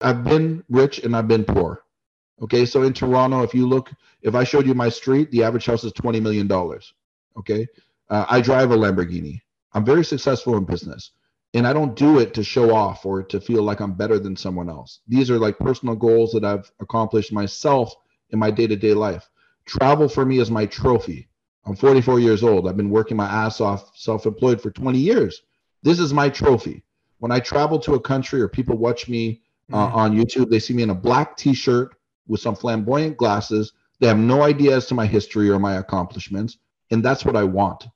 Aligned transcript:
I've 0.00 0.24
been 0.24 0.64
rich 0.68 1.00
and 1.00 1.14
I've 1.14 1.28
been 1.28 1.44
poor. 1.44 1.82
Okay, 2.42 2.64
so 2.64 2.82
in 2.82 2.92
Toronto, 2.92 3.42
if 3.42 3.54
you 3.54 3.66
look, 3.66 3.90
if 4.22 4.34
I 4.34 4.44
showed 4.44 4.66
you 4.66 4.74
my 4.74 4.88
street, 4.88 5.30
the 5.30 5.42
average 5.42 5.66
house 5.66 5.84
is 5.84 5.92
twenty 5.92 6.20
million 6.20 6.46
dollars. 6.46 6.94
Okay, 7.36 7.66
uh, 8.08 8.24
I 8.28 8.40
drive 8.40 8.70
a 8.70 8.76
Lamborghini. 8.76 9.40
I'm 9.72 9.84
very 9.84 10.04
successful 10.04 10.56
in 10.56 10.64
business, 10.64 11.12
and 11.54 11.66
I 11.66 11.72
don't 11.72 11.94
do 11.94 12.18
it 12.18 12.32
to 12.34 12.42
show 12.42 12.74
off 12.74 13.04
or 13.04 13.22
to 13.22 13.40
feel 13.40 13.62
like 13.62 13.80
I'm 13.80 13.92
better 13.92 14.18
than 14.18 14.36
someone 14.36 14.70
else. 14.70 15.00
These 15.06 15.30
are 15.30 15.38
like 15.38 15.58
personal 15.58 15.94
goals 15.94 16.32
that 16.32 16.44
I've 16.44 16.70
accomplished 16.80 17.32
myself 17.32 17.94
in 18.30 18.38
my 18.38 18.50
day-to-day 18.50 18.94
life. 18.94 19.28
Travel 19.66 20.08
for 20.08 20.24
me 20.24 20.38
is 20.38 20.50
my 20.50 20.66
trophy. 20.66 21.28
I'm 21.66 21.76
44 21.76 22.20
years 22.20 22.42
old. 22.42 22.66
I've 22.66 22.76
been 22.76 22.90
working 22.90 23.16
my 23.16 23.26
ass 23.26 23.60
off, 23.60 23.92
self-employed 23.94 24.60
for 24.60 24.70
20 24.70 24.98
years. 24.98 25.42
This 25.82 25.98
is 25.98 26.14
my 26.14 26.28
trophy. 26.28 26.82
When 27.18 27.30
I 27.30 27.38
travel 27.38 27.78
to 27.80 27.94
a 27.94 28.00
country 28.00 28.40
or 28.40 28.48
people 28.48 28.78
watch 28.78 29.08
me 29.08 29.42
uh, 29.72 29.86
mm-hmm. 29.86 29.96
on 29.96 30.16
YouTube, 30.16 30.50
they 30.50 30.58
see 30.58 30.74
me 30.74 30.82
in 30.82 30.90
a 30.90 30.94
black 30.94 31.36
T-shirt 31.36 31.94
with 32.26 32.40
some 32.40 32.54
flamboyant 32.54 33.16
glasses. 33.16 33.72
They 34.00 34.06
have 34.06 34.18
no 34.18 34.42
idea 34.42 34.76
as 34.76 34.86
to 34.86 34.94
my 34.94 35.06
history 35.06 35.50
or 35.50 35.58
my 35.58 35.74
accomplishments, 35.74 36.58
and 36.90 37.04
that's 37.04 37.24
what 37.24 37.36
I 37.36 37.44
want. 37.44 37.86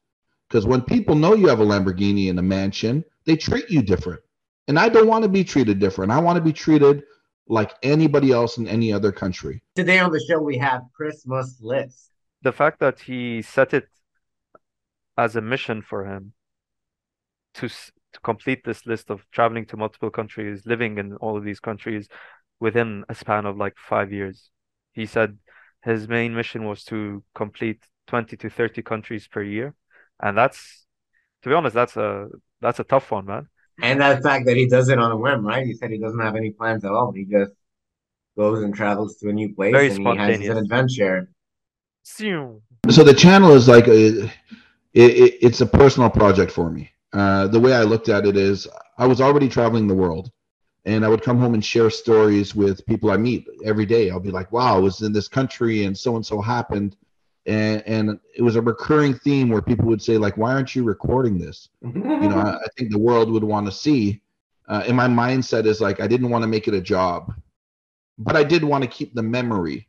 Because 0.48 0.66
when 0.66 0.82
people 0.82 1.14
know 1.14 1.34
you 1.34 1.48
have 1.48 1.60
a 1.60 1.64
Lamborghini 1.64 2.30
and 2.30 2.38
a 2.38 2.42
mansion, 2.42 3.04
they 3.24 3.36
treat 3.36 3.70
you 3.70 3.82
different. 3.82 4.20
And 4.68 4.78
I 4.78 4.88
don't 4.88 5.08
want 5.08 5.22
to 5.24 5.28
be 5.28 5.44
treated 5.44 5.78
different. 5.78 6.12
I 6.12 6.20
want 6.20 6.36
to 6.36 6.42
be 6.42 6.52
treated 6.52 7.02
like 7.48 7.72
anybody 7.82 8.32
else 8.32 8.56
in 8.56 8.66
any 8.68 8.92
other 8.92 9.12
country. 9.12 9.62
Today 9.74 9.98
on 9.98 10.10
the 10.10 10.20
show, 10.20 10.40
we 10.40 10.56
have 10.58 10.82
Christmas 10.94 11.26
Must 11.26 11.62
List. 11.62 12.10
The 12.42 12.52
fact 12.52 12.80
that 12.80 13.00
he 13.00 13.42
set 13.42 13.74
it 13.74 13.88
as 15.16 15.36
a 15.36 15.40
mission 15.40 15.82
for 15.82 16.04
him 16.04 16.32
to 17.54 17.68
to 18.14 18.20
complete 18.20 18.64
this 18.64 18.86
list 18.86 19.10
of 19.10 19.24
traveling 19.30 19.66
to 19.66 19.76
multiple 19.76 20.10
countries, 20.10 20.62
living 20.64 20.98
in 20.98 21.14
all 21.16 21.36
of 21.36 21.44
these 21.44 21.60
countries 21.60 22.08
within 22.60 23.04
a 23.08 23.14
span 23.14 23.44
of 23.46 23.56
like 23.56 23.74
five 23.76 24.12
years. 24.12 24.50
He 24.92 25.06
said 25.06 25.38
his 25.82 26.08
main 26.08 26.34
mission 26.34 26.64
was 26.64 26.84
to 26.84 27.22
complete 27.34 27.82
20 28.06 28.36
to 28.36 28.50
30 28.50 28.82
countries 28.82 29.28
per 29.28 29.42
year. 29.42 29.74
And 30.20 30.36
that's, 30.38 30.86
to 31.42 31.48
be 31.48 31.54
honest, 31.54 31.74
that's 31.74 31.96
a 31.96 32.28
that's 32.60 32.80
a 32.80 32.84
tough 32.84 33.10
one, 33.10 33.26
man. 33.26 33.48
And 33.82 34.00
that 34.00 34.22
fact 34.22 34.46
that 34.46 34.56
he 34.56 34.68
does 34.68 34.88
it 34.88 34.98
on 34.98 35.10
a 35.10 35.16
whim, 35.16 35.44
right? 35.44 35.66
He 35.66 35.74
said 35.74 35.90
he 35.90 35.98
doesn't 35.98 36.20
have 36.20 36.36
any 36.36 36.50
plans 36.52 36.84
at 36.84 36.92
all. 36.92 37.12
He 37.12 37.24
just 37.24 37.52
goes 38.36 38.62
and 38.62 38.74
travels 38.74 39.16
to 39.16 39.28
a 39.28 39.32
new 39.32 39.54
place 39.54 39.72
Very 39.72 39.88
and 39.88 39.98
he 39.98 40.16
has 40.16 40.48
an 40.48 40.56
adventure. 40.58 41.28
So 42.90 43.02
the 43.02 43.14
channel 43.14 43.52
is 43.52 43.66
like 43.66 43.88
a, 43.88 44.24
it, 44.24 44.30
it, 44.94 45.38
it's 45.42 45.60
a 45.60 45.66
personal 45.66 46.10
project 46.10 46.52
for 46.52 46.70
me. 46.70 46.90
Uh, 47.14 47.46
the 47.46 47.60
way 47.60 47.72
I 47.72 47.84
looked 47.84 48.08
at 48.08 48.26
it 48.26 48.36
is 48.36 48.66
I 48.98 49.06
was 49.06 49.20
already 49.20 49.48
traveling 49.48 49.86
the 49.86 49.94
world 49.94 50.30
and 50.84 51.04
I 51.04 51.08
would 51.08 51.22
come 51.22 51.38
home 51.38 51.54
and 51.54 51.64
share 51.64 51.88
stories 51.88 52.54
with 52.54 52.84
people 52.86 53.10
I 53.10 53.16
meet 53.16 53.46
every 53.64 53.86
day. 53.86 54.10
I'll 54.10 54.20
be 54.20 54.32
like, 54.32 54.50
wow, 54.52 54.76
I 54.76 54.80
was 54.80 55.00
in 55.00 55.12
this 55.12 55.28
country 55.28 55.84
and 55.84 55.96
so 55.96 56.16
and 56.16 56.26
so 56.26 56.40
happened. 56.40 56.96
And, 57.46 57.82
and 57.86 58.18
it 58.36 58.42
was 58.42 58.56
a 58.56 58.62
recurring 58.62 59.14
theme 59.14 59.48
where 59.48 59.62
people 59.62 59.86
would 59.86 60.02
say, 60.02 60.18
like, 60.18 60.36
why 60.36 60.52
aren't 60.52 60.74
you 60.74 60.82
recording 60.82 61.38
this? 61.38 61.68
you 61.82 61.92
know, 61.92 62.38
I, 62.38 62.56
I, 62.56 62.66
think 62.76 62.90
the 62.90 62.98
world 62.98 63.30
would 63.30 63.44
want 63.44 63.66
to 63.66 63.72
see. 63.72 64.22
Uh, 64.66 64.82
and 64.86 64.96
my 64.96 65.06
mindset 65.06 65.66
is 65.66 65.80
like, 65.80 66.00
I 66.00 66.06
didn't 66.06 66.30
want 66.30 66.42
to 66.42 66.48
make 66.48 66.68
it 66.68 66.74
a 66.74 66.80
job, 66.80 67.34
but 68.18 68.34
I 68.34 68.44
did 68.44 68.64
want 68.64 68.82
to 68.82 68.88
keep 68.88 69.14
the 69.14 69.22
memory. 69.22 69.88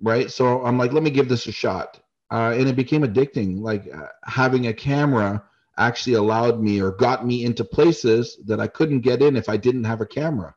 Right. 0.00 0.30
So 0.30 0.64
I'm 0.64 0.76
like, 0.76 0.92
let 0.92 1.04
me 1.04 1.10
give 1.10 1.28
this 1.28 1.46
a 1.46 1.52
shot. 1.52 2.00
Uh, 2.32 2.52
and 2.56 2.68
it 2.68 2.74
became 2.74 3.02
addicting. 3.02 3.60
Like 3.60 3.86
uh, 3.94 4.08
having 4.24 4.66
a 4.66 4.74
camera 4.74 5.44
actually 5.78 6.14
allowed 6.14 6.60
me 6.60 6.80
or 6.80 6.92
got 6.92 7.26
me 7.26 7.44
into 7.44 7.64
places 7.64 8.38
that 8.46 8.60
I 8.60 8.66
couldn't 8.66 9.00
get 9.00 9.22
in 9.22 9.36
if 9.36 9.48
I 9.48 9.56
didn't 9.56 9.84
have 9.84 10.00
a 10.00 10.06
camera. 10.06 10.54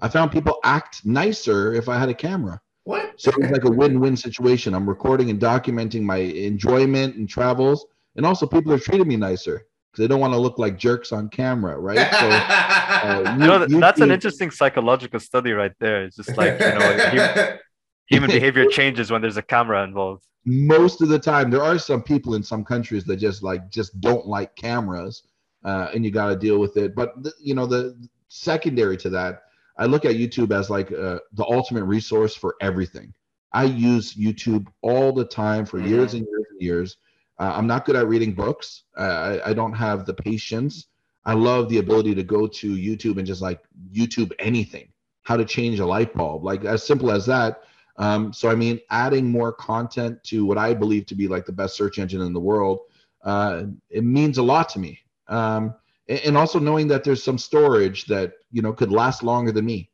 I 0.00 0.08
found 0.08 0.32
people 0.32 0.58
act 0.64 1.04
nicer 1.04 1.74
if 1.74 1.88
I 1.88 1.98
had 1.98 2.08
a 2.08 2.14
camera. 2.14 2.60
What? 2.84 3.20
So 3.20 3.30
it's 3.36 3.52
like 3.52 3.64
a 3.64 3.70
win-win 3.70 4.16
situation. 4.16 4.74
I'm 4.74 4.88
recording 4.88 5.30
and 5.30 5.38
documenting 5.38 6.02
my 6.02 6.16
enjoyment 6.16 7.16
and 7.16 7.28
travels, 7.28 7.86
and 8.16 8.24
also 8.24 8.46
people 8.46 8.72
are 8.72 8.78
treating 8.78 9.06
me 9.06 9.16
nicer 9.16 9.66
because 9.90 10.02
they 10.02 10.08
don't 10.08 10.20
want 10.20 10.32
to 10.32 10.38
look 10.38 10.58
like 10.58 10.78
jerks 10.78 11.12
on 11.12 11.28
camera, 11.28 11.78
right? 11.78 12.10
So, 12.12 12.28
uh, 12.28 13.34
you, 13.36 13.42
you 13.42 13.46
know, 13.46 13.66
you, 13.66 13.80
that's 13.80 13.98
you, 13.98 14.04
an 14.04 14.10
interesting 14.10 14.50
psychological 14.50 15.20
study 15.20 15.52
right 15.52 15.72
there. 15.78 16.04
It's 16.04 16.16
just 16.16 16.36
like 16.36 16.58
you 16.58 16.66
know, 16.66 17.58
human 18.06 18.30
behavior 18.30 18.66
changes 18.66 19.10
when 19.10 19.20
there's 19.20 19.36
a 19.36 19.42
camera 19.42 19.84
involved 19.84 20.24
most 20.44 21.02
of 21.02 21.08
the 21.08 21.18
time 21.18 21.50
there 21.50 21.62
are 21.62 21.78
some 21.78 22.02
people 22.02 22.34
in 22.34 22.42
some 22.42 22.64
countries 22.64 23.04
that 23.04 23.16
just 23.16 23.42
like 23.42 23.70
just 23.70 24.00
don't 24.00 24.26
like 24.26 24.56
cameras 24.56 25.24
uh, 25.64 25.90
and 25.94 26.04
you 26.04 26.10
got 26.10 26.28
to 26.28 26.36
deal 26.36 26.58
with 26.58 26.76
it. 26.76 26.94
But 26.94 27.22
the, 27.22 27.32
you 27.40 27.54
know 27.54 27.66
the 27.66 27.96
secondary 28.30 28.96
to 28.96 29.10
that 29.10 29.42
i 29.76 29.84
look 29.84 30.04
at 30.04 30.14
youtube 30.14 30.56
as 30.56 30.70
like 30.70 30.92
uh, 30.92 31.18
the 31.32 31.44
ultimate 31.44 31.84
resource 31.84 32.34
for 32.34 32.54
everything. 32.60 33.12
I 33.52 33.64
use 33.64 34.14
youtube 34.14 34.68
all 34.82 35.12
the 35.12 35.24
time 35.24 35.66
for 35.66 35.78
mm-hmm. 35.78 35.88
years 35.88 36.14
and 36.14 36.24
years 36.24 36.46
and 36.50 36.62
years. 36.62 36.96
Uh, 37.38 37.52
i'm 37.56 37.66
not 37.66 37.84
good 37.84 37.96
at 37.96 38.06
reading 38.06 38.32
books. 38.32 38.84
I, 38.96 39.40
I 39.46 39.52
don't 39.52 39.72
have 39.72 40.06
the 40.06 40.14
patience. 40.14 40.86
I 41.24 41.34
love 41.34 41.68
the 41.68 41.78
ability 41.78 42.14
to 42.14 42.22
go 42.22 42.46
to 42.46 42.76
youtube 42.76 43.18
and 43.18 43.26
just 43.26 43.42
like 43.42 43.60
youtube 43.92 44.30
anything. 44.38 44.88
How 45.22 45.36
to 45.36 45.44
change 45.44 45.80
a 45.80 45.86
light 45.86 46.14
bulb. 46.14 46.44
Like 46.44 46.64
as 46.64 46.86
simple 46.86 47.10
as 47.10 47.26
that 47.26 47.64
um, 48.00 48.32
so, 48.32 48.48
I 48.48 48.54
mean, 48.54 48.80
adding 48.88 49.30
more 49.30 49.52
content 49.52 50.24
to 50.24 50.46
what 50.46 50.56
I 50.56 50.72
believe 50.72 51.04
to 51.06 51.14
be 51.14 51.28
like 51.28 51.44
the 51.44 51.52
best 51.52 51.76
search 51.76 51.98
engine 51.98 52.22
in 52.22 52.32
the 52.32 52.40
world, 52.40 52.80
uh, 53.22 53.64
it 53.90 54.04
means 54.04 54.38
a 54.38 54.42
lot 54.42 54.70
to 54.70 54.78
me. 54.78 54.98
Um, 55.28 55.74
and 56.08 56.34
also 56.34 56.58
knowing 56.58 56.88
that 56.88 57.04
there's 57.04 57.22
some 57.22 57.36
storage 57.36 58.06
that 58.06 58.32
you 58.50 58.62
know 58.62 58.72
could 58.72 58.90
last 58.90 59.22
longer 59.22 59.52
than 59.52 59.66
me. 59.66 59.90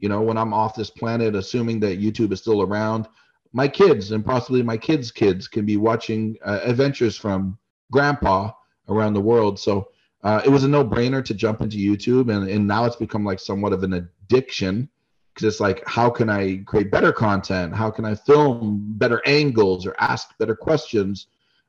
You 0.00 0.08
know, 0.08 0.20
when 0.20 0.36
I'm 0.36 0.52
off 0.52 0.74
this 0.74 0.90
planet, 0.90 1.36
assuming 1.36 1.78
that 1.80 2.00
YouTube 2.00 2.32
is 2.32 2.40
still 2.40 2.60
around, 2.60 3.06
my 3.52 3.68
kids 3.68 4.10
and 4.10 4.26
possibly 4.26 4.60
my 4.64 4.76
kids' 4.76 5.12
kids 5.12 5.46
can 5.46 5.64
be 5.64 5.76
watching 5.76 6.36
uh, 6.44 6.58
adventures 6.64 7.16
from 7.16 7.56
Grandpa 7.92 8.50
around 8.88 9.14
the 9.14 9.20
world. 9.20 9.60
So 9.60 9.90
uh, 10.24 10.42
it 10.44 10.48
was 10.48 10.64
a 10.64 10.68
no-brainer 10.68 11.24
to 11.24 11.34
jump 11.34 11.60
into 11.60 11.76
YouTube, 11.76 12.34
and 12.34 12.50
and 12.50 12.66
now 12.66 12.84
it's 12.84 12.96
become 12.96 13.24
like 13.24 13.38
somewhat 13.38 13.72
of 13.72 13.84
an 13.84 13.92
addiction 13.92 14.88
because 15.34 15.46
it's 15.52 15.60
like 15.60 15.82
how 15.86 16.08
can 16.08 16.30
i 16.30 16.56
create 16.66 16.90
better 16.90 17.12
content 17.12 17.74
how 17.74 17.90
can 17.90 18.04
i 18.04 18.14
film 18.14 18.84
better 18.96 19.20
angles 19.26 19.86
or 19.86 19.94
ask 19.98 20.36
better 20.38 20.54
questions 20.54 21.26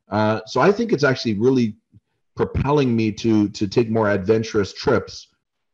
uh, 0.10 0.40
so 0.46 0.62
i 0.62 0.72
think 0.72 0.92
it's 0.92 1.04
actually 1.04 1.34
really 1.34 1.76
propelling 2.36 2.96
me 2.96 3.12
to 3.12 3.50
to 3.50 3.68
take 3.68 3.90
more 3.90 4.10
adventurous 4.10 4.74
trips 4.74 5.28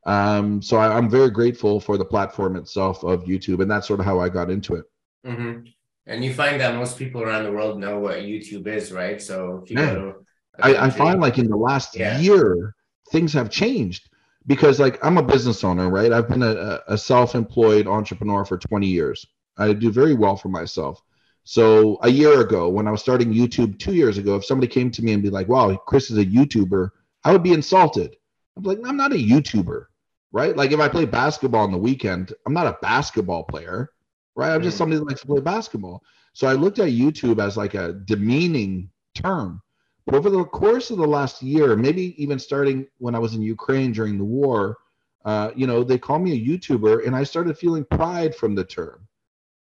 um, 0.03 0.63
so 0.63 0.77
I, 0.77 0.97
am 0.97 1.11
very 1.11 1.29
grateful 1.29 1.79
for 1.79 1.95
the 1.95 2.05
platform 2.05 2.55
itself 2.55 3.03
of 3.03 3.25
youtube 3.25 3.61
and 3.61 3.69
that's 3.69 3.87
sort 3.87 3.99
of 3.99 4.05
how 4.05 4.19
i 4.19 4.29
got 4.29 4.49
into 4.49 4.75
it 4.75 4.85
mm-hmm. 5.25 5.67
and 6.07 6.23
you 6.23 6.33
find 6.33 6.59
that 6.61 6.75
most 6.75 6.97
people 6.97 7.21
around 7.21 7.43
the 7.43 7.51
world 7.51 7.79
know 7.79 7.99
what 7.99 8.19
youtube 8.19 8.67
is 8.67 8.91
right 8.91 9.21
so 9.21 9.61
if 9.63 9.69
you 9.69 9.77
yeah. 9.79 9.93
go 9.93 9.95
to 9.95 10.15
I, 10.59 10.87
I 10.87 10.89
find 10.89 11.21
like 11.21 11.37
in 11.37 11.49
the 11.49 11.55
last 11.55 11.95
yeah. 11.95 12.19
year 12.19 12.75
things 13.11 13.33
have 13.33 13.49
changed 13.49 14.09
because 14.47 14.79
like 14.79 15.03
I'm 15.03 15.17
a 15.17 15.23
business 15.23 15.63
owner, 15.63 15.89
right? 15.89 16.11
I've 16.11 16.27
been 16.27 16.43
a, 16.43 16.79
a 16.87 16.97
self-employed 16.97 17.87
entrepreneur 17.87 18.45
for 18.45 18.57
20 18.57 18.87
years. 18.87 19.25
I 19.57 19.73
do 19.73 19.91
very 19.91 20.13
well 20.13 20.35
for 20.35 20.49
myself. 20.49 21.01
So 21.43 21.97
a 22.03 22.09
year 22.09 22.41
ago, 22.41 22.69
when 22.69 22.87
I 22.87 22.91
was 22.91 23.01
starting 23.01 23.33
YouTube 23.33 23.79
two 23.79 23.93
years 23.93 24.17
ago, 24.17 24.35
if 24.35 24.45
somebody 24.45 24.71
came 24.71 24.91
to 24.91 25.03
me 25.03 25.13
and 25.13 25.23
be 25.23 25.29
like, 25.29 25.47
"Wow, 25.47 25.75
Chris 25.75 26.11
is 26.11 26.17
a 26.17 26.25
YouTuber," 26.25 26.89
I 27.23 27.31
would 27.31 27.43
be 27.43 27.53
insulted. 27.53 28.15
I'm 28.55 28.63
like, 28.63 28.79
"I'm 28.85 28.97
not 28.97 29.13
a 29.13 29.15
YouTuber, 29.15 29.85
right? 30.31 30.55
Like 30.55 30.71
if 30.71 30.79
I 30.79 30.87
play 30.87 31.05
basketball 31.05 31.63
on 31.63 31.71
the 31.71 31.77
weekend, 31.77 32.33
I'm 32.45 32.53
not 32.53 32.67
a 32.67 32.77
basketball 32.81 33.43
player, 33.43 33.89
right? 34.35 34.53
I'm 34.53 34.61
just 34.61 34.77
somebody 34.77 34.99
that 34.99 35.07
likes 35.07 35.21
to 35.21 35.27
play 35.27 35.41
basketball." 35.41 36.03
So 36.33 36.47
I 36.47 36.53
looked 36.53 36.79
at 36.79 36.89
YouTube 36.89 37.39
as 37.43 37.57
like 37.57 37.73
a 37.73 37.93
demeaning 37.93 38.89
term. 39.15 39.61
Over 40.11 40.29
the 40.29 40.43
course 40.43 40.91
of 40.91 40.97
the 40.97 41.07
last 41.07 41.41
year, 41.41 41.77
maybe 41.77 42.21
even 42.21 42.37
starting 42.37 42.85
when 42.97 43.15
I 43.15 43.19
was 43.19 43.33
in 43.33 43.41
Ukraine 43.41 43.93
during 43.93 44.17
the 44.17 44.25
war, 44.25 44.77
uh, 45.23 45.51
you 45.55 45.65
know, 45.65 45.83
they 45.83 45.97
call 45.97 46.19
me 46.19 46.33
a 46.33 46.45
YouTuber, 46.45 47.07
and 47.07 47.15
I 47.15 47.23
started 47.23 47.57
feeling 47.57 47.85
pride 47.85 48.35
from 48.35 48.53
the 48.53 48.65
term. 48.65 49.07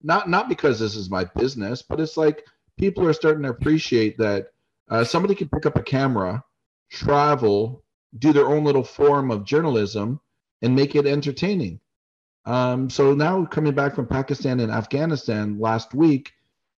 Not 0.03 0.29
not 0.29 0.49
because 0.49 0.81
this 0.81 0.97
is 0.97 1.09
my 1.09 1.25
business, 1.25 1.83
but 1.83 2.01
it's 2.01 2.17
like 2.17 2.47
people 2.77 3.07
are 3.07 3.13
starting 3.13 3.45
to 3.45 3.51
appreciate 3.51 4.19
that 4.19 4.49
uh, 4.89 5.05
somebody 5.05 5.37
can 5.37 5.49
pick 5.49 5.67
up 5.67 5.77
a 5.77 5.83
camera, 5.83 6.43
travel, 6.91 7.85
do 8.19 8.33
their 8.33 8.49
own 8.49 8.65
little 8.65 8.83
form 8.83 9.31
of 9.31 9.45
journalism, 9.45 10.21
and 10.63 10.75
make 10.75 10.97
it 10.97 11.07
entertaining. 11.07 11.79
Um, 12.45 12.91
so 12.91 13.15
now 13.15 13.45
coming 13.45 13.75
back 13.75 13.95
from 13.95 14.07
Pakistan 14.07 14.59
and 14.59 14.73
Afghanistan 14.73 15.61
last 15.61 15.95
week, 15.95 16.33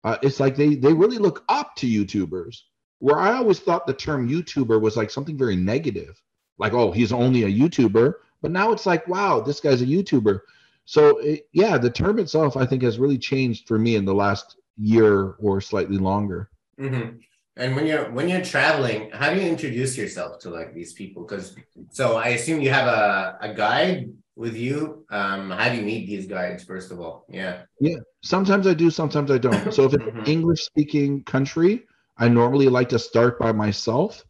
uh, 0.05 0.19
it's 0.21 0.41
like 0.41 0.57
they 0.57 0.75
they 0.75 0.93
really 0.93 1.19
look 1.19 1.43
up 1.49 1.75
to 1.77 1.87
YouTubers 1.87 2.65
where 3.03 3.19
I 3.19 3.33
always 3.33 3.59
thought 3.59 3.85
the 3.85 3.93
term 3.93 4.29
YouTuber 4.29 4.81
was 4.81 4.97
like 4.97 5.11
something 5.11 5.37
very 5.37 5.57
negative, 5.57 6.23
like, 6.59 6.73
oh, 6.73 6.93
he's 6.93 7.13
only 7.13 7.43
a 7.43 7.49
YouTuber. 7.49 8.15
But 8.41 8.53
now 8.53 8.71
it's 8.71 8.87
like, 8.87 9.09
wow, 9.09 9.41
this 9.41 9.59
guy's 9.59 9.83
a 9.83 9.87
YouTuber. 9.87 10.39
So, 10.85 11.19
it, 11.19 11.49
yeah, 11.53 11.79
the 11.79 11.91
term 11.91 12.21
itself, 12.21 12.57
I 12.57 12.65
think, 12.65 12.85
has 12.85 13.01
really 13.01 13.19
changed 13.19 13.67
for 13.67 13.77
me 13.77 13.97
in 13.97 14.05
the 14.05 14.15
last 14.15 14.55
year 14.79 15.35
or 15.41 15.61
slightly 15.61 15.99
longer. 15.99 16.49
Mm-hmm. 16.79 17.17
And 17.57 17.75
when 17.75 17.89
you're 17.89 18.09
when 18.13 18.29
you're 18.29 18.45
traveling, 18.45 19.11
how 19.11 19.35
do 19.35 19.41
you 19.41 19.49
introduce 19.49 19.99
yourself 19.99 20.39
to 20.43 20.51
like 20.51 20.73
these 20.73 20.93
people? 20.93 21.25
Because 21.25 21.57
so 21.91 22.19
I 22.19 22.29
assume 22.29 22.61
you 22.61 22.71
have 22.71 22.87
a, 22.87 23.37
a 23.41 23.53
guide 23.53 24.13
with 24.37 24.57
you, 24.57 25.05
um, 25.11 25.51
how 25.51 25.69
do 25.69 25.75
you 25.75 25.83
meet 25.83 26.07
these 26.07 26.27
guides? 26.29 26.63
First 26.63 26.93
of 26.93 27.01
all, 27.01 27.27
yeah, 27.29 27.63
yeah. 27.81 27.99
Sometimes 28.23 28.69
I 28.69 28.75
do, 28.75 28.91
sometimes 28.91 29.33
I 29.33 29.39
don't. 29.39 29.75
So 29.75 29.87
if 29.87 29.95
it's 29.95 30.05
mm-hmm. 30.05 30.31
English 30.31 30.63
speaking 30.63 31.25
country, 31.25 31.85
I 32.17 32.29
normally 32.29 32.69
like 32.69 32.89
to 32.91 32.99
start 32.99 33.39
by 33.39 33.53
myself 33.53 34.25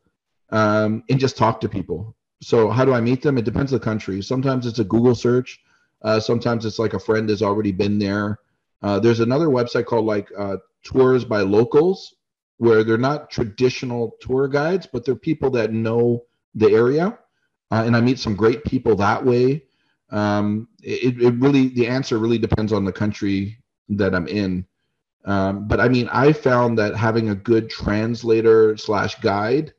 um, 0.50 1.02
and 1.10 1.18
just 1.18 1.36
talk 1.36 1.60
to 1.60 1.68
people. 1.68 2.16
So 2.42 2.70
how 2.70 2.84
do 2.84 2.92
I 2.92 3.00
meet 3.00 3.22
them? 3.22 3.38
It 3.38 3.44
depends 3.44 3.72
on 3.72 3.78
the 3.78 3.84
country. 3.84 4.22
Sometimes 4.22 4.66
it's 4.66 4.78
a 4.78 4.84
Google 4.84 5.14
search. 5.14 5.60
Uh, 6.02 6.18
sometimes 6.18 6.66
it's 6.66 6.78
like 6.78 6.94
a 6.94 6.98
friend 6.98 7.28
has 7.28 7.42
already 7.42 7.72
been 7.72 7.98
there. 7.98 8.38
Uh, 8.82 8.98
there's 8.98 9.20
another 9.20 9.46
website 9.46 9.86
called 9.86 10.04
like 10.04 10.28
uh, 10.36 10.56
Tours 10.82 11.24
by 11.24 11.42
Locals, 11.42 12.16
where 12.58 12.82
they're 12.82 12.98
not 12.98 13.30
traditional 13.30 14.16
tour 14.20 14.48
guides, 14.48 14.86
but 14.86 15.04
they're 15.04 15.14
people 15.14 15.50
that 15.50 15.72
know 15.72 16.24
the 16.54 16.70
area. 16.70 17.18
Uh, 17.70 17.84
and 17.86 17.96
I 17.96 18.00
meet 18.00 18.18
some 18.18 18.36
great 18.36 18.64
people 18.64 18.96
that 18.96 19.24
way. 19.24 19.64
Um, 20.10 20.68
it, 20.82 21.22
it 21.22 21.34
really, 21.34 21.68
the 21.68 21.86
answer 21.86 22.18
really 22.18 22.38
depends 22.38 22.72
on 22.72 22.84
the 22.84 22.92
country 22.92 23.58
that 23.88 24.14
I'm 24.14 24.28
in. 24.28 24.66
Um, 25.24 25.68
but 25.68 25.80
I 25.80 25.88
mean, 25.88 26.08
I 26.12 26.32
found 26.32 26.78
that 26.78 26.96
having 26.96 27.28
a 27.30 27.34
good 27.34 27.70
translator 27.70 28.76
slash 28.76 29.20
guide 29.20 29.72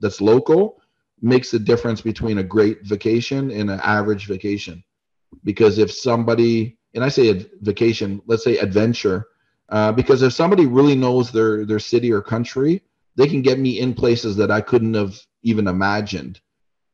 that's 0.00 0.20
local 0.20 0.80
makes 1.20 1.50
the 1.50 1.58
difference 1.58 2.00
between 2.00 2.38
a 2.38 2.42
great 2.42 2.82
vacation 2.82 3.50
and 3.50 3.70
an 3.70 3.80
average 3.80 4.26
vacation. 4.26 4.82
Because 5.44 5.78
if 5.78 5.92
somebody, 5.92 6.78
and 6.94 7.04
I 7.04 7.08
say 7.08 7.30
a 7.30 7.46
vacation, 7.60 8.22
let's 8.26 8.44
say 8.44 8.58
adventure, 8.58 9.26
uh, 9.68 9.92
because 9.92 10.22
if 10.22 10.32
somebody 10.32 10.66
really 10.66 10.94
knows 10.94 11.30
their 11.30 11.66
their 11.66 11.78
city 11.78 12.12
or 12.12 12.22
country, 12.22 12.82
they 13.16 13.26
can 13.26 13.42
get 13.42 13.58
me 13.58 13.80
in 13.80 13.94
places 13.94 14.36
that 14.36 14.50
I 14.50 14.60
couldn't 14.60 14.94
have 14.94 15.18
even 15.42 15.66
imagined. 15.66 16.40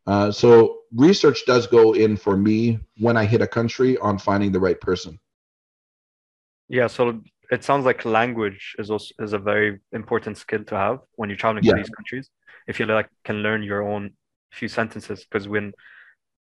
Uh, 0.06 0.32
so 0.32 0.78
research 0.94 1.44
does 1.46 1.66
go 1.66 1.93
in 1.93 2.16
for 2.16 2.37
me 2.37 2.81
when 2.99 3.16
I 3.16 3.25
hit 3.25 3.43
a 3.43 3.46
country 3.46 3.99
on 3.99 4.19
finding 4.19 4.52
the 4.52 4.60
right 4.60 4.81
person. 4.81 5.19
Yeah, 6.69 6.87
so 6.87 7.20
it 7.54 7.62
sounds 7.62 7.84
like 7.84 8.04
language 8.04 8.75
is 8.78 8.90
also 8.90 9.10
is 9.20 9.32
a 9.32 9.38
very 9.38 9.70
important 9.93 10.37
skill 10.44 10.64
to 10.64 10.76
have 10.84 10.99
when 11.19 11.28
you're 11.28 11.43
traveling 11.44 11.64
yeah. 11.64 11.72
to 11.72 11.78
these 11.81 11.94
countries. 11.99 12.26
If 12.66 12.75
you 12.78 12.87
like 12.87 13.10
can 13.25 13.38
learn 13.46 13.62
your 13.62 13.82
own 13.93 14.02
few 14.58 14.69
sentences, 14.69 15.25
because 15.25 15.46
when 15.54 15.72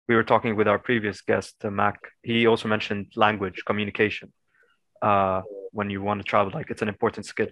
we 0.08 0.14
were 0.16 0.24
talking 0.32 0.56
with 0.56 0.68
our 0.68 0.78
previous 0.78 1.20
guest, 1.20 1.54
uh, 1.64 1.70
Mac, 1.70 1.96
he 2.22 2.46
also 2.46 2.66
mentioned 2.68 3.12
language 3.16 3.62
communication. 3.66 4.32
Uh, 5.02 5.40
when 5.72 5.90
you 5.90 6.02
want 6.02 6.20
to 6.20 6.24
travel. 6.24 6.52
Like 6.52 6.70
it's 6.70 6.82
an 6.82 6.88
important 6.88 7.26
skill. 7.26 7.48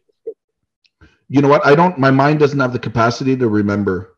You 1.28 1.43
know 1.43 1.49
what? 1.49 1.64
I 1.66 1.75
don't. 1.75 1.99
My 1.99 2.10
mind 2.10 2.38
doesn't 2.40 2.58
have 2.58 2.72
the 2.72 2.78
capacity 2.78 3.37
to 3.37 3.49
remember 3.49 4.16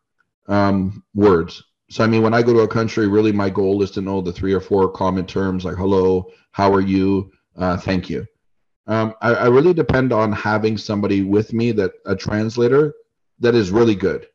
um, 0.48 1.02
words. 1.14 1.62
So 1.90 2.04
I 2.04 2.06
mean, 2.06 2.22
when 2.22 2.34
I 2.34 2.42
go 2.42 2.52
to 2.52 2.60
a 2.60 2.69
country, 2.69 3.08
really 3.08 3.32
my 3.32 3.50
goal 3.50 3.82
is 3.82 3.90
to 3.92 4.00
know 4.00 4.20
the 4.20 4.32
three 4.32 4.52
or 4.52 4.60
four 4.60 4.90
common 4.90 5.26
terms 5.26 5.64
like 5.64 5.76
hello, 5.76 6.26
how 6.52 6.72
are 6.72 6.81
you, 6.81 7.32
uh, 7.56 7.76
thank 7.76 8.08
you. 8.08 8.25
Um, 8.86 9.14
I, 9.20 9.34
I 9.34 9.48
really 9.48 9.74
depend 9.74 10.12
on 10.12 10.32
having 10.32 10.76
somebody 10.76 11.22
with 11.22 11.52
me 11.52 11.72
that 11.72 11.92
a 12.06 12.16
translator 12.16 12.94
that 13.38 13.54
is 13.54 13.70
really 13.70 13.94
good. 13.94 14.26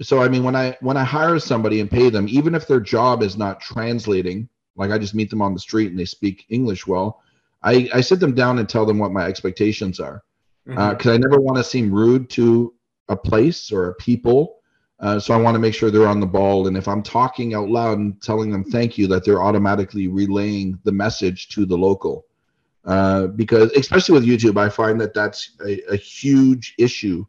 So 0.00 0.22
I 0.22 0.28
mean, 0.28 0.42
when 0.42 0.56
I 0.56 0.76
when 0.80 0.96
I 0.96 1.04
hire 1.04 1.38
somebody 1.38 1.80
and 1.80 1.90
pay 1.90 2.10
them, 2.10 2.26
even 2.28 2.54
if 2.54 2.66
their 2.66 2.80
job 2.80 3.22
is 3.22 3.36
not 3.36 3.60
translating, 3.60 4.48
like 4.76 4.90
I 4.90 4.98
just 4.98 5.14
meet 5.14 5.30
them 5.30 5.42
on 5.42 5.54
the 5.54 5.60
street 5.60 5.90
and 5.90 5.98
they 5.98 6.04
speak 6.04 6.46
English 6.48 6.86
well, 6.86 7.22
I, 7.62 7.88
I 7.94 8.00
sit 8.00 8.18
them 8.18 8.34
down 8.34 8.58
and 8.58 8.68
tell 8.68 8.86
them 8.86 8.98
what 8.98 9.12
my 9.12 9.24
expectations 9.24 10.00
are 10.00 10.22
because 10.64 10.78
mm-hmm. 10.78 11.08
uh, 11.08 11.14
I 11.14 11.16
never 11.16 11.40
want 11.40 11.58
to 11.58 11.64
seem 11.64 11.92
rude 11.92 12.30
to 12.30 12.74
a 13.08 13.16
place 13.16 13.70
or 13.70 13.90
a 13.90 13.94
people. 13.94 14.58
Uh, 15.00 15.18
so 15.18 15.34
I 15.34 15.36
want 15.36 15.56
to 15.56 15.58
make 15.58 15.74
sure 15.74 15.90
they're 15.90 16.06
on 16.06 16.20
the 16.20 16.26
ball. 16.26 16.68
And 16.68 16.76
if 16.76 16.86
I'm 16.86 17.02
talking 17.02 17.54
out 17.54 17.68
loud 17.68 17.98
and 17.98 18.20
telling 18.22 18.52
them 18.52 18.62
thank 18.62 18.96
you, 18.96 19.08
that 19.08 19.24
they're 19.24 19.42
automatically 19.42 20.06
relaying 20.06 20.78
the 20.84 20.92
message 20.92 21.48
to 21.50 21.66
the 21.66 21.76
local. 21.76 22.24
Uh, 22.84 23.28
because 23.28 23.70
especially 23.72 24.14
with 24.14 24.26
YouTube, 24.26 24.58
I 24.58 24.68
find 24.68 25.00
that 25.00 25.14
that's 25.14 25.52
a, 25.64 25.80
a 25.92 25.96
huge 25.96 26.74
issue 26.78 27.24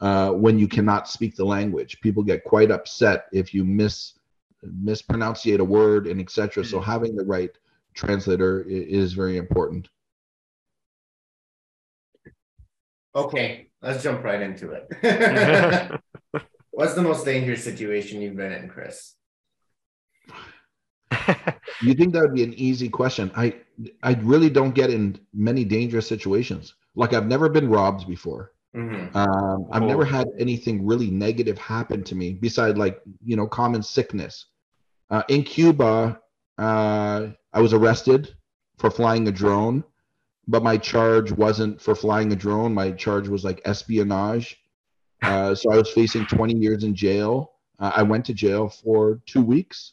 uh, 0.00 0.30
when 0.30 0.58
you 0.58 0.66
cannot 0.68 1.08
speak 1.08 1.36
the 1.36 1.44
language. 1.44 2.00
People 2.00 2.22
get 2.22 2.44
quite 2.44 2.70
upset 2.70 3.26
if 3.32 3.54
you 3.54 3.64
miss 3.64 4.14
mispronunciate 4.64 5.60
a 5.60 5.64
word 5.64 6.06
and 6.06 6.20
etc. 6.20 6.64
So 6.64 6.80
having 6.80 7.14
the 7.14 7.24
right 7.24 7.50
translator 7.94 8.62
is 8.66 9.12
very 9.12 9.36
important. 9.36 9.88
Okay, 13.14 13.68
let's 13.80 14.02
jump 14.02 14.24
right 14.24 14.42
into 14.42 14.72
it. 14.72 16.00
What's 16.70 16.94
the 16.94 17.02
most 17.02 17.24
dangerous 17.24 17.64
situation 17.64 18.20
you've 18.20 18.36
been 18.36 18.52
in, 18.52 18.68
Chris? 18.68 19.15
You 21.82 21.94
think 21.94 22.12
that 22.12 22.22
would 22.22 22.34
be 22.34 22.42
an 22.42 22.54
easy 22.54 22.88
question? 22.88 23.30
I 23.36 23.54
I 24.02 24.14
really 24.22 24.50
don't 24.50 24.74
get 24.74 24.90
in 24.90 25.18
many 25.32 25.64
dangerous 25.64 26.06
situations. 26.06 26.74
Like 26.94 27.12
I've 27.12 27.26
never 27.26 27.48
been 27.48 27.68
robbed 27.68 28.06
before. 28.08 28.52
Mm-hmm. 28.74 29.16
Um, 29.16 29.66
I've 29.72 29.82
oh. 29.82 29.86
never 29.86 30.04
had 30.04 30.28
anything 30.38 30.84
really 30.84 31.10
negative 31.10 31.58
happen 31.58 32.02
to 32.04 32.14
me 32.14 32.34
beside 32.34 32.76
like 32.76 33.00
you 33.24 33.36
know 33.36 33.46
common 33.46 33.82
sickness. 33.82 34.46
Uh, 35.10 35.22
in 35.28 35.42
Cuba, 35.42 36.20
uh, 36.58 37.28
I 37.52 37.60
was 37.60 37.72
arrested 37.72 38.34
for 38.78 38.90
flying 38.90 39.28
a 39.28 39.32
drone, 39.32 39.84
but 40.48 40.62
my 40.62 40.76
charge 40.76 41.30
wasn't 41.30 41.80
for 41.80 41.94
flying 41.94 42.32
a 42.32 42.36
drone. 42.36 42.74
My 42.74 42.90
charge 42.90 43.28
was 43.28 43.44
like 43.44 43.60
espionage. 43.64 44.56
Uh, 45.22 45.54
so 45.54 45.72
I 45.72 45.76
was 45.76 45.90
facing 45.90 46.26
20 46.26 46.54
years 46.54 46.84
in 46.84 46.94
jail. 46.94 47.52
Uh, 47.78 47.92
I 47.94 48.02
went 48.02 48.24
to 48.26 48.34
jail 48.34 48.68
for 48.68 49.20
two 49.26 49.42
weeks 49.42 49.92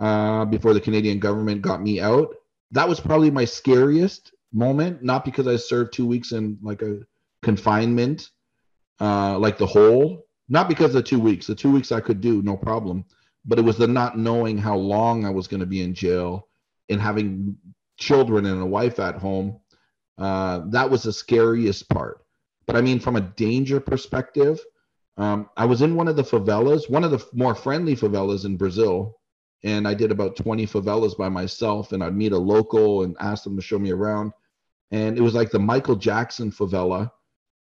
uh, 0.00 0.44
before 0.44 0.74
the 0.74 0.80
Canadian 0.80 1.18
government 1.18 1.62
got 1.62 1.82
me 1.82 2.00
out. 2.00 2.34
That 2.72 2.88
was 2.88 3.00
probably 3.00 3.30
my 3.30 3.44
scariest 3.44 4.32
moment, 4.52 5.02
not 5.02 5.24
because 5.24 5.46
I 5.46 5.56
served 5.56 5.92
two 5.92 6.06
weeks 6.06 6.32
in 6.32 6.58
like 6.62 6.82
a 6.82 7.00
confinement, 7.42 8.30
uh, 9.00 9.38
like 9.38 9.58
the 9.58 9.66
whole, 9.66 10.26
not 10.48 10.68
because 10.68 10.86
of 10.86 10.94
the 10.94 11.02
two 11.02 11.20
weeks. 11.20 11.46
The 11.46 11.54
two 11.54 11.70
weeks 11.70 11.92
I 11.92 12.00
could 12.00 12.20
do 12.20 12.42
no 12.42 12.56
problem, 12.56 13.04
but 13.44 13.58
it 13.58 13.62
was 13.62 13.76
the 13.76 13.86
not 13.86 14.18
knowing 14.18 14.58
how 14.58 14.76
long 14.76 15.24
I 15.24 15.30
was 15.30 15.46
going 15.46 15.60
to 15.60 15.66
be 15.66 15.82
in 15.82 15.94
jail 15.94 16.48
and 16.88 17.00
having 17.00 17.56
children 17.98 18.46
and 18.46 18.60
a 18.60 18.66
wife 18.66 18.98
at 18.98 19.16
home, 19.16 19.60
uh, 20.18 20.62
that 20.70 20.90
was 20.90 21.02
the 21.02 21.12
scariest 21.12 21.88
part. 21.88 22.24
But 22.66 22.76
I 22.76 22.80
mean, 22.80 23.00
from 23.00 23.16
a 23.16 23.20
danger 23.20 23.80
perspective, 23.80 24.60
um, 25.16 25.48
I 25.56 25.66
was 25.66 25.82
in 25.82 25.94
one 25.94 26.08
of 26.08 26.16
the 26.16 26.24
favelas, 26.24 26.90
one 26.90 27.04
of 27.04 27.10
the 27.10 27.24
more 27.32 27.54
friendly 27.54 27.94
favelas 27.94 28.44
in 28.44 28.56
Brazil, 28.56 29.16
and 29.64 29.88
I 29.88 29.94
did 29.94 30.12
about 30.12 30.36
20 30.36 30.66
favelas 30.66 31.16
by 31.16 31.28
myself. 31.28 31.92
And 31.92 32.04
I'd 32.04 32.14
meet 32.14 32.32
a 32.32 32.38
local 32.38 33.02
and 33.02 33.16
ask 33.18 33.42
them 33.44 33.56
to 33.56 33.62
show 33.62 33.78
me 33.78 33.90
around. 33.90 34.32
And 34.90 35.18
it 35.18 35.22
was 35.22 35.34
like 35.34 35.50
the 35.50 35.58
Michael 35.58 35.96
Jackson 35.96 36.52
favela 36.52 37.10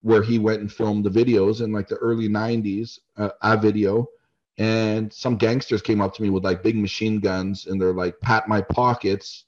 where 0.02 0.24
he 0.24 0.40
went 0.40 0.62
and 0.62 0.74
filmed 0.74 1.06
the 1.06 1.10
videos 1.10 1.62
in 1.64 1.72
like 1.72 1.88
the 1.88 1.96
early 1.98 2.28
90s, 2.28 2.98
uh, 3.18 3.30
a 3.44 3.56
video 3.56 4.08
and 4.58 5.12
some 5.14 5.38
gangsters 5.38 5.82
came 5.82 6.02
up 6.02 6.14
to 6.14 6.22
me 6.22 6.30
with 6.30 6.44
like 6.44 6.64
big 6.64 6.76
machine 6.76 7.20
guns 7.20 7.68
and 7.68 7.82
they're 7.82 7.94
like 7.94 8.20
pat 8.20 8.48
my 8.48 8.62
pockets 8.62 9.46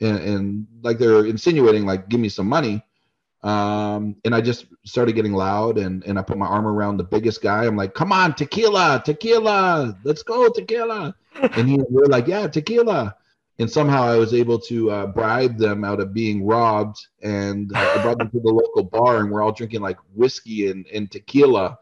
and, 0.00 0.18
and 0.18 0.66
like 0.82 0.98
they're 0.98 1.26
insinuating 1.26 1.84
like 1.84 2.08
give 2.08 2.20
me 2.20 2.28
some 2.28 2.48
money 2.48 2.82
um, 3.42 4.16
and 4.24 4.34
i 4.34 4.40
just 4.40 4.66
started 4.84 5.12
getting 5.12 5.32
loud 5.32 5.78
and 5.78 6.04
and 6.04 6.18
i 6.18 6.22
put 6.22 6.38
my 6.38 6.46
arm 6.46 6.66
around 6.66 6.96
the 6.96 7.04
biggest 7.04 7.40
guy 7.40 7.66
i'm 7.66 7.76
like 7.76 7.94
come 7.94 8.12
on 8.12 8.34
tequila 8.34 9.02
tequila 9.04 9.96
let's 10.04 10.22
go 10.22 10.48
tequila 10.48 11.14
and 11.52 11.68
he 11.68 11.78
were 11.90 12.06
like 12.06 12.26
yeah 12.26 12.46
tequila 12.46 13.14
and 13.60 13.70
somehow 13.70 14.02
i 14.02 14.16
was 14.16 14.34
able 14.34 14.58
to 14.58 14.90
uh, 14.90 15.06
bribe 15.06 15.56
them 15.56 15.84
out 15.84 16.00
of 16.00 16.12
being 16.12 16.44
robbed 16.44 16.98
and 17.22 17.70
uh, 17.74 17.94
i 17.96 18.02
brought 18.02 18.18
them 18.18 18.30
to 18.30 18.40
the 18.40 18.50
local 18.50 18.82
bar 18.82 19.18
and 19.18 19.30
we're 19.30 19.42
all 19.42 19.52
drinking 19.52 19.80
like 19.80 19.98
whiskey 20.14 20.70
and, 20.70 20.86
and 20.88 21.10
tequila 21.10 21.78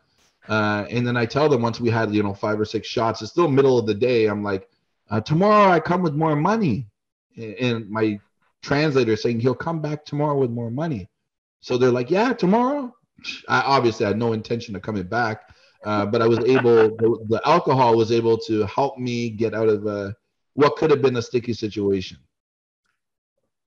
uh, 0.48 0.86
and 0.90 1.06
then 1.06 1.16
I 1.16 1.26
tell 1.26 1.48
them 1.48 1.62
once 1.62 1.80
we 1.80 1.90
had, 1.90 2.14
you 2.14 2.22
know, 2.22 2.34
five 2.34 2.60
or 2.60 2.64
six 2.64 2.86
shots, 2.86 3.22
it's 3.22 3.32
still 3.32 3.48
middle 3.48 3.78
of 3.78 3.86
the 3.86 3.94
day. 3.94 4.26
I'm 4.26 4.42
like, 4.42 4.68
uh, 5.10 5.20
tomorrow 5.20 5.70
I 5.70 5.80
come 5.80 6.02
with 6.02 6.14
more 6.14 6.36
money. 6.36 6.86
And 7.36 7.88
my 7.90 8.18
translator 8.62 9.16
saying 9.16 9.40
he'll 9.40 9.54
come 9.54 9.80
back 9.80 10.04
tomorrow 10.04 10.38
with 10.38 10.50
more 10.50 10.70
money. 10.70 11.08
So 11.66 11.76
they're 11.76 11.90
like, 11.90 12.12
yeah, 12.12 12.32
tomorrow. 12.32 12.94
I 13.48 13.60
obviously 13.62 14.06
had 14.06 14.16
no 14.16 14.34
intention 14.34 14.76
of 14.76 14.82
coming 14.82 15.02
back, 15.02 15.52
uh, 15.84 16.06
but 16.06 16.22
I 16.22 16.28
was 16.28 16.38
able. 16.38 16.94
The, 16.96 17.26
the, 17.28 17.40
alcohol 17.44 17.96
was 17.96 18.12
able 18.12 18.38
to 18.46 18.64
help 18.66 18.98
me 18.98 19.30
get 19.30 19.52
out 19.52 19.68
of 19.68 19.84
a, 19.84 20.14
what 20.54 20.76
could 20.76 20.90
have 20.90 21.02
been 21.02 21.16
a 21.16 21.22
sticky 21.22 21.54
situation. 21.54 22.18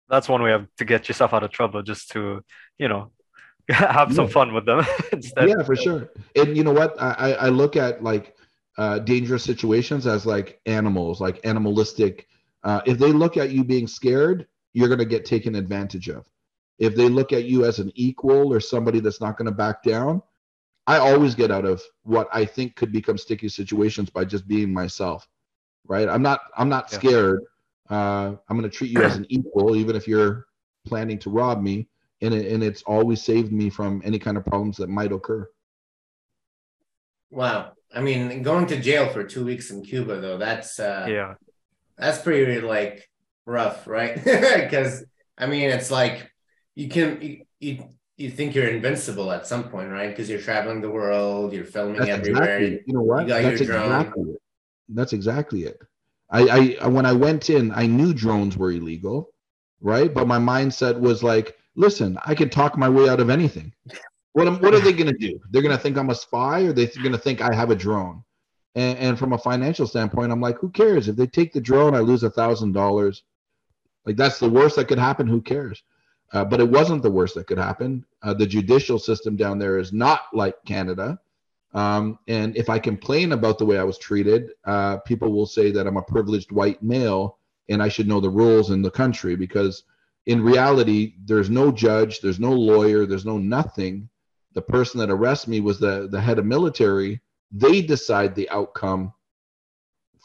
That's 0.09 0.27
one 0.27 0.43
way 0.43 0.51
of, 0.51 0.67
to 0.75 0.83
get 0.83 1.07
yourself 1.07 1.33
out 1.33 1.43
of 1.43 1.51
trouble, 1.51 1.83
just 1.83 2.11
to 2.11 2.43
you 2.77 2.89
know 2.89 3.11
have 3.69 4.13
some 4.13 4.27
fun 4.27 4.53
with 4.53 4.65
them 4.65 4.85
instead. 5.13 5.47
Yeah, 5.47 5.63
for 5.63 5.77
sure. 5.77 6.11
And 6.35 6.57
you 6.57 6.65
know 6.65 6.73
what? 6.73 7.01
I, 7.01 7.31
I 7.35 7.47
look 7.47 7.77
at 7.77 8.03
like 8.03 8.35
uh, 8.77 8.99
dangerous 8.99 9.45
situations 9.45 10.05
as 10.05 10.25
like 10.25 10.59
animals, 10.65 11.21
like 11.21 11.39
animalistic. 11.45 12.27
Uh, 12.61 12.81
if 12.85 12.97
they 12.97 13.13
look 13.13 13.37
at 13.37 13.51
you 13.51 13.63
being 13.63 13.87
scared, 13.87 14.47
you're 14.73 14.89
going 14.89 14.99
to 14.99 15.05
get 15.05 15.23
taken 15.23 15.55
advantage 15.55 16.09
of. 16.09 16.27
If 16.77 16.95
they 16.95 17.09
look 17.09 17.31
at 17.31 17.45
you 17.45 17.65
as 17.65 17.79
an 17.79 17.91
equal 17.95 18.51
or 18.51 18.59
somebody 18.59 18.99
that's 18.99 19.21
not 19.21 19.37
going 19.37 19.45
to 19.45 19.51
back 19.51 19.83
down, 19.83 20.21
I 20.87 20.97
always 20.97 21.33
get 21.33 21.51
out 21.51 21.65
of 21.65 21.81
what 22.03 22.27
I 22.31 22.45
think 22.45 22.75
could 22.75 22.91
become 22.91 23.17
sticky 23.17 23.49
situations 23.49 24.09
by 24.09 24.25
just 24.25 24.47
being 24.47 24.73
myself. 24.73 25.27
Right? 25.87 26.09
I'm 26.09 26.21
not 26.21 26.41
I'm 26.57 26.69
not 26.69 26.91
scared. 26.91 27.43
Uh, 27.89 28.35
I'm 28.49 28.57
going 28.57 28.69
to 28.69 28.75
treat 28.75 28.91
you 28.91 29.03
as 29.03 29.15
an 29.15 29.25
equal, 29.29 29.75
even 29.75 29.95
if 29.95 30.07
you're 30.07 30.47
planning 30.85 31.19
to 31.19 31.29
rob 31.29 31.61
me. 31.61 31.87
And, 32.21 32.33
it, 32.33 32.51
and 32.51 32.63
it's 32.63 32.81
always 32.83 33.21
saved 33.21 33.51
me 33.51 33.69
from 33.69 34.01
any 34.03 34.17
kind 34.17 34.37
of 34.37 34.45
problems 34.45 34.77
that 34.77 34.89
might 34.89 35.11
occur. 35.11 35.47
Wow. 37.29 37.73
I 37.93 38.01
mean, 38.01 38.41
going 38.41 38.65
to 38.67 38.79
jail 38.79 39.09
for 39.09 39.23
two 39.23 39.45
weeks 39.45 39.69
in 39.69 39.83
Cuba, 39.83 40.19
though, 40.19 40.37
that's 40.37 40.79
uh, 40.79 41.05
yeah, 41.09 41.35
that's 41.97 42.21
pretty 42.21 42.59
like 42.61 43.09
rough, 43.45 43.87
right? 43.87 44.15
Because 44.25 45.05
I 45.37 45.45
mean, 45.45 45.69
it's 45.69 45.91
like 45.91 46.31
you 46.75 46.89
can 46.89 47.21
you, 47.21 47.45
you 47.59 47.89
you 48.17 48.29
think 48.29 48.55
you're 48.55 48.67
invincible 48.67 49.31
at 49.31 49.45
some 49.45 49.65
point, 49.65 49.89
right? 49.89 50.09
Because 50.09 50.29
you're 50.29 50.39
traveling 50.39 50.81
the 50.81 50.89
world, 50.89 51.51
you're 51.51 51.65
filming 51.65 51.97
That's 51.97 52.11
everywhere. 52.11 52.59
Exactly, 52.59 52.83
you 52.87 52.93
know 52.93 53.01
what? 53.01 53.27
You 53.27 53.33
That's 53.33 53.61
exactly 53.61 54.23
it. 54.23 54.41
That's 54.89 55.13
exactly 55.13 55.63
it. 55.63 55.81
I, 56.29 56.77
I 56.81 56.87
when 56.87 57.05
I 57.05 57.13
went 57.13 57.49
in, 57.49 57.71
I 57.71 57.85
knew 57.85 58.13
drones 58.13 58.57
were 58.57 58.71
illegal, 58.71 59.33
right? 59.81 60.13
But 60.13 60.27
my 60.27 60.39
mindset 60.39 60.99
was 60.99 61.23
like, 61.23 61.57
listen, 61.75 62.17
I 62.25 62.35
can 62.35 62.49
talk 62.49 62.77
my 62.77 62.89
way 62.89 63.09
out 63.09 63.19
of 63.19 63.29
anything. 63.29 63.73
What, 64.33 64.47
am, 64.47 64.59
what 64.59 64.73
are 64.73 64.79
they 64.79 64.91
going 64.91 65.13
to 65.13 65.17
do? 65.17 65.39
They're 65.51 65.61
going 65.61 65.75
to 65.75 65.81
think 65.81 65.97
I'm 65.97 66.09
a 66.09 66.15
spy, 66.15 66.61
or 66.61 66.73
they're 66.73 66.87
going 66.87 67.11
to 67.13 67.17
think 67.17 67.41
I 67.41 67.53
have 67.53 67.69
a 67.69 67.75
drone. 67.75 68.23
And, 68.75 68.97
and 68.97 69.19
from 69.19 69.31
a 69.31 69.37
financial 69.37 69.87
standpoint, 69.87 70.31
I'm 70.31 70.41
like, 70.41 70.57
who 70.59 70.69
cares? 70.69 71.07
If 71.07 71.15
they 71.15 71.27
take 71.27 71.53
the 71.53 71.61
drone, 71.61 71.95
I 71.95 71.99
lose 71.99 72.23
a 72.23 72.29
thousand 72.29 72.73
dollars. 72.73 73.23
Like 74.05 74.17
that's 74.17 74.39
the 74.39 74.49
worst 74.49 74.75
that 74.75 74.87
could 74.87 74.99
happen. 74.99 75.27
Who 75.27 75.41
cares? 75.41 75.81
Uh, 76.33 76.43
but 76.43 76.59
it 76.59 76.69
wasn't 76.69 77.01
the 77.01 77.11
worst 77.11 77.35
that 77.35 77.47
could 77.47 77.57
happen. 77.57 78.05
Uh, 78.21 78.33
the 78.33 78.47
judicial 78.47 78.99
system 78.99 79.35
down 79.35 79.59
there 79.59 79.77
is 79.77 79.93
not 79.93 80.23
like 80.33 80.55
Canada. 80.65 81.19
Um, 81.73 82.19
and 82.27 82.55
if 82.55 82.69
I 82.69 82.79
complain 82.79 83.31
about 83.33 83.57
the 83.57 83.65
way 83.65 83.77
I 83.77 83.83
was 83.83 83.97
treated, 83.97 84.51
uh, 84.65 84.97
people 84.97 85.31
will 85.31 85.45
say 85.45 85.71
that 85.71 85.87
I'm 85.87 85.97
a 85.97 86.01
privileged 86.01 86.51
white 86.51 86.81
male 86.81 87.37
and 87.69 87.81
I 87.81 87.89
should 87.89 88.07
know 88.07 88.19
the 88.19 88.29
rules 88.29 88.71
in 88.71 88.81
the 88.81 88.91
country 88.91 89.35
because 89.35 89.83
in 90.25 90.41
reality, 90.41 91.15
there's 91.25 91.49
no 91.49 91.71
judge, 91.71 92.21
there's 92.21 92.39
no 92.39 92.53
lawyer, 92.53 93.05
there's 93.05 93.25
no 93.25 93.37
nothing. 93.37 94.09
The 94.53 94.61
person 94.61 94.99
that 94.99 95.11
arrests 95.11 95.47
me 95.47 95.59
was 95.59 95.79
the, 95.79 96.07
the 96.09 96.21
head 96.21 96.39
of 96.39 96.45
military. 96.45 97.21
They 97.51 97.81
decide 97.81 98.33
the 98.33 98.49
outcome 98.49 99.13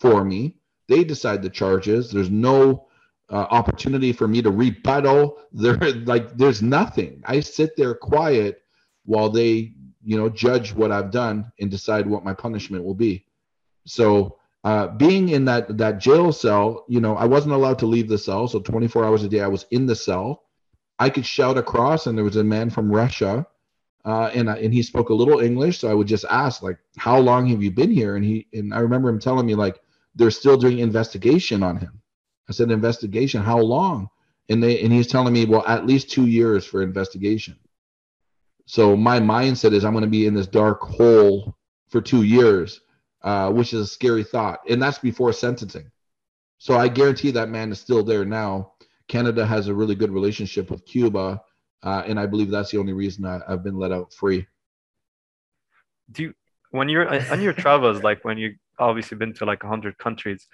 for 0.01 0.25
me, 0.25 0.57
they 0.89 1.05
decide 1.05 1.43
the 1.43 1.51
charges. 1.51 2.11
There's 2.11 2.31
no 2.31 2.89
uh, 3.31 3.47
opportunity 3.51 4.13
for 4.13 4.29
me 4.29 4.43
to 4.43 4.51
rebuttal. 4.51 5.39
There, 5.53 5.77
like, 6.05 6.37
there's 6.37 6.63
nothing. 6.63 7.23
I 7.25 7.41
sit 7.41 7.77
there 7.77 7.95
quiet 7.95 8.63
while 9.05 9.31
they, 9.31 9.73
you 10.05 10.17
know, 10.17 10.29
judge 10.29 10.73
what 10.73 10.93
I've 10.93 11.11
done 11.11 11.51
and 11.61 11.71
decide 11.71 12.07
what 12.07 12.25
my 12.25 12.35
punishment 12.35 12.85
will 12.85 12.95
be. 12.95 13.27
So, 13.87 14.39
uh, 14.63 14.89
being 14.89 15.31
in 15.31 15.47
that 15.47 15.79
that 15.79 15.99
jail 15.99 16.33
cell, 16.33 16.85
you 16.87 17.01
know, 17.01 17.17
I 17.17 17.25
wasn't 17.25 17.55
allowed 17.55 17.79
to 17.79 17.87
leave 17.87 18.09
the 18.09 18.19
cell. 18.19 18.47
So, 18.47 18.61
24 18.61 19.05
hours 19.05 19.25
a 19.25 19.29
day, 19.29 19.41
I 19.41 19.49
was 19.49 19.67
in 19.71 19.87
the 19.87 19.97
cell. 19.97 20.45
I 20.99 21.09
could 21.09 21.25
shout 21.25 21.57
across, 21.57 22.07
and 22.07 22.17
there 22.17 22.25
was 22.25 22.37
a 22.37 22.45
man 22.45 22.69
from 22.69 22.93
Russia, 22.93 23.47
uh, 24.05 24.31
and 24.35 24.51
and 24.51 24.73
he 24.73 24.83
spoke 24.83 25.09
a 25.09 25.15
little 25.15 25.41
English. 25.41 25.79
So 25.79 25.91
I 25.91 25.95
would 25.95 26.07
just 26.07 26.27
ask, 26.31 26.63
like, 26.63 26.79
"How 26.99 27.19
long 27.19 27.47
have 27.49 27.63
you 27.63 27.71
been 27.71 27.91
here?" 27.91 28.17
And 28.17 28.25
he 28.25 28.47
and 28.53 28.75
I 28.75 28.81
remember 28.81 29.09
him 29.09 29.19
telling 29.19 29.47
me, 29.47 29.55
like, 29.55 29.81
they're 30.15 30.31
still 30.31 30.59
doing 30.59 30.79
investigation 30.79 31.63
on 31.63 31.79
him. 31.79 32.00
I 32.51 32.53
said, 32.53 32.73
investigation, 32.73 33.43
how 33.43 33.61
long? 33.61 34.11
And 34.49 34.61
they 34.61 34.83
and 34.83 34.93
he's 34.93 35.07
telling 35.07 35.33
me, 35.33 35.45
well, 35.45 35.65
at 35.69 35.87
least 35.87 36.11
two 36.11 36.27
years 36.27 36.67
for 36.67 36.83
investigation. 36.83 37.57
So 38.67 38.97
my 38.97 39.21
mindset 39.21 39.73
is 39.73 39.85
I'm 39.85 39.93
going 39.93 40.05
to 40.05 40.11
be 40.11 40.27
in 40.27 40.35
this 40.35 40.49
dark 40.49 40.81
hole 40.81 41.57
for 41.89 42.01
two 42.01 42.25
years, 42.25 42.81
uh, 43.23 43.51
which 43.53 43.73
is 43.73 43.81
a 43.83 43.87
scary 43.87 44.25
thought. 44.25 44.61
And 44.69 44.83
that's 44.83 44.99
before 44.99 45.33
sentencing. 45.33 45.91
So 46.59 46.77
I 46.77 46.89
guarantee 46.89 47.31
that 47.31 47.49
man 47.49 47.71
is 47.71 47.79
still 47.79 48.03
there 48.03 48.25
now. 48.25 48.73
Canada 49.07 49.47
has 49.47 49.69
a 49.69 49.75
really 49.75 49.95
good 49.95 50.11
relationship 50.11 50.71
with 50.71 50.85
Cuba, 50.85 51.41
uh, 51.85 52.03
and 52.05 52.19
I 52.19 52.27
believe 52.27 52.51
that's 52.51 52.73
the 52.73 52.79
only 52.79 52.93
reason 52.93 53.25
I, 53.25 53.41
have 53.49 53.63
been 53.63 53.79
let 53.79 53.93
out 53.93 54.13
free. 54.13 54.47
Do 56.11 56.25
you, 56.25 56.35
when 56.71 56.89
you're 56.89 57.09
on 57.09 57.41
your 57.41 57.53
travels, 57.53 58.03
like 58.03 58.25
when 58.25 58.39
you 58.39 58.57
obviously 58.79 59.17
been 59.17 59.35
to 59.35 59.45
like 59.45 59.63
hundred 59.63 59.99
countries, 59.99 60.49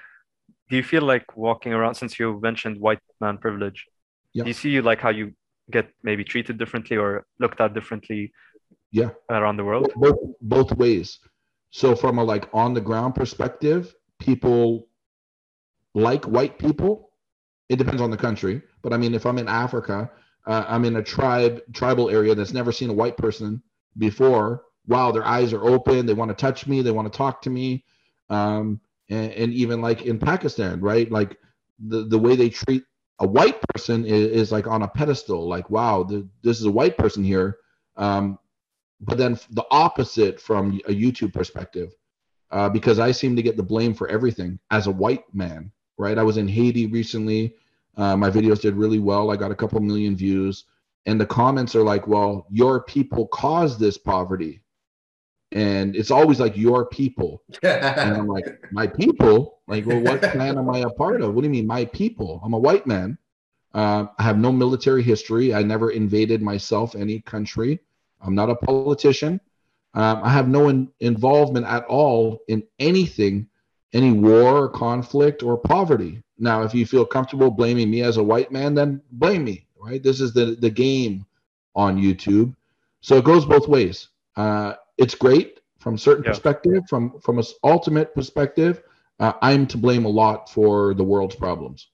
do 0.68 0.76
you 0.76 0.82
feel 0.82 1.02
like 1.02 1.36
walking 1.36 1.72
around 1.72 1.94
since 1.94 2.18
you 2.18 2.40
mentioned 2.40 2.80
white 2.80 3.00
man 3.20 3.38
privilege 3.38 3.86
yeah. 4.32 4.42
do 4.44 4.50
you 4.50 4.54
see 4.54 4.80
like 4.80 5.00
how 5.00 5.10
you 5.10 5.32
get 5.70 5.88
maybe 6.02 6.24
treated 6.24 6.58
differently 6.58 6.96
or 6.96 7.26
looked 7.38 7.60
at 7.60 7.74
differently 7.74 8.32
yeah. 8.90 9.10
around 9.30 9.56
the 9.56 9.64
world? 9.64 9.90
Both 9.96 10.18
both 10.40 10.72
ways. 10.76 11.18
So 11.70 11.94
from 11.94 12.18
a 12.18 12.24
like 12.24 12.48
on 12.52 12.74
the 12.74 12.80
ground 12.80 13.14
perspective 13.14 13.94
people 14.18 14.88
like 15.94 16.24
white 16.24 16.58
people. 16.58 17.10
It 17.68 17.76
depends 17.76 18.00
on 18.00 18.10
the 18.10 18.16
country. 18.16 18.62
But 18.82 18.92
i 18.92 18.96
mean 18.96 19.14
if 19.14 19.26
i'm 19.26 19.38
in 19.38 19.48
africa 19.48 20.08
uh, 20.46 20.64
i'm 20.68 20.84
in 20.84 20.96
a 20.96 21.02
tribe 21.02 21.60
tribal 21.72 22.08
area 22.08 22.34
that's 22.36 22.52
never 22.52 22.70
seen 22.70 22.90
a 22.90 22.92
white 22.92 23.16
person 23.16 23.60
before 23.98 24.62
wow 24.86 25.10
their 25.10 25.26
eyes 25.26 25.52
are 25.52 25.64
open 25.64 26.06
they 26.06 26.14
want 26.14 26.28
to 26.28 26.36
touch 26.36 26.68
me 26.68 26.82
they 26.82 26.92
want 26.92 27.10
to 27.12 27.16
talk 27.16 27.42
to 27.42 27.50
me 27.50 27.84
um, 28.30 28.80
and, 29.08 29.32
and 29.32 29.54
even 29.54 29.80
like 29.80 30.02
in 30.02 30.18
Pakistan, 30.18 30.80
right? 30.80 31.10
Like 31.10 31.38
the 31.78 32.04
the 32.04 32.18
way 32.18 32.36
they 32.36 32.50
treat 32.50 32.84
a 33.18 33.26
white 33.26 33.60
person 33.74 34.04
is, 34.04 34.26
is 34.28 34.52
like 34.52 34.66
on 34.66 34.82
a 34.82 34.88
pedestal. 34.88 35.48
Like, 35.48 35.70
wow, 35.70 36.02
the, 36.02 36.28
this 36.42 36.58
is 36.58 36.66
a 36.66 36.70
white 36.70 36.98
person 36.98 37.24
here. 37.24 37.58
Um, 37.96 38.38
but 39.00 39.18
then 39.18 39.38
the 39.50 39.64
opposite 39.70 40.40
from 40.40 40.80
a 40.86 40.92
YouTube 40.92 41.32
perspective, 41.32 41.94
uh, 42.50 42.68
because 42.68 42.98
I 42.98 43.12
seem 43.12 43.36
to 43.36 43.42
get 43.42 43.56
the 43.56 43.62
blame 43.62 43.94
for 43.94 44.08
everything 44.08 44.58
as 44.70 44.86
a 44.86 44.92
white 44.92 45.24
man, 45.34 45.70
right? 45.98 46.18
I 46.18 46.22
was 46.22 46.36
in 46.36 46.48
Haiti 46.48 46.86
recently. 46.86 47.54
Uh, 47.96 48.16
my 48.16 48.30
videos 48.30 48.60
did 48.60 48.74
really 48.74 48.98
well. 48.98 49.30
I 49.30 49.36
got 49.36 49.50
a 49.50 49.56
couple 49.56 49.80
million 49.80 50.16
views. 50.16 50.64
And 51.06 51.20
the 51.20 51.26
comments 51.26 51.74
are 51.74 51.82
like, 51.82 52.06
well, 52.06 52.46
your 52.50 52.82
people 52.82 53.28
caused 53.28 53.78
this 53.78 53.96
poverty 53.96 54.60
and 55.52 55.94
it's 55.96 56.10
always 56.10 56.40
like 56.40 56.56
your 56.56 56.86
people. 56.86 57.42
And 57.62 58.16
i'm 58.16 58.26
like 58.26 58.46
my 58.72 58.86
people? 58.86 59.60
Like 59.66 59.86
well 59.86 60.00
what 60.00 60.22
clan 60.22 60.58
am 60.58 60.70
i 60.70 60.80
a 60.80 60.90
part 60.90 61.20
of? 61.20 61.34
What 61.34 61.42
do 61.42 61.46
you 61.46 61.52
mean 61.52 61.66
my 61.66 61.84
people? 61.86 62.40
I'm 62.44 62.54
a 62.54 62.58
white 62.58 62.86
man. 62.86 63.18
Uh, 63.74 64.06
i 64.18 64.22
have 64.22 64.38
no 64.38 64.52
military 64.52 65.02
history. 65.02 65.54
I 65.54 65.62
never 65.62 65.90
invaded 65.90 66.40
myself 66.42 66.94
any 66.94 67.20
country. 67.20 67.80
I'm 68.20 68.34
not 68.34 68.50
a 68.50 68.56
politician. 68.56 69.40
Um, 69.94 70.20
i 70.22 70.30
have 70.30 70.48
no 70.48 70.68
in- 70.68 70.90
involvement 71.00 71.66
at 71.66 71.84
all 71.86 72.40
in 72.48 72.62
anything 72.78 73.48
any 73.92 74.12
war 74.12 74.64
or 74.64 74.68
conflict 74.68 75.42
or 75.42 75.56
poverty. 75.56 76.22
Now 76.38 76.62
if 76.62 76.74
you 76.74 76.84
feel 76.84 77.06
comfortable 77.06 77.50
blaming 77.50 77.90
me 77.90 78.02
as 78.02 78.16
a 78.16 78.22
white 78.22 78.50
man 78.52 78.74
then 78.74 79.00
blame 79.12 79.44
me 79.44 79.66
right? 79.86 80.02
This 80.02 80.20
is 80.20 80.32
the 80.32 80.56
the 80.58 80.70
game 80.70 81.24
on 81.74 81.96
youtube. 81.96 82.54
So 83.00 83.16
it 83.16 83.24
goes 83.24 83.44
both 83.44 83.68
ways. 83.68 84.08
Uh, 84.36 84.74
it's 84.98 85.14
great 85.14 85.60
from 85.78 85.98
certain 85.98 86.24
yeah. 86.24 86.30
perspective. 86.30 86.82
From 86.88 87.20
from 87.20 87.38
a 87.38 87.44
ultimate 87.62 88.14
perspective, 88.14 88.82
uh, 89.20 89.32
I'm 89.42 89.66
to 89.68 89.78
blame 89.78 90.04
a 90.04 90.08
lot 90.22 90.50
for 90.50 90.94
the 90.94 91.04
world's 91.04 91.36
problems. 91.36 91.88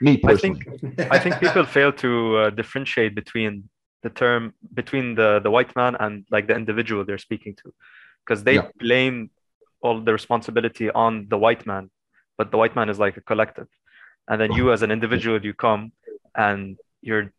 Me 0.00 0.16
personally. 0.16 0.60
I 0.60 0.76
think 0.76 1.00
I 1.16 1.18
think 1.18 1.40
people 1.40 1.64
fail 1.64 1.92
to 2.04 2.36
uh, 2.36 2.50
differentiate 2.50 3.14
between 3.14 3.68
the 4.02 4.10
term 4.10 4.52
between 4.74 5.14
the 5.14 5.40
the 5.40 5.50
white 5.50 5.74
man 5.76 5.96
and 6.00 6.24
like 6.30 6.46
the 6.48 6.56
individual 6.56 7.04
they're 7.04 7.18
speaking 7.18 7.54
to, 7.62 7.72
because 8.24 8.42
they 8.42 8.56
yeah. 8.56 8.68
blame 8.78 9.30
all 9.80 10.00
the 10.00 10.12
responsibility 10.12 10.90
on 10.90 11.26
the 11.28 11.38
white 11.38 11.66
man, 11.66 11.90
but 12.38 12.50
the 12.50 12.56
white 12.56 12.74
man 12.74 12.88
is 12.88 12.98
like 12.98 13.16
a 13.16 13.20
collective, 13.20 13.68
and 14.28 14.40
then 14.40 14.52
you 14.52 14.72
as 14.72 14.82
an 14.82 14.90
individual 14.90 15.44
you 15.44 15.54
come 15.54 15.92
and 16.34 16.78
you're 17.00 17.32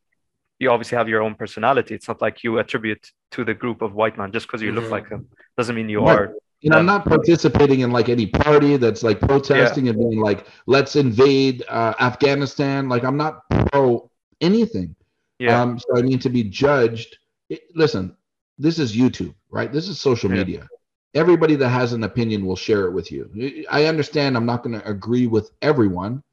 you 0.59 0.69
obviously 0.69 0.97
have 0.97 1.09
your 1.09 1.21
own 1.21 1.35
personality. 1.35 1.95
It's 1.95 2.07
not 2.07 2.21
like 2.21 2.43
you 2.43 2.59
attribute 2.59 3.11
to 3.31 3.43
the 3.43 3.53
group 3.53 3.81
of 3.81 3.93
white 3.93 4.17
men 4.17 4.31
just 4.31 4.47
because 4.47 4.61
you 4.61 4.71
mm-hmm. 4.71 4.79
look 4.79 4.91
like 4.91 5.09
them. 5.09 5.27
Doesn't 5.57 5.75
mean 5.75 5.89
you 5.89 6.01
right. 6.01 6.17
are. 6.17 6.33
You 6.61 6.69
know, 6.69 6.77
I'm 6.77 6.85
not 6.85 7.03
participating 7.03 7.81
in 7.81 7.91
like 7.91 8.07
any 8.07 8.27
party 8.27 8.77
that's 8.77 9.03
like 9.03 9.19
protesting 9.19 9.85
yeah. 9.85 9.91
and 9.91 9.99
being 9.99 10.21
like, 10.21 10.47
let's 10.65 10.95
invade 10.95 11.63
uh, 11.67 11.93
Afghanistan. 11.99 12.87
Like, 12.87 13.03
I'm 13.03 13.17
not 13.17 13.41
pro 13.49 14.09
anything. 14.39 14.95
Yeah. 15.39 15.61
Um, 15.61 15.77
so 15.77 15.97
I 15.97 16.01
mean, 16.01 16.19
to 16.19 16.29
be 16.29 16.43
judged. 16.43 17.17
It, 17.49 17.63
listen, 17.75 18.15
this 18.57 18.79
is 18.79 18.95
YouTube, 18.95 19.35
right? 19.49 19.73
This 19.73 19.89
is 19.89 19.99
social 19.99 20.29
yeah. 20.29 20.37
media. 20.37 20.67
Everybody 21.13 21.55
that 21.55 21.69
has 21.69 21.91
an 21.91 22.03
opinion 22.03 22.45
will 22.45 22.55
share 22.55 22.85
it 22.85 22.91
with 22.91 23.11
you. 23.11 23.65
I 23.69 23.85
understand 23.85 24.37
I'm 24.37 24.45
not 24.45 24.63
going 24.63 24.79
to 24.79 24.87
agree 24.87 25.27
with 25.27 25.51
everyone, 25.61 26.23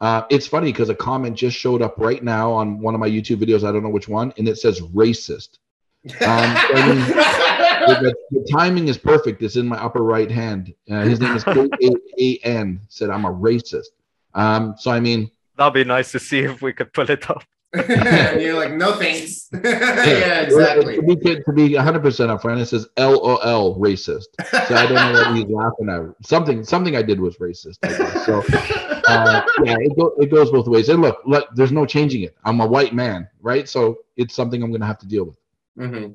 uh, 0.00 0.22
it's 0.30 0.46
funny 0.46 0.72
because 0.72 0.88
a 0.88 0.94
comment 0.94 1.36
just 1.36 1.56
showed 1.56 1.80
up 1.80 1.96
right 1.96 2.22
now 2.22 2.52
on 2.52 2.80
one 2.80 2.94
of 2.94 3.00
my 3.00 3.08
YouTube 3.08 3.36
videos. 3.36 3.66
I 3.66 3.72
don't 3.72 3.82
know 3.82 3.88
which 3.88 4.08
one, 4.08 4.32
and 4.36 4.46
it 4.46 4.58
says 4.58 4.80
racist. 4.80 5.58
Um, 6.04 6.14
I 6.20 6.86
mean, 6.86 6.98
the, 8.02 8.14
the, 8.30 8.48
timing 8.52 8.88
is 8.88 8.98
perfect. 8.98 9.42
It's 9.42 9.56
in 9.56 9.66
my 9.66 9.82
upper 9.82 10.02
right 10.02 10.30
hand. 10.30 10.72
Uh, 10.90 11.02
his 11.02 11.18
name 11.18 11.34
is 11.34 11.44
K 11.44 11.68
A 12.20 12.38
N. 12.46 12.80
Said 12.88 13.10
I'm 13.10 13.24
a 13.24 13.32
racist. 13.32 13.88
Um, 14.34 14.74
so 14.78 14.90
I 14.90 15.00
mean, 15.00 15.30
that'd 15.56 15.74
be 15.74 15.84
nice 15.84 16.12
to 16.12 16.18
see 16.18 16.40
if 16.40 16.62
we 16.62 16.72
could 16.72 16.92
pull 16.92 17.10
it 17.10 17.28
up. 17.30 17.42
and 17.72 18.40
you're 18.40 18.54
like, 18.54 18.72
no 18.72 18.94
thanks. 18.94 19.48
yeah, 19.64 20.40
exactly. 20.40 20.96
To 20.96 21.02
be, 21.02 21.16
to 21.16 21.52
be 21.52 21.70
100% 21.70 22.02
upfront, 22.02 22.60
it 22.60 22.66
says 22.66 22.86
LOL 22.96 23.78
racist. 23.78 24.26
So 24.50 24.74
I 24.74 24.86
don't 24.86 24.94
know 24.94 25.12
what 25.12 25.36
he's 25.36 25.46
laughing 25.46 25.88
at. 25.88 26.26
Something 26.26 26.64
something 26.64 26.96
I 26.96 27.02
did 27.02 27.20
was 27.20 27.36
racist. 27.38 27.76
So 28.24 28.42
uh, 29.08 29.42
yeah, 29.64 29.76
it, 29.80 29.96
go, 29.96 30.14
it 30.18 30.30
goes 30.30 30.50
both 30.50 30.68
ways. 30.68 30.88
And 30.88 31.02
look, 31.02 31.20
look, 31.26 31.48
there's 31.54 31.72
no 31.72 31.86
changing 31.86 32.22
it. 32.22 32.36
I'm 32.44 32.60
a 32.60 32.66
white 32.66 32.94
man, 32.94 33.28
right? 33.40 33.68
So 33.68 33.98
it's 34.16 34.34
something 34.34 34.62
I'm 34.62 34.70
going 34.70 34.80
to 34.80 34.86
have 34.86 34.98
to 34.98 35.06
deal 35.06 35.24
with. 35.24 35.38
Mm-hmm. 35.78 36.12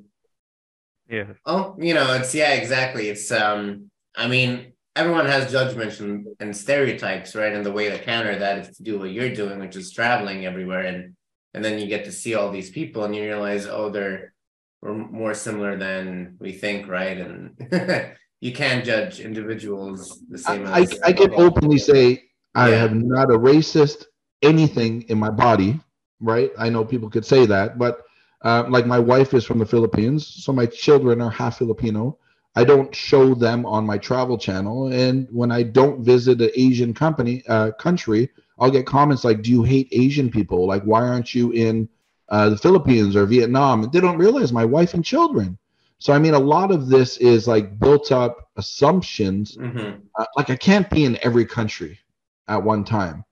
Yeah. 1.10 1.26
Oh, 1.46 1.76
you 1.78 1.94
know, 1.94 2.14
it's 2.14 2.34
yeah, 2.34 2.54
exactly. 2.54 3.10
It's 3.10 3.32
um, 3.32 3.92
I 4.16 4.28
mean, 4.28 4.74
everyone 4.96 5.26
has 5.26 5.52
judgments 5.52 6.00
and, 6.00 6.28
and 6.40 6.56
stereotypes, 6.56 7.36
right? 7.36 7.54
And 7.54 7.66
the 7.66 7.72
way 7.72 7.90
to 7.90 8.00
counter 8.00 8.38
that 8.40 8.58
is 8.60 8.78
to 8.78 8.84
do 8.84 9.00
what 9.00 9.12
you're 9.12 9.34
doing, 9.34 9.60
which 9.60 9.76
is 9.76 9.92
traveling 9.92 10.46
everywhere 10.46 10.86
and 10.86 11.16
and 11.54 11.64
then 11.64 11.80
you 11.80 11.88
get 11.88 12.06
to 12.06 12.12
see 12.12 12.36
all 12.36 12.52
these 12.52 12.70
people 12.70 13.04
and 13.04 13.16
you 13.16 13.24
realize 13.24 13.68
oh 13.68 13.90
they're 13.90 14.34
we're 14.82 14.94
more 14.94 15.34
similar 15.34 15.78
than 15.78 16.38
we 16.40 16.52
think 16.52 16.88
right? 16.88 17.18
And 17.18 17.56
you 18.40 18.52
can't 18.52 18.84
judge 18.84 19.20
individuals 19.20 20.22
the 20.30 20.38
same 20.38 20.66
I, 20.66 20.82
as 20.82 21.00
I, 21.04 21.10
I 21.10 21.14
can 21.14 21.34
openly 21.36 21.78
say 21.78 22.24
i 22.56 22.70
yeah. 22.70 22.76
have 22.78 22.96
not 22.96 23.32
a 23.32 23.38
racist 23.38 24.06
anything 24.42 25.04
in 25.04 25.18
my 25.18 25.30
body 25.30 25.80
right? 26.20 26.52
I 26.58 26.70
know 26.70 26.84
people 26.84 27.10
could 27.10 27.26
say 27.26 27.46
that 27.46 27.78
but 27.78 28.02
uh, 28.44 28.66
like 28.68 28.88
my 28.88 28.98
wife 28.98 29.34
is 29.34 29.46
from 29.46 29.60
the 29.60 29.66
philippines 29.66 30.26
so 30.28 30.52
my 30.52 30.66
children 30.66 31.22
are 31.22 31.30
half 31.30 31.60
filipino. 31.60 32.18
I 32.54 32.66
don't 32.66 32.94
show 32.94 33.34
them 33.34 33.66
on 33.66 33.86
my 33.86 33.98
travel 33.98 34.38
channel. 34.38 34.88
And 34.88 35.28
when 35.32 35.52
i 35.52 35.62
don't 35.62 36.04
visit 36.04 36.42
an 36.42 36.52
asian 36.56 36.94
company 36.94 37.44
uh, 37.48 37.72
country 37.74 38.30
I'll 38.62 38.72
get 38.72 38.86
comments 38.86 39.24
like, 39.24 39.42
"Do 39.42 39.50
you 39.50 39.64
hate 39.64 39.90
Asian 39.92 40.30
people? 40.30 40.68
Like, 40.68 40.84
why 40.84 41.02
aren't 41.02 41.34
you 41.34 41.52
in 41.52 41.90
uh, 42.30 42.50
the 42.50 42.58
Philippines 42.58 43.16
or 43.16 43.26
Vietnam?" 43.26 43.90
They 43.92 44.00
don't 44.00 44.20
realize 44.20 44.54
my 44.54 44.64
wife 44.64 44.94
and 44.94 45.04
children. 45.04 45.58
So 45.98 46.14
I 46.14 46.20
mean, 46.20 46.36
a 46.36 46.40
lot 46.40 46.72
of 46.72 46.88
this 46.88 47.18
is 47.18 47.48
like 47.48 47.80
built 47.80 48.12
up 48.12 48.50
assumptions. 48.58 49.58
Mm-hmm. 49.58 50.02
Uh, 50.16 50.26
like 50.38 50.52
I 50.52 50.56
can't 50.56 50.90
be 50.90 51.06
in 51.06 51.18
every 51.24 51.46
country 51.46 52.00
at 52.48 52.64
one 52.64 52.84
time. 52.84 53.26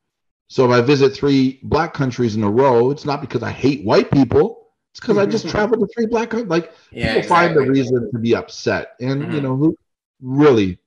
So 0.48 0.66
if 0.66 0.72
I 0.72 0.82
visit 0.82 1.16
three 1.16 1.60
black 1.62 1.94
countries 1.94 2.36
in 2.36 2.44
a 2.44 2.50
row, 2.50 2.90
it's 2.90 3.06
not 3.06 3.22
because 3.22 3.44
I 3.44 3.52
hate 3.52 3.86
white 3.86 4.10
people. 4.10 4.72
It's 4.92 5.00
because 5.00 5.20
I 5.20 5.28
just 5.28 5.48
traveled 5.48 5.82
to 5.82 5.94
three 5.94 6.08
black 6.08 6.32
countries. 6.32 6.50
Like 6.50 6.74
yeah, 6.92 7.14
people 7.14 7.20
exactly. 7.20 7.56
find 7.56 7.70
a 7.70 7.72
reason 7.72 8.12
to 8.12 8.18
be 8.18 8.36
upset, 8.36 8.96
and 9.00 9.22
mm-hmm. 9.22 9.32
you 9.32 9.42
know, 9.42 9.56
who 9.56 9.78
really, 10.22 10.80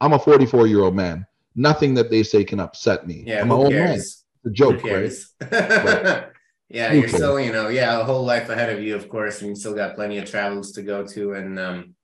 I'm 0.00 0.12
a 0.12 0.18
44 0.20 0.68
year 0.68 0.82
old 0.82 0.94
man 0.94 1.26
nothing 1.58 1.94
that 1.94 2.10
they 2.10 2.22
say 2.22 2.44
can 2.44 2.60
upset 2.60 3.06
me. 3.06 3.24
Yeah, 3.26 3.42
I'm 3.42 3.48
who 3.48 3.68
cares? 3.68 4.24
A 4.46 4.50
joke, 4.50 4.82
right? 4.84 5.12
yeah, 6.70 6.92
you're 6.92 7.08
still, 7.08 7.40
you 7.40 7.52
know, 7.52 7.68
yeah, 7.68 8.00
a 8.00 8.04
whole 8.04 8.24
life 8.24 8.48
ahead 8.48 8.70
of 8.70 8.82
you, 8.82 8.94
of 8.94 9.08
course, 9.08 9.40
and 9.40 9.50
you 9.50 9.56
still 9.56 9.74
got 9.74 9.96
plenty 9.96 10.18
of 10.18 10.30
travels 10.30 10.72
to 10.72 10.82
go 10.82 11.04
to. 11.04 11.32
And 11.32 11.58
um, 11.58 11.94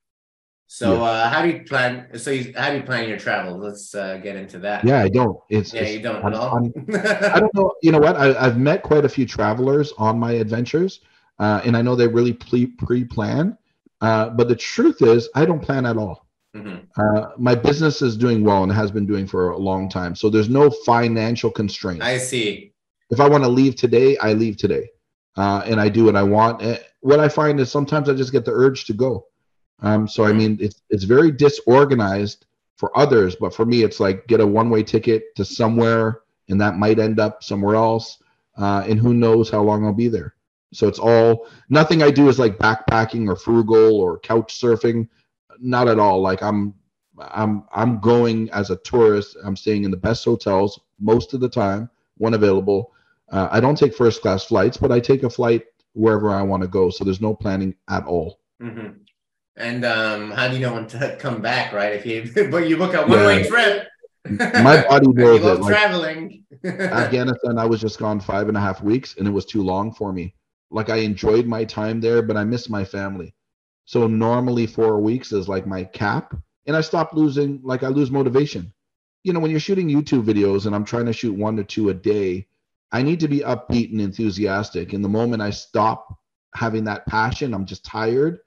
so, 0.67 0.95
yeah. 0.95 1.03
uh, 1.03 1.29
how 1.31 1.43
do 1.43 1.49
you 1.51 1.63
plan? 1.63 2.19
So, 2.19 2.33
you, 2.33 2.53
how 2.57 2.71
do 2.71 2.77
you 2.79 2.83
plan 2.83 3.09
your 3.09 3.19
travel? 3.19 3.57
Let's 3.57 3.95
uh, 3.95 4.17
get 4.17 4.35
into 4.35 4.59
that. 4.59 4.85
Yeah, 4.85 5.01
I 5.01 5.09
don't. 5.09 5.39
It's 5.49 5.73
yeah, 5.73 5.83
it's, 5.83 5.93
you 5.93 6.01
don't 6.01 6.25
at 6.25 6.35
all. 6.35 6.57
I 6.95 7.39
don't 7.39 7.55
know. 7.55 7.73
You 7.83 7.93
know 7.93 8.01
what? 8.01 8.17
I, 8.17 8.33
have 8.43 8.59
met 8.59 8.83
quite 8.83 9.05
a 9.05 9.09
few 9.09 9.25
travelers 9.25 9.93
on 9.97 10.19
my 10.19 10.33
adventures, 10.33 11.01
uh, 11.39 11.61
and 11.65 11.77
I 11.77 11.83
know 11.83 11.95
they 11.95 12.09
really 12.09 12.33
pre 12.33 12.67
plan. 13.05 13.57
Uh, 14.01 14.31
but 14.31 14.49
the 14.49 14.57
truth 14.57 15.01
is, 15.01 15.29
I 15.37 15.47
don't 15.47 15.61
plan 15.61 15.87
at 15.87 15.97
all. 15.97 16.24
Mm-hmm. 16.55 16.85
Uh, 16.97 17.31
my 17.37 17.55
business 17.55 18.01
is 18.01 18.17
doing 18.17 18.45
well 18.45 18.63
and 18.63 18.73
has 18.73 18.91
been 18.91 19.07
doing 19.07 19.27
for 19.27 19.51
a 19.51 19.59
long 19.59 19.89
time. 19.89 20.15
So 20.15 20.31
there's 20.31 20.49
no 20.49 20.71
financial 20.71 21.51
constraint. 21.51 22.03
I 22.03 22.19
see. 22.19 22.73
If 23.11 23.21
I 23.21 23.29
want 23.29 23.45
to 23.45 23.51
leave 23.51 23.75
today, 23.77 24.17
I 24.19 24.35
leave 24.35 24.57
today, 24.57 24.89
uh, 25.37 25.63
and 25.67 25.81
I 25.81 25.89
do 25.89 26.05
what 26.05 26.17
I 26.17 26.23
want. 26.23 26.63
And 26.63 26.81
what 27.01 27.21
I 27.21 27.29
find 27.29 27.59
is 27.61 27.71
sometimes 27.71 28.09
I 28.09 28.15
just 28.15 28.33
get 28.33 28.45
the 28.45 28.53
urge 28.53 28.85
to 28.87 28.93
go. 28.93 29.27
Um, 29.81 30.07
so 30.07 30.25
I 30.25 30.29
mm-hmm. 30.29 30.39
mean, 30.39 30.59
it's 30.61 30.81
it's 30.91 31.05
very 31.05 31.33
disorganized 31.33 32.47
for 32.77 32.97
others, 32.97 33.37
but 33.37 33.55
for 33.55 33.67
me, 33.67 33.83
it's 33.83 34.01
like 34.01 34.27
get 34.27 34.41
a 34.41 34.47
one 34.47 34.71
way 34.71 34.83
ticket 34.83 35.35
to 35.37 35.45
somewhere, 35.45 36.21
and 36.49 36.61
that 36.61 36.77
might 36.77 36.99
end 36.99 37.19
up 37.19 37.43
somewhere 37.43 37.75
else, 37.75 38.23
uh, 38.57 38.85
and 38.89 38.99
who 38.99 39.13
knows 39.13 39.51
how 39.51 39.63
long 39.63 39.85
I'll 39.85 39.93
be 39.93 40.09
there. 40.09 40.35
So 40.73 40.89
it's 40.89 40.99
all 40.99 41.49
nothing 41.69 42.03
I 42.03 42.11
do 42.11 42.29
is 42.29 42.39
like 42.39 42.59
backpacking 42.59 43.29
or 43.29 43.37
frugal 43.37 44.01
or 44.01 44.19
couch 44.19 44.61
surfing 44.61 45.09
not 45.61 45.89
at 45.89 45.99
all. 45.99 46.21
Like 46.21 46.43
I'm 46.43 46.75
I'm 47.19 47.65
I'm 47.73 48.01
going 48.01 48.51
as 48.51 48.71
a 48.71 48.77
tourist. 48.77 49.37
I'm 49.45 49.57
staying 49.57 49.85
in 49.85 49.91
the 49.91 49.97
best 49.97 50.25
hotels 50.25 50.81
most 50.99 51.35
of 51.35 51.41
the 51.41 51.49
time 51.49 51.91
when 52.17 52.35
available. 52.35 52.93
Uh, 53.31 53.49
I 53.51 53.61
don't 53.61 53.77
take 53.77 53.95
first 53.95 54.23
class 54.23 54.45
flights, 54.45 54.77
but 54.77 54.93
I 54.93 55.01
take 55.01 55.23
a 55.23 55.31
flight 55.31 55.65
wherever 55.95 56.31
I 56.31 56.43
want 56.43 56.63
to 56.63 56.69
go. 56.69 56.91
So 56.91 57.05
there's 57.05 57.21
no 57.21 57.35
planning 57.35 57.75
at 57.89 58.05
all. 58.05 58.41
Mm-hmm. 58.63 58.99
And 59.57 59.85
um, 59.85 60.31
how 60.33 60.49
do 60.49 60.55
you 60.55 60.61
know 60.61 60.75
when 60.75 60.87
to 60.89 61.17
come 61.21 61.41
back? 61.41 61.73
Right? 61.73 61.93
If 61.93 62.07
you 62.07 62.49
but 62.51 62.69
you 62.69 62.77
book 62.77 62.95
a 62.95 63.07
one 63.07 63.25
way 63.25 63.43
yeah. 63.43 63.49
trip. 63.49 63.89
My 64.29 64.85
body 64.89 65.09
knows 65.13 65.45
it. 65.45 65.61
Like, 65.61 65.71
traveling. 65.71 66.45
Afghanistan, 66.65 67.59
I 67.59 67.67
was 67.67 67.81
just 67.81 67.99
gone 67.99 68.21
five 68.21 68.49
and 68.49 68.57
a 68.57 68.61
half 68.61 68.83
weeks, 68.83 69.17
and 69.19 69.29
it 69.29 69.31
was 69.31 69.45
too 69.45 69.63
long 69.63 69.93
for 69.93 70.13
me. 70.13 70.35
Like 70.71 70.91
I 70.91 70.97
enjoyed 70.97 71.47
my 71.47 71.65
time 71.65 72.01
there, 72.01 72.23
but 72.23 72.37
I 72.37 72.45
missed 72.45 72.71
my 72.71 72.85
family. 72.85 73.35
So 73.85 74.07
normally 74.07 74.67
four 74.67 75.01
weeks 75.01 75.33
is 75.33 75.49
like 75.49 75.67
my 75.67 75.85
cap. 75.85 76.35
And 76.67 76.77
I 76.77 76.81
stopped 76.81 77.15
losing, 77.15 77.61
like 77.63 77.83
I 77.83 77.89
lose 77.89 78.11
motivation. 78.11 78.73
You 79.23 79.33
know, 79.33 79.41
when 79.41 79.51
you're 79.51 79.61
shooting 79.61 79.89
YouTube 79.89 80.25
videos 80.25 80.67
and 80.67 80.75
I'm 80.75 80.85
trying 80.85 81.07
to 81.07 81.13
shoot 81.13 81.35
one 81.35 81.57
to 81.57 81.65
two 81.65 81.91
a 81.91 81.95
day, 81.95 82.47
I 82.93 83.03
need 83.03 83.21
to 83.21 83.29
be 83.29 83.41
upbeat 83.41 83.91
and 83.91 84.01
enthusiastic. 84.01 84.93
And 84.93 85.05
the 85.05 85.09
moment 85.09 85.43
I 85.43 85.51
stop 85.51 86.19
having 86.55 86.85
that 86.85 87.07
passion, 87.07 87.53
I'm 87.53 87.67
just 87.67 87.85
tired. 87.85 88.39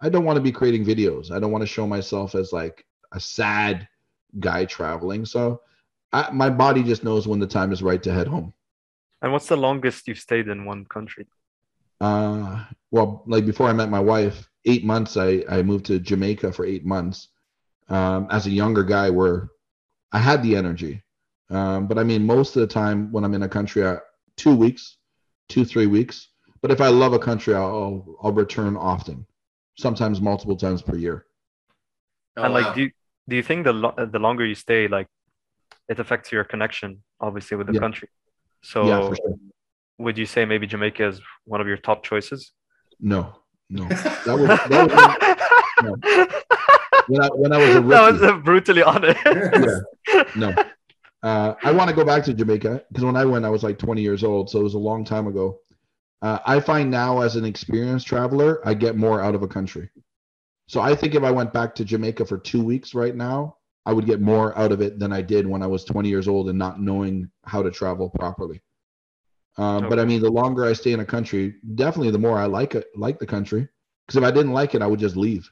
I 0.00 0.08
don't 0.08 0.24
want 0.24 0.36
to 0.36 0.42
be 0.42 0.52
creating 0.52 0.84
videos. 0.84 1.30
I 1.30 1.40
don't 1.40 1.52
want 1.52 1.62
to 1.62 1.66
show 1.66 1.86
myself 1.86 2.34
as 2.34 2.52
like 2.52 2.84
a 3.12 3.20
sad 3.20 3.88
guy 4.38 4.64
traveling. 4.64 5.24
So 5.24 5.62
I, 6.12 6.30
my 6.30 6.50
body 6.50 6.82
just 6.82 7.02
knows 7.02 7.26
when 7.26 7.40
the 7.40 7.46
time 7.46 7.72
is 7.72 7.82
right 7.82 8.02
to 8.02 8.12
head 8.12 8.26
home. 8.26 8.52
And 9.22 9.32
what's 9.32 9.48
the 9.48 9.56
longest 9.56 10.06
you've 10.06 10.18
stayed 10.18 10.48
in 10.48 10.64
one 10.64 10.84
country? 10.84 11.26
Uh, 12.00 12.64
well, 12.90 13.22
like 13.26 13.46
before 13.46 13.68
I 13.68 13.72
met 13.72 13.88
my 13.88 14.00
wife, 14.00 14.48
eight 14.64 14.84
months, 14.84 15.16
I, 15.16 15.44
I 15.48 15.62
moved 15.62 15.86
to 15.86 15.98
Jamaica 15.98 16.52
for 16.52 16.64
eight 16.64 16.84
months. 16.84 17.28
Um, 17.88 18.28
as 18.30 18.46
a 18.46 18.50
younger 18.50 18.82
guy, 18.82 19.10
where 19.10 19.50
I 20.10 20.18
had 20.18 20.42
the 20.42 20.56
energy, 20.56 21.02
um, 21.50 21.86
but 21.86 21.98
I 21.98 22.04
mean, 22.04 22.24
most 22.24 22.56
of 22.56 22.60
the 22.60 22.66
time 22.66 23.12
when 23.12 23.24
I'm 23.24 23.34
in 23.34 23.42
a 23.42 23.48
country, 23.48 23.86
I, 23.86 23.98
two 24.36 24.54
weeks, 24.56 24.96
two 25.48 25.64
three 25.64 25.86
weeks. 25.86 26.28
But 26.62 26.70
if 26.70 26.80
I 26.80 26.88
love 26.88 27.12
a 27.12 27.18
country, 27.18 27.54
I'll 27.54 28.16
I'll 28.22 28.32
return 28.32 28.76
often, 28.76 29.26
sometimes 29.76 30.20
multiple 30.20 30.56
times 30.56 30.80
per 30.80 30.96
year. 30.96 31.26
Oh, 32.38 32.44
and 32.44 32.54
like, 32.54 32.64
wow. 32.64 32.74
do 32.74 32.82
you, 32.82 32.90
do 33.28 33.36
you 33.36 33.42
think 33.42 33.64
the 33.64 33.72
lo- 33.74 33.94
the 33.98 34.18
longer 34.18 34.46
you 34.46 34.54
stay, 34.54 34.88
like, 34.88 35.06
it 35.88 36.00
affects 36.00 36.32
your 36.32 36.44
connection, 36.44 37.02
obviously, 37.20 37.58
with 37.58 37.66
the 37.66 37.74
yeah. 37.74 37.80
country? 37.80 38.08
So, 38.62 38.86
yeah, 38.86 39.00
sure. 39.02 39.36
would 39.98 40.16
you 40.16 40.24
say 40.24 40.46
maybe 40.46 40.66
Jamaica 40.66 41.06
is 41.06 41.20
one 41.44 41.60
of 41.60 41.66
your 41.66 41.76
top 41.76 42.02
choices? 42.02 42.52
No, 42.98 43.36
no, 43.74 43.88
that 43.88 44.38
was, 44.38 44.48
that 44.68 44.88
was 44.88 45.34
no. 45.82 45.96
when 47.08 47.22
I 47.22 47.28
when 47.28 47.52
I 47.52 47.58
was 47.58 47.74
a 47.74 47.82
rookie. 47.82 48.18
That 48.18 48.34
was 48.34 48.42
brutally 48.44 48.82
honest. 48.82 49.20
yeah, 49.26 50.24
no. 50.36 50.54
Uh, 51.22 51.54
I 51.62 51.72
want 51.72 51.88
to 51.88 51.96
go 51.96 52.04
back 52.04 52.22
to 52.24 52.34
Jamaica 52.34 52.84
because 52.88 53.04
when 53.04 53.16
I 53.16 53.24
went, 53.24 53.44
I 53.44 53.48
was 53.48 53.62
like 53.62 53.78
20 53.78 54.02
years 54.02 54.22
old, 54.22 54.50
so 54.50 54.60
it 54.60 54.62
was 54.62 54.74
a 54.74 54.78
long 54.78 55.04
time 55.04 55.26
ago. 55.26 55.58
Uh, 56.22 56.38
I 56.46 56.60
find 56.60 56.90
now, 56.90 57.20
as 57.20 57.36
an 57.36 57.44
experienced 57.44 58.06
traveler, 58.06 58.66
I 58.66 58.74
get 58.74 58.96
more 58.96 59.20
out 59.20 59.34
of 59.34 59.42
a 59.42 59.48
country. 59.48 59.90
So 60.68 60.80
I 60.80 60.94
think 60.94 61.14
if 61.14 61.22
I 61.22 61.30
went 61.30 61.52
back 61.52 61.74
to 61.74 61.84
Jamaica 61.84 62.26
for 62.26 62.38
two 62.38 62.62
weeks 62.62 62.94
right 62.94 63.14
now, 63.14 63.56
I 63.86 63.92
would 63.92 64.06
get 64.06 64.20
more 64.20 64.56
out 64.58 64.72
of 64.72 64.80
it 64.80 64.98
than 64.98 65.12
I 65.12 65.20
did 65.20 65.46
when 65.46 65.62
I 65.62 65.66
was 65.66 65.84
20 65.84 66.08
years 66.08 66.28
old 66.28 66.48
and 66.48 66.58
not 66.58 66.80
knowing 66.80 67.30
how 67.44 67.62
to 67.62 67.70
travel 67.70 68.08
properly. 68.10 68.62
Um, 69.56 69.84
okay. 69.84 69.88
But 69.88 69.98
I 69.98 70.04
mean, 70.04 70.20
the 70.20 70.30
longer 70.30 70.64
I 70.64 70.72
stay 70.72 70.92
in 70.92 71.00
a 71.00 71.04
country, 71.04 71.54
definitely 71.74 72.10
the 72.10 72.18
more 72.18 72.38
I 72.38 72.46
like 72.46 72.74
it, 72.74 72.86
like 72.96 73.18
the 73.18 73.26
country. 73.26 73.68
Because 74.06 74.18
if 74.18 74.24
I 74.24 74.30
didn't 74.30 74.52
like 74.52 74.74
it, 74.74 74.82
I 74.82 74.86
would 74.86 75.00
just 75.00 75.16
leave. 75.16 75.50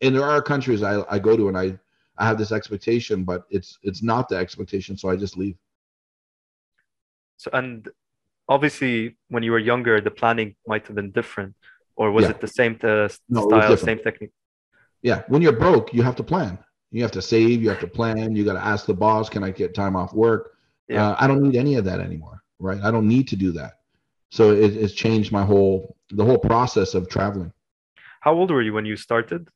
And 0.00 0.14
there 0.14 0.24
are 0.24 0.40
countries 0.40 0.82
I, 0.82 1.02
I 1.10 1.18
go 1.18 1.36
to 1.36 1.48
and 1.48 1.58
I, 1.58 1.78
I 2.16 2.26
have 2.26 2.38
this 2.38 2.52
expectation, 2.52 3.24
but 3.24 3.44
it's 3.50 3.78
it's 3.82 4.02
not 4.02 4.28
the 4.28 4.36
expectation, 4.36 4.96
so 4.96 5.08
I 5.08 5.16
just 5.16 5.36
leave. 5.36 5.56
So 7.36 7.50
and 7.52 7.88
obviously, 8.48 9.16
when 9.28 9.42
you 9.42 9.52
were 9.52 9.58
younger, 9.58 10.00
the 10.00 10.10
planning 10.10 10.54
might 10.66 10.86
have 10.86 10.96
been 10.96 11.10
different, 11.10 11.54
or 11.96 12.10
was 12.10 12.24
yeah. 12.24 12.30
it 12.30 12.40
the 12.40 12.48
same 12.48 12.78
uh, 12.82 13.08
no, 13.28 13.48
style, 13.48 13.76
same 13.76 13.98
technique? 13.98 14.32
Yeah, 15.02 15.22
when 15.28 15.42
you're 15.42 15.52
broke, 15.52 15.92
you 15.94 16.02
have 16.02 16.16
to 16.16 16.22
plan. 16.22 16.58
You 16.90 17.02
have 17.02 17.12
to 17.12 17.22
save. 17.22 17.62
You 17.62 17.70
have 17.70 17.80
to 17.80 17.86
plan. 17.86 18.36
You 18.36 18.44
got 18.44 18.54
to 18.54 18.64
ask 18.64 18.86
the 18.86 18.94
boss, 18.94 19.28
"Can 19.28 19.42
I 19.42 19.50
get 19.50 19.74
time 19.74 19.96
off 19.96 20.12
work?" 20.12 20.56
Yeah. 20.88 21.10
Uh, 21.10 21.16
I 21.18 21.26
don't 21.26 21.42
need 21.42 21.56
any 21.56 21.76
of 21.76 21.84
that 21.86 22.00
anymore 22.00 22.39
right? 22.60 22.80
I 22.82 22.90
don't 22.90 23.08
need 23.08 23.26
to 23.28 23.36
do 23.36 23.52
that. 23.52 23.80
So 24.30 24.52
it, 24.52 24.76
it's 24.76 24.94
changed 24.94 25.32
my 25.32 25.44
whole 25.44 25.96
the 26.10 26.24
whole 26.24 26.38
process 26.38 26.94
of 26.94 27.08
traveling. 27.08 27.52
How 28.20 28.34
old 28.34 28.50
were 28.50 28.62
you 28.62 28.72
when 28.72 28.84
you 28.84 28.96
started? 28.96 29.48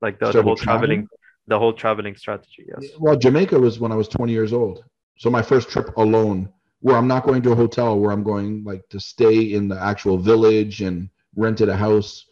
Like 0.00 0.18
the, 0.18 0.32
the 0.32 0.42
whole 0.42 0.56
traveling, 0.56 1.06
traveling, 1.06 1.08
the 1.46 1.58
whole 1.58 1.72
traveling 1.72 2.16
strategy. 2.16 2.66
Yes. 2.68 2.92
Well, 2.98 3.16
Jamaica 3.16 3.58
was 3.58 3.78
when 3.78 3.92
I 3.92 3.96
was 3.96 4.08
20 4.08 4.32
years 4.32 4.52
old. 4.52 4.84
So 5.18 5.30
my 5.30 5.42
first 5.42 5.68
trip 5.68 5.96
alone 5.96 6.48
where 6.80 6.96
I'm 6.96 7.08
not 7.08 7.24
going 7.24 7.40
to 7.42 7.52
a 7.52 7.54
hotel, 7.54 7.98
where 7.98 8.10
I'm 8.10 8.22
going 8.22 8.62
like 8.64 8.86
to 8.90 9.00
stay 9.00 9.54
in 9.54 9.68
the 9.68 9.80
actual 9.80 10.18
village 10.18 10.82
and 10.82 11.08
rented 11.34 11.70
a 11.70 11.76
house 11.76 12.26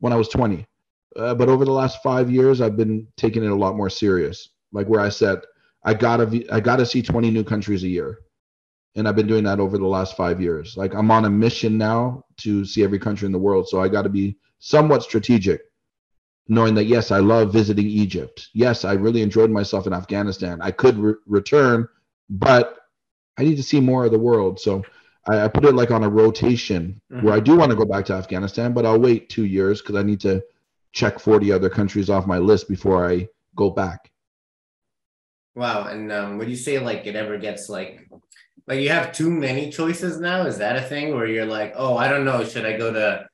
when 0.00 0.12
I 0.12 0.16
was 0.16 0.28
20. 0.28 0.66
Uh, 1.16 1.34
but 1.34 1.48
over 1.48 1.64
the 1.64 1.72
last 1.72 2.02
five 2.02 2.30
years, 2.30 2.60
I've 2.60 2.76
been 2.76 3.06
taking 3.16 3.44
it 3.44 3.50
a 3.50 3.54
lot 3.54 3.76
more 3.76 3.88
serious. 3.88 4.50
Like 4.72 4.88
where 4.88 5.00
I 5.00 5.08
said, 5.08 5.40
I 5.84 5.94
gotta 5.94 6.44
I 6.52 6.60
gotta 6.60 6.84
see 6.84 7.00
20 7.00 7.30
new 7.30 7.44
countries 7.44 7.82
a 7.84 7.88
year, 7.88 8.18
and 8.96 9.08
I've 9.08 9.16
been 9.16 9.26
doing 9.26 9.44
that 9.44 9.60
over 9.60 9.78
the 9.78 9.86
last 9.86 10.16
five 10.16 10.40
years. 10.40 10.76
Like 10.76 10.94
I'm 10.94 11.10
on 11.10 11.24
a 11.24 11.30
mission 11.30 11.76
now 11.76 12.24
to 12.38 12.64
see 12.64 12.84
every 12.84 12.98
country 12.98 13.26
in 13.26 13.32
the 13.32 13.38
world, 13.38 13.68
so 13.68 13.80
I 13.80 13.88
got 13.88 14.02
to 14.02 14.08
be 14.08 14.36
somewhat 14.58 15.02
strategic, 15.02 15.62
knowing 16.48 16.74
that 16.76 16.84
yes, 16.84 17.10
I 17.10 17.18
love 17.18 17.52
visiting 17.52 17.86
Egypt. 17.86 18.48
Yes, 18.54 18.84
I 18.84 18.92
really 18.92 19.22
enjoyed 19.22 19.50
myself 19.50 19.86
in 19.86 19.92
Afghanistan. 19.92 20.60
I 20.62 20.70
could 20.70 20.96
re- 20.98 21.14
return, 21.26 21.88
but 22.30 22.78
I 23.36 23.42
need 23.42 23.56
to 23.56 23.62
see 23.62 23.80
more 23.80 24.04
of 24.04 24.12
the 24.12 24.18
world. 24.18 24.60
So 24.60 24.84
I, 25.26 25.42
I 25.42 25.48
put 25.48 25.64
it 25.64 25.74
like 25.74 25.90
on 25.90 26.04
a 26.04 26.08
rotation 26.08 27.00
mm-hmm. 27.12 27.24
where 27.24 27.34
I 27.34 27.40
do 27.40 27.56
want 27.56 27.70
to 27.70 27.76
go 27.76 27.84
back 27.84 28.04
to 28.06 28.14
Afghanistan, 28.14 28.72
but 28.72 28.86
I'll 28.86 29.00
wait 29.00 29.28
two 29.28 29.44
years 29.44 29.80
because 29.80 29.96
I 29.96 30.02
need 30.02 30.20
to 30.20 30.42
check 30.92 31.18
40 31.18 31.50
other 31.52 31.68
countries 31.68 32.08
off 32.10 32.26
my 32.26 32.38
list 32.38 32.68
before 32.68 33.08
I 33.08 33.28
go 33.56 33.70
back. 33.70 34.10
Wow. 35.54 35.84
And 35.84 36.10
um, 36.10 36.38
would 36.38 36.48
you 36.48 36.56
say 36.56 36.78
like 36.78 37.06
it 37.06 37.16
ever 37.16 37.38
gets 37.38 37.68
like, 37.68 38.08
like 38.66 38.80
you 38.80 38.88
have 38.90 39.12
too 39.12 39.30
many 39.30 39.70
choices 39.70 40.20
now? 40.20 40.46
Is 40.46 40.58
that 40.58 40.76
a 40.76 40.82
thing 40.82 41.14
where 41.14 41.26
you're 41.26 41.46
like, 41.46 41.74
oh, 41.76 41.96
I 41.96 42.08
don't 42.08 42.24
know, 42.24 42.44
should 42.44 42.64
I 42.64 42.76
go 42.76 42.92
to 42.92 43.26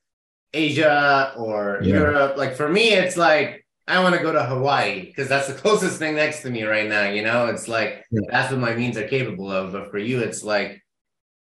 Asia 0.53 1.33
or 1.37 1.79
yeah. 1.81 1.95
Europe? 1.95 2.37
Like 2.37 2.55
for 2.55 2.67
me, 2.67 2.93
it's 2.93 3.17
like, 3.17 3.65
I 3.87 4.01
want 4.01 4.15
to 4.15 4.21
go 4.21 4.31
to 4.31 4.43
Hawaii 4.43 5.05
because 5.05 5.27
that's 5.27 5.47
the 5.47 5.53
closest 5.61 5.99
thing 5.99 6.15
next 6.15 6.41
to 6.41 6.49
me 6.49 6.63
right 6.63 6.87
now. 6.87 7.09
You 7.09 7.23
know, 7.23 7.47
it's 7.47 7.67
like 7.67 8.05
yeah. 8.11 8.21
that's 8.29 8.51
what 8.51 8.59
my 8.59 8.75
means 8.75 8.97
are 8.97 9.07
capable 9.07 9.51
of. 9.51 9.73
But 9.73 9.91
for 9.91 9.97
you, 9.97 10.19
it's 10.19 10.43
like, 10.43 10.83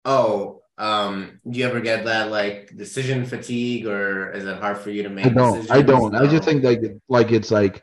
oh, 0.04 0.62
um, 0.78 1.40
do 1.48 1.58
you 1.58 1.66
ever 1.66 1.80
get 1.80 2.04
that 2.04 2.30
like 2.30 2.76
decision 2.76 3.24
fatigue, 3.24 3.86
or 3.86 4.32
is 4.32 4.44
it 4.44 4.58
hard 4.58 4.78
for 4.78 4.90
you 4.90 5.02
to 5.04 5.08
make? 5.08 5.26
I 5.26 5.30
don't. 5.30 5.54
Decisions? 5.54 5.70
I 5.70 5.82
don't. 5.82 6.12
No. 6.12 6.18
I 6.18 6.26
just 6.26 6.44
think 6.44 6.62
like 6.62 6.82
like 7.08 7.32
it's 7.32 7.50
like 7.50 7.82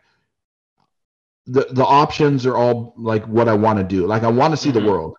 the 1.48 1.66
the 1.72 1.84
options 1.84 2.46
are 2.46 2.56
all 2.56 2.94
like 2.98 3.26
what 3.26 3.50
I 3.50 3.54
want 3.54 3.80
to 3.80 3.84
do. 3.84 4.06
Like 4.06 4.24
I 4.24 4.30
want 4.30 4.52
to 4.52 4.58
see 4.58 4.70
mm-hmm. 4.70 4.86
the 4.86 4.92
world, 4.92 5.18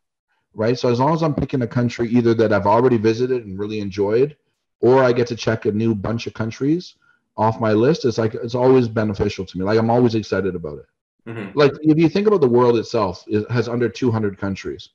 right? 0.55 0.79
So 0.79 0.91
as 0.91 1.01
long 1.01 1.15
as 1.15 1.23
I'm 1.23 1.35
picking 1.35 1.63
a 1.63 1.67
country 1.67 2.09
either 2.09 2.35
that 2.35 2.53
I've 2.53 2.67
already 2.67 2.97
visited 2.97 3.45
and 3.45 3.59
really 3.59 3.81
enjoyed, 3.81 4.37
or 4.81 5.03
I 5.03 5.13
get 5.13 5.27
to 5.29 5.37
check 5.37 5.67
a 5.67 5.73
new 5.73 5.95
bunch 5.95 6.27
of 6.27 6.35
countries 6.35 6.95
off 7.37 7.61
my 7.61 7.73
list, 7.73 8.05
it's 8.05 8.19
like 8.19 8.35
it's 8.35 8.55
always 8.55 8.89
beneficial 8.89 9.45
to 9.47 9.59
me. 9.59 9.65
Like 9.65 9.79
I'm 9.79 9.91
always 9.91 10.15
excited 10.15 10.55
about 10.55 10.79
it. 10.79 10.87
Mm-hmm. 11.29 11.59
Like 11.59 11.73
if 11.81 11.99
you 11.99 12.09
think 12.09 12.27
about 12.27 12.41
the 12.41 12.49
world 12.49 12.77
itself, 12.77 13.25
it 13.27 13.51
has 13.51 13.69
under 13.69 13.89
200 13.89 14.39
countries, 14.39 14.91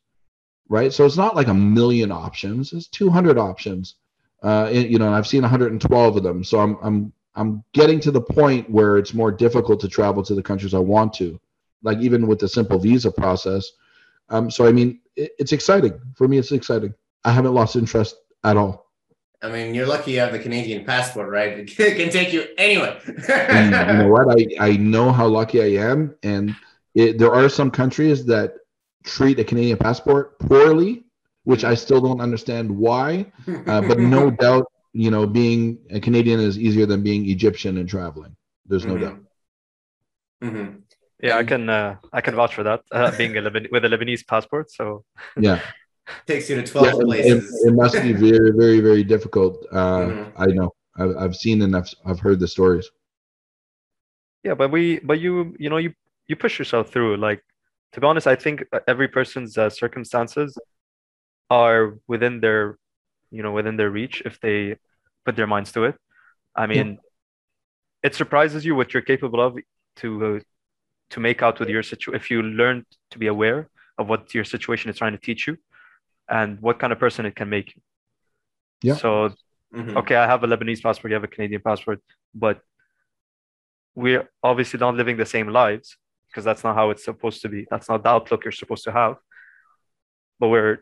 right? 0.69 0.93
So 0.93 1.06
it's 1.06 1.17
not 1.17 1.36
like 1.36 1.48
a 1.48 1.54
million 1.54 2.12
options. 2.12 2.72
It's 2.72 2.88
200 2.88 3.38
options. 3.38 3.95
Uh, 4.41 4.69
and, 4.72 4.89
you 4.89 5.00
know, 5.00 5.12
I've 5.12 5.28
seen 5.28 5.41
112 5.41 6.17
of 6.17 6.24
them. 6.24 6.43
So 6.43 6.60
I'm 6.60 6.78
I'm 6.82 7.13
I'm 7.36 7.63
getting 7.74 8.00
to 8.02 8.12
the 8.12 8.22
point 8.22 8.69
where 8.69 8.98
it's 8.98 9.13
more 9.13 9.32
difficult 9.32 9.80
to 9.82 9.88
travel 9.88 10.24
to 10.24 10.36
the 10.36 10.43
countries 10.43 10.74
I 10.74 10.80
want 10.80 11.13
to, 11.15 11.39
like 11.84 11.98
even 12.00 12.28
with 12.28 12.39
the 12.39 12.48
simple 12.48 12.80
visa 12.80 13.12
process. 13.12 13.72
Um, 14.30 14.52
so 14.52 14.67
I 14.67 14.72
mean, 14.72 15.00
it's 15.38 15.51
exciting 15.51 15.99
for 16.15 16.27
me. 16.27 16.38
It's 16.38 16.51
exciting. 16.51 16.93
I 17.23 17.32
haven't 17.32 17.53
lost 17.53 17.75
interest 17.75 18.15
at 18.43 18.58
all. 18.58 18.89
I 19.41 19.49
mean, 19.49 19.73
you're 19.73 19.88
lucky 19.88 20.12
you 20.12 20.19
have 20.19 20.34
the 20.34 20.39
Canadian 20.39 20.86
passport, 20.86 21.29
right? 21.29 21.58
It 21.79 21.97
can 21.97 22.10
take 22.10 22.34
you 22.34 22.45
anywhere. 22.58 22.99
you 23.08 23.97
know 23.97 24.10
what? 24.10 24.29
I, 24.29 24.47
I 24.60 24.77
know 24.77 25.12
how 25.12 25.27
lucky 25.27 25.62
I 25.62 25.89
am. 25.89 26.15
And 26.23 26.55
it, 26.93 27.17
there 27.17 27.34
are 27.34 27.47
some 27.49 27.71
countries 27.71 28.25
that 28.25 28.55
treat 29.03 29.39
a 29.39 29.43
Canadian 29.43 29.77
passport 29.77 30.39
poorly, 30.39 31.05
which 31.43 31.63
I 31.63 31.75
still 31.75 32.01
don't 32.01 32.19
understand 32.19 32.69
why. 32.69 33.32
Uh, 33.47 33.82
but 33.82 33.99
no 34.17 34.29
doubt, 34.29 34.65
you 34.91 35.12
know, 35.12 35.25
being 35.25 35.79
a 35.89 35.99
Canadian 35.99 36.39
is 36.39 36.60
easier 36.60 36.86
than 36.86 37.03
being 37.03 37.29
Egyptian 37.29 37.77
and 37.77 37.88
traveling. 37.88 38.36
There's 38.65 38.86
no 38.86 38.95
mm-hmm. 38.95 39.03
doubt. 39.03 39.19
Mm-hmm. 40.43 40.79
Yeah, 41.21 41.38
I 41.38 41.43
can 41.43 41.69
uh, 41.69 41.97
I 42.13 42.21
can 42.21 42.36
vouch 42.36 42.55
for 42.55 42.63
that. 42.63 42.82
Uh, 42.91 43.12
being 43.17 43.36
a 43.38 43.41
Leban- 43.41 43.71
with 43.71 43.84
a 43.84 43.89
Lebanese 43.89 44.25
passport, 44.25 44.71
so 44.71 45.03
yeah, 45.38 45.60
takes 46.27 46.49
you 46.49 46.55
to 46.55 46.65
12 46.65 46.86
yeah, 46.86 46.93
places. 47.03 47.62
It, 47.63 47.69
it, 47.69 47.73
must 47.73 48.01
be 48.01 48.13
very, 48.13 48.51
very, 48.51 48.79
very 48.79 49.03
difficult. 49.03 49.65
Uh, 49.71 49.99
mm-hmm. 49.99 50.41
I 50.41 50.45
know. 50.47 50.71
I've, 50.97 51.15
I've 51.17 51.36
seen 51.36 51.62
and 51.62 51.75
I've, 51.75 51.89
I've 52.05 52.19
heard 52.19 52.39
the 52.39 52.47
stories. 52.47 52.89
Yeah, 54.43 54.53
but 54.53 54.71
we, 54.71 54.99
but 54.99 55.19
you, 55.19 55.55
you 55.60 55.69
know, 55.69 55.77
you, 55.77 55.93
you 56.27 56.36
push 56.36 56.60
yourself 56.60 56.91
through. 56.91 57.17
Like, 57.17 57.43
to 57.93 58.01
be 58.01 58.08
honest, 58.08 58.27
I 58.27 58.36
think 58.36 58.63
every 58.88 59.08
person's 59.08 59.58
uh, 59.58 59.69
circumstances 59.69 60.58
are 61.49 61.97
within 62.08 62.39
their, 62.39 62.77
you 63.32 63.43
know, 63.43 63.51
within 63.51 63.77
their 63.77 63.89
reach 63.89 64.21
if 64.25 64.39
they 64.39 64.77
put 65.25 65.36
their 65.36 65.47
minds 65.47 65.71
to 65.73 65.86
it. 65.86 65.95
I 66.55 66.67
mean, 66.67 66.88
yeah. 66.88 66.95
it 68.03 68.15
surprises 68.15 68.65
you 68.65 68.75
what 68.75 68.93
you're 68.93 69.03
capable 69.03 69.41
of 69.41 69.58
to 69.97 70.25
uh, 70.25 70.39
to 71.12 71.19
make 71.19 71.41
out 71.41 71.60
with 71.60 71.69
your 71.69 71.84
situation 71.84 72.15
if 72.15 72.30
you 72.32 72.41
learn 72.43 72.86
to 73.12 73.19
be 73.19 73.28
aware 73.28 73.69
of 73.98 74.08
what 74.08 74.34
your 74.34 74.43
situation 74.43 74.89
is 74.89 74.98
trying 74.98 75.12
to 75.12 75.17
teach 75.17 75.48
you 75.48 75.58
and 76.30 76.60
what 76.62 76.80
kind 76.80 76.93
of 76.93 77.00
person 77.00 77.26
it 77.26 77.36
can 77.36 77.50
make 77.50 77.76
you. 77.76 77.82
Yeah. 78.82 78.95
So, 78.95 79.30
mm-hmm. 79.76 79.98
okay, 79.98 80.15
I 80.15 80.26
have 80.26 80.43
a 80.43 80.48
Lebanese 80.48 80.82
passport, 80.82 81.12
you 81.12 81.15
have 81.15 81.24
a 81.24 81.28
Canadian 81.28 81.62
passport, 81.62 82.02
but 82.34 82.62
we're 83.95 84.30
obviously 84.43 84.80
not 84.80 84.95
living 84.95 85.17
the 85.17 85.26
same 85.26 85.50
lives 85.50 85.98
because 86.28 86.45
that's 86.45 86.63
not 86.63 86.76
how 86.76 86.91
it's 86.91 87.04
supposed 87.04 87.41
to 87.41 87.50
be. 87.50 87.65
That's 87.69 87.89
not 87.89 88.04
the 88.04 88.10
outlook 88.10 88.45
you're 88.45 88.52
supposed 88.52 88.84
to 88.86 88.91
have. 88.91 89.15
But 90.39 90.50
we're, 90.50 90.78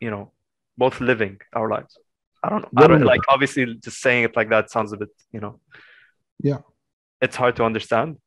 you 0.00 0.10
know, 0.10 0.32
both 0.78 1.00
living 1.00 1.40
our 1.52 1.68
lives. 1.68 1.98
I 2.42 2.48
don't 2.48 2.62
know. 2.62 2.84
I 2.84 2.86
don't 2.86 3.04
like 3.04 3.20
obviously 3.28 3.74
just 3.74 4.00
saying 4.00 4.24
it 4.24 4.36
like 4.36 4.50
that 4.50 4.70
sounds 4.70 4.92
a 4.92 4.96
bit, 4.96 5.08
you 5.32 5.40
know. 5.40 5.60
Yeah. 6.40 6.58
It's 7.20 7.36
hard 7.36 7.56
to 7.56 7.64
understand. 7.64 8.18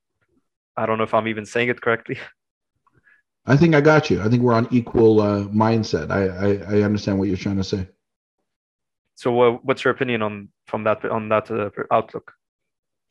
I 0.78 0.86
don't 0.86 0.98
know 0.98 1.04
if 1.04 1.14
I'm 1.14 1.28
even 1.28 1.46
saying 1.46 1.70
it 1.70 1.82
correctly. 1.82 2.18
I 3.46 3.56
think 3.56 3.76
I 3.76 3.82
got 3.82 4.10
you. 4.10 4.22
I 4.22 4.30
think 4.30 4.44
we're 4.44 4.54
on 4.54 4.68
equal 4.72 5.22
uh, 5.22 5.44
mindset. 5.46 6.12
I, 6.12 6.28
I, 6.28 6.80
I 6.80 6.84
understand 6.84 7.18
what 7.18 7.30
you're 7.30 7.38
trying 7.38 7.58
to 7.58 7.64
say. 7.64 7.88
So, 9.16 9.42
uh, 9.42 9.58
what's 9.64 9.84
your 9.84 9.94
opinion 9.94 10.22
on 10.22 10.50
from 10.68 10.84
that 10.84 11.04
on 11.06 11.30
that 11.30 11.50
uh, 11.50 11.70
outlook? 11.92 12.34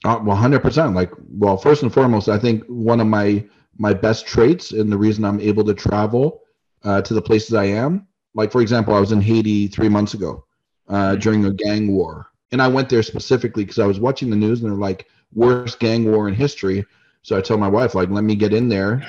Uh, 0.05 0.21
well, 0.23 0.37
hundred 0.37 0.61
percent. 0.61 0.95
Like, 0.95 1.11
well, 1.29 1.57
first 1.57 1.83
and 1.83 1.93
foremost, 1.93 2.29
I 2.29 2.39
think 2.39 2.65
one 2.67 3.01
of 3.01 3.07
my 3.07 3.45
my 3.79 3.93
best 3.93 4.27
traits 4.27 4.73
and 4.73 4.93
the 4.93 4.97
reason 4.97 5.25
I'm 5.25 5.41
able 5.41 5.65
to 5.65 5.75
travel 5.75 6.43
uh, 6.85 7.03
to 7.03 7.15
the 7.15 7.23
places 7.23 7.55
I 7.55 7.65
am. 7.65 8.07
Like, 8.35 8.53
for 8.53 8.61
example, 8.61 8.95
I 8.95 9.01
was 9.01 9.13
in 9.13 9.21
Haiti 9.21 9.67
three 9.69 9.89
months 9.89 10.15
ago 10.15 10.45
uh, 10.89 10.95
mm-hmm. 10.95 11.21
during 11.21 11.45
a 11.47 11.53
gang 11.53 11.93
war, 11.93 12.27
and 12.53 12.63
I 12.63 12.69
went 12.69 12.89
there 12.89 13.03
specifically 13.03 13.65
because 13.65 13.79
I 13.79 13.87
was 13.87 13.99
watching 13.99 14.31
the 14.31 14.37
news 14.37 14.61
and 14.61 14.71
they're 14.71 14.79
like 14.79 15.09
worst 15.33 15.81
gang 15.81 16.05
war 16.05 16.29
in 16.29 16.35
history. 16.35 16.85
So 17.27 17.37
I 17.37 17.41
tell 17.41 17.59
my 17.59 17.67
wife, 17.67 17.97
like, 17.97 18.09
let 18.09 18.23
me 18.23 18.37
get 18.37 18.55
in 18.55 18.69
there. 18.69 19.01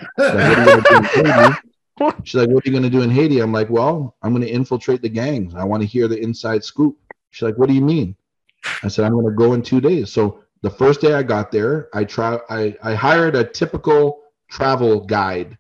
She's 2.24 2.34
like, 2.34 2.50
what 2.50 2.66
are 2.66 2.68
you 2.68 2.72
going 2.72 2.82
to 2.82 2.90
do 2.90 3.04
in 3.04 3.12
Haiti? 3.12 3.42
I'm 3.42 3.52
like, 3.52 3.70
well, 3.70 4.18
I'm 4.24 4.32
going 4.32 4.42
to 4.42 4.50
infiltrate 4.50 5.04
the 5.04 5.10
gangs. 5.10 5.54
I 5.54 5.64
want 5.64 5.84
to 5.84 5.88
hear 5.88 6.08
the 6.08 6.20
inside 6.20 6.64
scoop. 6.64 6.98
She's 7.30 7.44
like, 7.44 7.60
what 7.60 7.68
do 7.68 7.76
you 7.76 7.82
mean? 7.82 8.16
I 8.82 8.88
said, 8.88 9.06
I'm 9.06 9.12
going 9.12 9.28
to 9.28 9.34
go 9.34 9.54
in 9.54 9.62
two 9.62 9.80
days. 9.80 10.12
So 10.12 10.40
the 10.64 10.70
first 10.72 11.00
day 11.00 11.14
I 11.14 11.22
got 11.22 11.52
there, 11.52 11.90
I 11.94 12.06
try, 12.06 12.40
I, 12.50 12.76
I 12.82 12.96
hired 12.96 13.36
a 13.36 13.44
typical 13.44 14.24
travel 14.50 15.06
guide. 15.06 15.56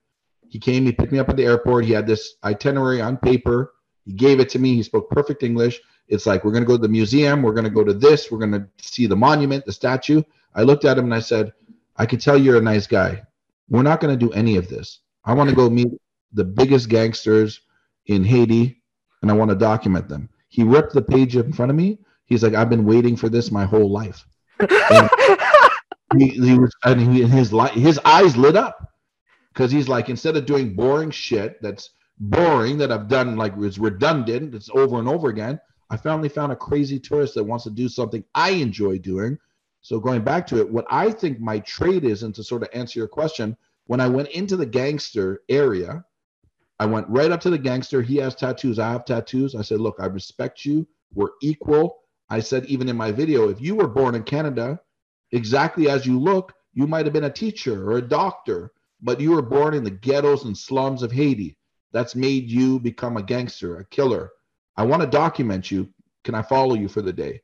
He 0.50 0.58
came, 0.58 0.84
he 0.84 0.91
picked 0.91 1.12
me 1.12 1.20
up 1.20 1.30
at 1.30 1.38
the 1.38 1.46
airport. 1.46 1.86
He 1.86 1.91
had 1.91 2.08
this 2.08 2.38
itinerary 2.43 3.02
on 3.02 3.17
paper. 3.17 3.76
He 4.04 4.13
gave 4.13 4.39
it 4.39 4.50
to 4.50 4.58
me. 4.58 4.74
He 4.74 4.82
spoke 4.82 5.12
perfect 5.12 5.43
English. 5.43 5.80
It's 6.08 6.26
like, 6.26 6.43
we're 6.43 6.54
going 6.54 6.63
to 6.63 6.67
go 6.67 6.78
to 6.78 6.82
the 6.82 6.89
museum. 6.89 7.43
We're 7.43 7.54
going 7.54 7.65
to 7.65 7.70
go 7.70 7.84
to 7.84 7.93
this. 7.93 8.32
We're 8.32 8.39
going 8.39 8.54
to 8.54 8.67
see 8.82 9.06
the 9.06 9.15
monument, 9.15 9.63
the 9.63 9.74
statue. 9.74 10.24
I 10.56 10.63
looked 10.63 10.86
at 10.86 10.98
him 10.98 11.06
and 11.06 11.13
I 11.13 11.20
said, 11.20 11.54
I 11.98 12.06
can 12.06 12.20
tell 12.20 12.38
you're 12.38 12.58
a 12.58 12.62
nice 12.62 12.88
guy. 12.88 13.24
We're 13.70 13.84
not 13.84 14.00
going 14.00 14.18
to 14.18 14.26
do 14.26 14.32
any 14.34 14.56
of 14.56 14.70
this. 14.70 15.00
I 15.26 15.34
want 15.34 15.50
to 15.50 15.56
go 15.56 15.70
meet 15.70 15.90
the 16.32 16.44
biggest 16.44 16.90
gangsters 16.90 17.62
in 18.06 18.24
Haiti 18.24 18.82
and 19.22 19.32
I 19.32 19.34
want 19.34 19.50
to 19.50 19.56
document 19.56 20.08
them. 20.08 20.30
He 20.50 20.64
ripped 20.64 20.94
the 20.94 21.02
page 21.02 21.36
in 21.36 21.52
front 21.52 21.72
of 21.72 21.76
me. 21.76 22.00
He's 22.26 22.44
like, 22.44 22.54
I've 22.54 22.70
been 22.70 22.86
waiting 22.86 23.16
for 23.16 23.30
this 23.30 23.52
my 23.52 23.66
whole 23.66 23.92
life. 23.92 24.26
he, 26.18 26.30
he, 26.30 26.58
was, 26.58 26.74
and 26.84 27.02
he, 27.02 27.24
his, 27.24 27.52
his 27.74 28.00
eyes 28.06 28.38
lit 28.38 28.56
up 28.56 28.94
because 29.54 29.72
he's 29.72 29.90
like, 29.90 30.10
instead 30.10 30.38
of 30.38 30.46
doing 30.46 30.76
boring 30.76 31.12
shit 31.12 31.62
that's 31.62 31.92
boring 32.20 32.78
that 32.78 32.92
I've 32.92 33.08
done, 33.08 33.36
like 33.36 33.54
it's 33.58 33.78
redundant, 33.78 34.56
it's 34.56 34.70
over 34.74 35.00
and 35.00 35.08
over 35.08 35.30
again. 35.30 35.60
I 35.90 35.98
finally 35.98 36.30
found 36.30 36.52
a 36.52 36.56
crazy 36.56 37.00
tourist 37.00 37.36
that 37.36 37.44
wants 37.44 37.64
to 37.64 37.70
do 37.70 37.88
something 37.88 38.24
I 38.36 38.52
enjoy 38.52 39.00
doing 39.00 39.38
so 39.88 40.02
going 40.02 40.21
back 40.21 40.45
to 40.47 40.60
it, 40.60 40.69
what 40.69 40.86
I 40.89 41.12
think 41.12 41.39
my 41.39 41.60
trade 41.60 42.04
is, 42.04 42.23
and 42.23 42.36
to 42.36 42.43
sort 42.43 42.62
of 42.62 42.67
answer 42.73 43.00
your 43.00 43.08
question, 43.08 43.56
when 43.86 44.02
I 44.02 44.10
went 44.10 44.28
into 44.32 44.58
the 44.58 44.65
gangster 44.65 45.43
area, 45.47 46.04
I 46.78 46.86
went 46.86 47.08
right 47.08 47.32
up 47.32 47.39
to 47.43 47.50
the 47.50 47.58
gangster. 47.58 48.02
He 48.02 48.17
has 48.17 48.36
tattoos. 48.36 48.80
I 48.80 48.91
have 48.91 49.06
tattoos. 49.06 49.56
I 49.56 49.62
said, 49.62 49.80
look, 49.80 49.95
I 50.00 50.08
respect 50.08 50.65
you. 50.65 50.86
We're 51.13 51.30
equal. 51.41 52.00
I 52.30 52.41
said, 52.41 52.65
even 52.65 52.89
in 52.89 52.97
my 52.97 53.13
video, 53.13 53.47
if 53.47 53.62
you 53.62 53.76
were 53.76 53.88
born 53.88 54.13
in 54.13 54.23
Canada, 54.23 54.78
exactly 55.32 55.89
as 55.89 56.06
you 56.06 56.19
look, 56.19 56.52
you 56.73 56.86
might 56.86 57.06
have 57.06 57.13
been 57.13 57.23
a 57.23 57.30
teacher 57.32 57.89
or 57.89 57.97
a 57.97 58.02
doctor, 58.02 58.73
but 59.02 59.21
you 59.21 59.32
were 59.32 59.41
born 59.41 59.73
in 59.73 59.86
the 59.86 59.89
ghettos 59.89 60.43
and 60.43 60.58
slums 60.58 61.02
of 61.02 61.13
Haiti. 61.13 61.56
that's 61.93 62.13
made 62.13 62.52
you 62.52 62.78
become 62.82 63.15
a 63.15 63.23
gangster, 63.23 63.78
a 63.78 63.86
killer. 63.86 64.32
I 64.76 64.84
want 64.84 65.02
to 65.02 65.08
document 65.08 65.71
you. 65.71 65.88
Can 66.26 66.36
I 66.36 66.41
follow 66.41 66.76
you 66.76 66.89
for 66.89 67.02
the 67.02 67.13
day? 67.13 67.41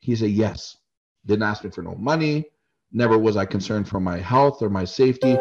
He 0.00 0.16
said, 0.16 0.30
Yes. 0.30 0.78
Didn't 1.26 1.44
ask 1.44 1.62
me 1.62 1.70
for 1.70 1.82
no 1.82 1.94
money. 1.94 2.46
Never 2.92 3.16
was 3.16 3.36
I 3.36 3.44
concerned 3.44 3.88
for 3.88 4.00
my 4.00 4.18
health 4.18 4.60
or 4.60 4.68
my 4.68 4.84
safety. 4.84 5.34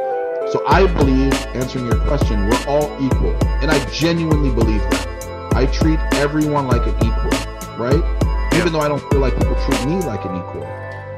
So 0.52 0.64
I 0.68 0.86
believe, 0.96 1.34
answering 1.56 1.86
your 1.86 2.00
question, 2.06 2.48
we're 2.48 2.66
all 2.68 2.86
equal. 3.04 3.36
And 3.62 3.72
I 3.72 3.84
genuinely 3.90 4.54
believe 4.54 4.82
that. 4.82 5.52
I 5.54 5.66
treat 5.66 6.00
everyone 6.14 6.68
like 6.68 6.86
an 6.86 6.96
equal, 6.98 7.78
right? 7.78 8.54
Even 8.56 8.72
though 8.72 8.80
I 8.80 8.88
don't 8.88 9.02
feel 9.12 9.20
like 9.20 9.38
people 9.38 9.56
treat 9.66 9.86
me 9.86 9.96
like 10.02 10.24
an 10.24 10.36
equal. 10.36 10.66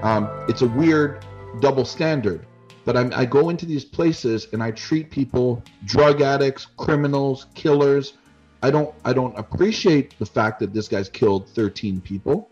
Um, 0.02 0.30
it's 0.48 0.62
a 0.62 0.68
weird 0.68 1.26
double 1.60 1.86
standard. 1.86 2.46
But 2.86 2.98
I'm, 2.98 3.12
I 3.14 3.26
go 3.26 3.50
into 3.50 3.66
these 3.66 3.86
places 3.86 4.48
and 4.54 4.62
I 4.62 4.72
treat 4.72 5.10
people, 5.10 5.64
drug 5.86 6.22
addicts, 6.22 6.68
criminals, 6.78 7.48
killers. 7.54 8.14
I 8.62 8.72
don't 8.72 8.94
I 9.04 9.14
don't 9.14 9.38
appreciate 9.38 10.18
the 10.20 10.26
fact 10.26 10.60
that 10.60 10.74
this 10.74 10.88
guy's 10.88 11.10
killed 11.10 11.50
13 11.50 12.02
people, 12.02 12.50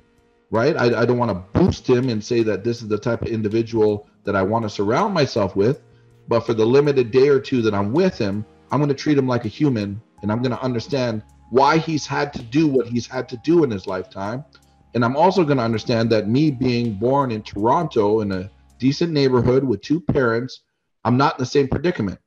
right? 0.52 0.76
I, 0.76 1.02
I 1.02 1.06
don't 1.06 1.18
want 1.18 1.32
to 1.32 1.60
boost 1.60 1.90
him 1.90 2.10
and 2.10 2.24
say 2.24 2.44
that 2.44 2.64
this 2.64 2.82
is 2.82 2.88
the 2.90 3.00
type 3.00 3.22
of 3.22 3.30
individual 3.30 4.08
that 4.26 4.36
I 4.36 4.44
want 4.44 4.64
to 4.64 4.70
surround 4.70 5.14
myself 5.14 5.56
with. 5.56 5.82
But 6.28 6.42
for 6.42 6.54
the 6.54 6.66
limited 6.66 7.10
day 7.12 7.30
or 7.30 7.40
two 7.40 7.62
that 7.64 7.74
I'm 7.74 7.94
with 7.94 8.18
him, 8.18 8.46
I'm 8.72 8.80
going 8.80 8.90
to 8.90 8.96
treat 8.96 9.18
him 9.18 9.28
like 9.28 9.46
a 9.46 9.50
human 9.50 10.02
and 10.22 10.32
I'm 10.32 10.42
going 10.42 10.56
to 10.56 10.62
understand 10.62 11.24
why 11.50 11.78
he's 11.78 12.06
had 12.06 12.32
to 12.34 12.44
do 12.44 12.68
what 12.68 12.88
he's 12.88 13.08
had 13.08 13.28
to 13.30 13.38
do 13.38 13.64
in 13.64 13.72
his 13.72 13.88
lifetime. 13.88 14.46
And 14.94 15.04
I'm 15.04 15.16
also 15.16 15.44
going 15.44 15.58
to 15.58 15.64
understand 15.64 16.10
that 16.12 16.28
me 16.28 16.52
being 16.52 16.94
born 16.94 17.32
in 17.32 17.42
Toronto 17.42 18.22
in 18.22 18.32
a 18.32 18.50
decent 18.78 19.12
neighborhood 19.12 19.64
with 19.64 19.82
two 19.82 20.02
parents, 20.02 20.62
I'm 21.04 21.18
not 21.18 21.38
in 21.38 21.44
the 21.44 21.46
same 21.46 21.68
predicament. 21.68 22.20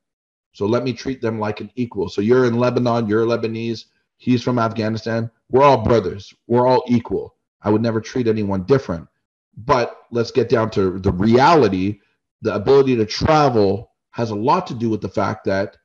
So 0.52 0.66
let 0.66 0.82
me 0.82 0.92
treat 0.92 1.20
them 1.20 1.38
like 1.38 1.60
an 1.60 1.70
equal. 1.74 2.08
So 2.08 2.20
you're 2.20 2.46
in 2.46 2.58
Lebanon, 2.58 3.08
you're 3.08 3.26
Lebanese, 3.26 3.86
he's 4.16 4.42
from 4.42 4.58
Afghanistan. 4.58 5.30
We're 5.50 5.64
all 5.64 5.84
brothers. 5.84 6.32
We're 6.46 6.66
all 6.66 6.84
equal. 6.88 7.33
I 7.64 7.70
would 7.70 7.82
never 7.82 8.00
treat 8.00 8.28
anyone 8.28 8.64
different. 8.64 9.08
But 9.56 9.96
let's 10.10 10.30
get 10.30 10.48
down 10.48 10.70
to 10.70 10.98
the 10.98 11.12
reality. 11.12 12.00
The 12.42 12.54
ability 12.54 12.96
to 12.96 13.06
travel 13.06 13.92
has 14.10 14.30
a 14.30 14.36
lot 14.36 14.66
to 14.68 14.74
do 14.74 14.90
with 14.90 15.00
the 15.00 15.08
fact 15.08 15.44
that 15.46 15.76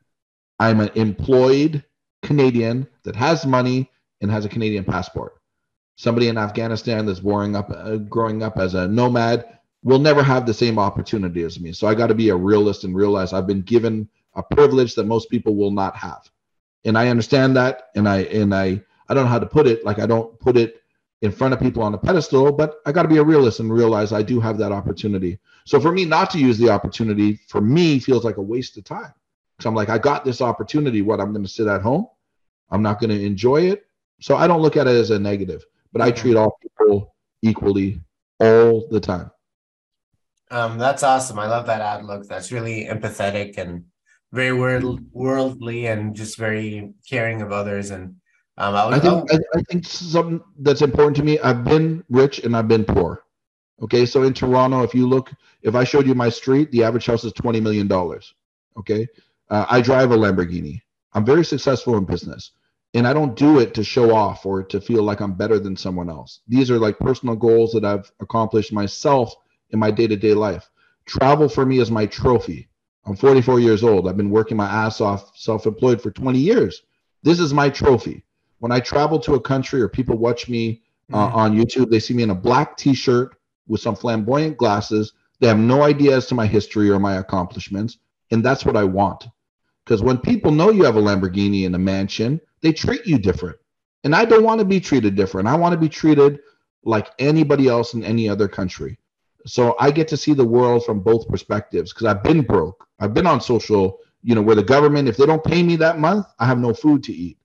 I'm 0.59 0.81
an 0.81 0.91
employed 0.95 1.83
Canadian 2.21 2.87
that 3.03 3.15
has 3.15 3.45
money 3.45 3.89
and 4.21 4.29
has 4.29 4.45
a 4.45 4.49
Canadian 4.49 4.83
passport. 4.83 5.33
Somebody 5.95 6.27
in 6.27 6.37
Afghanistan 6.37 7.05
that's 7.05 7.19
growing 7.19 7.55
up, 7.55 7.69
uh, 7.69 7.97
growing 7.97 8.43
up 8.43 8.57
as 8.57 8.73
a 8.73 8.87
nomad 8.87 9.45
will 9.83 9.99
never 9.99 10.21
have 10.21 10.45
the 10.45 10.53
same 10.53 10.77
opportunity 10.77 11.43
as 11.43 11.59
me. 11.59 11.71
So 11.71 11.87
I 11.87 11.95
got 11.95 12.07
to 12.07 12.15
be 12.15 12.29
a 12.29 12.35
realist 12.35 12.83
and 12.83 12.95
realize 12.95 13.31
I've 13.31 13.47
been 13.47 13.61
given 13.61 14.09
a 14.35 14.43
privilege 14.43 14.95
that 14.95 15.05
most 15.05 15.29
people 15.29 15.55
will 15.55 15.71
not 15.71 15.95
have. 15.95 16.29
And 16.85 16.97
I 16.97 17.09
understand 17.09 17.55
that 17.57 17.89
and 17.95 18.07
I 18.07 18.19
and 18.23 18.53
I 18.53 18.81
I 19.07 19.13
don't 19.13 19.25
know 19.25 19.29
how 19.29 19.39
to 19.39 19.45
put 19.45 19.67
it 19.67 19.83
like 19.85 19.99
I 19.99 20.05
don't 20.05 20.37
put 20.39 20.55
it 20.55 20.81
in 21.21 21.31
front 21.31 21.53
of 21.53 21.59
people 21.59 21.83
on 21.83 21.93
a 21.93 21.97
pedestal, 21.97 22.51
but 22.51 22.79
I 22.85 22.91
got 22.91 23.03
to 23.03 23.09
be 23.09 23.17
a 23.17 23.23
realist 23.23 23.59
and 23.59 23.71
realize 23.71 24.13
I 24.13 24.21
do 24.21 24.39
have 24.39 24.57
that 24.59 24.71
opportunity. 24.71 25.39
So 25.65 25.79
for 25.79 25.91
me 25.91 26.05
not 26.05 26.29
to 26.31 26.39
use 26.39 26.57
the 26.57 26.69
opportunity 26.69 27.39
for 27.47 27.61
me 27.61 27.99
feels 27.99 28.23
like 28.23 28.37
a 28.37 28.41
waste 28.41 28.77
of 28.77 28.85
time. 28.85 29.13
Cuz 29.57 29.65
I'm 29.65 29.75
like 29.75 29.89
I 29.89 29.97
got 29.97 30.23
this 30.23 30.41
opportunity 30.41 31.01
what 31.01 31.19
I'm 31.19 31.33
going 31.33 31.43
to 31.43 31.49
sit 31.49 31.67
at 31.67 31.81
home. 31.81 32.07
I'm 32.71 32.81
not 32.81 32.99
going 32.99 33.09
to 33.09 33.21
enjoy 33.21 33.61
it. 33.63 33.85
So 34.21 34.35
I 34.35 34.47
don't 34.47 34.61
look 34.61 34.77
at 34.77 34.87
it 34.87 34.95
as 34.95 35.11
a 35.11 35.19
negative, 35.19 35.65
but 35.91 36.01
I 36.01 36.11
treat 36.11 36.35
all 36.35 36.57
people 36.61 37.15
equally 37.41 38.01
all 38.39 38.87
the 38.89 38.99
time. 38.99 39.31
Um, 40.51 40.77
that's 40.77 41.03
awesome. 41.03 41.39
I 41.39 41.47
love 41.47 41.67
that 41.67 41.81
outlook. 41.81 42.27
That's 42.27 42.51
really 42.51 42.85
empathetic 42.85 43.57
and 43.57 43.85
very 44.31 44.53
world, 44.53 45.01
worldly 45.11 45.87
and 45.87 46.15
just 46.15 46.37
very 46.37 46.93
caring 47.07 47.41
of 47.41 47.51
others. 47.51 47.91
And 47.91 48.15
um, 48.59 48.75
I, 48.75 48.97
I 48.97 48.99
think 48.99 49.31
I, 49.31 49.37
I, 49.57 49.61
think 49.63 49.85
something 49.85 50.41
that's 50.59 50.81
important 50.81 51.15
to 51.17 51.23
me. 51.23 51.39
I've 51.39 51.63
been 51.63 52.03
rich 52.09 52.39
and 52.39 52.55
I've 52.55 52.67
been 52.67 52.83
poor. 52.83 53.23
Okay, 53.81 54.05
so 54.05 54.23
in 54.23 54.33
Toronto, 54.33 54.83
if 54.83 54.93
you 54.93 55.07
look, 55.07 55.31
if 55.61 55.75
I 55.75 55.85
showed 55.85 56.05
you 56.05 56.13
my 56.13 56.27
street, 56.27 56.69
the 56.71 56.83
average 56.83 57.05
house 57.05 57.23
is 57.23 57.31
twenty 57.31 57.61
million 57.61 57.87
dollars. 57.87 58.33
Okay, 58.77 59.07
uh, 59.49 59.65
I 59.69 59.79
drive 59.79 60.11
a 60.11 60.17
Lamborghini. 60.17 60.81
I'm 61.13 61.25
very 61.25 61.45
successful 61.45 61.97
in 61.97 62.03
business, 62.03 62.51
and 62.93 63.07
I 63.07 63.13
don't 63.13 63.35
do 63.35 63.59
it 63.59 63.73
to 63.75 63.83
show 63.83 64.13
off 64.13 64.45
or 64.45 64.61
to 64.63 64.81
feel 64.81 65.03
like 65.03 65.21
I'm 65.21 65.35
better 65.35 65.57
than 65.57 65.77
someone 65.77 66.09
else. 66.09 66.41
These 66.49 66.69
are 66.69 66.77
like 66.77 66.99
personal 66.99 67.37
goals 67.37 67.71
that 67.71 67.85
I've 67.85 68.11
accomplished 68.19 68.73
myself 68.73 69.33
in 69.69 69.79
my 69.79 69.89
day 69.89 70.07
to 70.07 70.17
day 70.17 70.33
life. 70.33 70.69
Travel 71.05 71.47
for 71.47 71.65
me 71.65 71.79
is 71.79 71.89
my 71.89 72.05
trophy. 72.05 72.67
I'm 73.05 73.15
44 73.15 73.61
years 73.61 73.85
old. 73.85 74.09
I've 74.09 74.17
been 74.17 74.29
working 74.29 74.57
my 74.57 74.67
ass 74.67 74.99
off 74.99 75.31
self 75.35 75.65
employed 75.65 76.01
for 76.01 76.11
20 76.11 76.37
years. 76.37 76.83
This 77.23 77.39
is 77.39 77.53
my 77.53 77.69
trophy. 77.69 78.25
When 78.59 78.71
I 78.71 78.79
travel 78.79 79.19
to 79.19 79.35
a 79.35 79.41
country 79.41 79.81
or 79.81 79.89
people 79.89 80.17
watch 80.17 80.47
me 80.49 80.81
uh, 81.11 81.27
mm-hmm. 81.27 81.35
on 81.35 81.57
YouTube, 81.57 81.89
they 81.89 81.99
see 81.99 82.13
me 82.13 82.23
in 82.23 82.29
a 82.29 82.35
black 82.35 82.77
t 82.77 82.93
shirt 82.93 83.35
with 83.67 83.81
some 83.81 83.95
flamboyant 83.95 84.57
glasses. 84.57 85.13
They 85.39 85.47
have 85.47 85.57
no 85.57 85.83
idea 85.83 86.15
as 86.17 86.27
to 86.27 86.35
my 86.35 86.45
history 86.45 86.89
or 86.89 86.99
my 86.99 87.15
accomplishments. 87.15 87.97
And 88.31 88.43
that's 88.43 88.65
what 88.65 88.75
I 88.75 88.83
want. 88.83 89.27
Because 89.83 90.03
when 90.03 90.17
people 90.17 90.51
know 90.51 90.69
you 90.69 90.83
have 90.83 90.97
a 90.97 91.01
Lamborghini 91.01 91.65
and 91.65 91.73
a 91.73 91.79
mansion, 91.79 92.39
they 92.61 92.71
treat 92.71 93.07
you 93.07 93.17
different. 93.17 93.57
And 94.03 94.15
I 94.15 94.23
don't 94.25 94.43
want 94.43 94.59
to 94.59 94.65
be 94.65 94.79
treated 94.79 95.15
different. 95.15 95.47
I 95.47 95.55
want 95.55 95.73
to 95.73 95.79
be 95.79 95.89
treated 95.89 96.39
like 96.83 97.09
anybody 97.17 97.67
else 97.67 97.93
in 97.93 98.03
any 98.03 98.29
other 98.29 98.47
country. 98.47 98.99
So 99.47 99.75
I 99.79 99.89
get 99.89 100.07
to 100.09 100.17
see 100.17 100.33
the 100.33 100.45
world 100.45 100.85
from 100.85 100.99
both 100.99 101.27
perspectives 101.27 101.91
because 101.91 102.05
I've 102.05 102.23
been 102.23 102.41
broke. 102.41 102.87
I've 102.99 103.13
been 103.13 103.25
on 103.25 103.41
social, 103.41 103.97
you 104.21 104.35
know, 104.35 104.43
where 104.43 104.55
the 104.55 104.63
government, 104.63 105.07
if 105.07 105.17
they 105.17 105.25
don't 105.25 105.43
pay 105.43 105.63
me 105.63 105.75
that 105.77 105.97
month, 105.97 106.27
I 106.37 106.45
have 106.45 106.59
no 106.59 106.71
food 106.73 107.03
to 107.05 107.13
eat. 107.13 107.38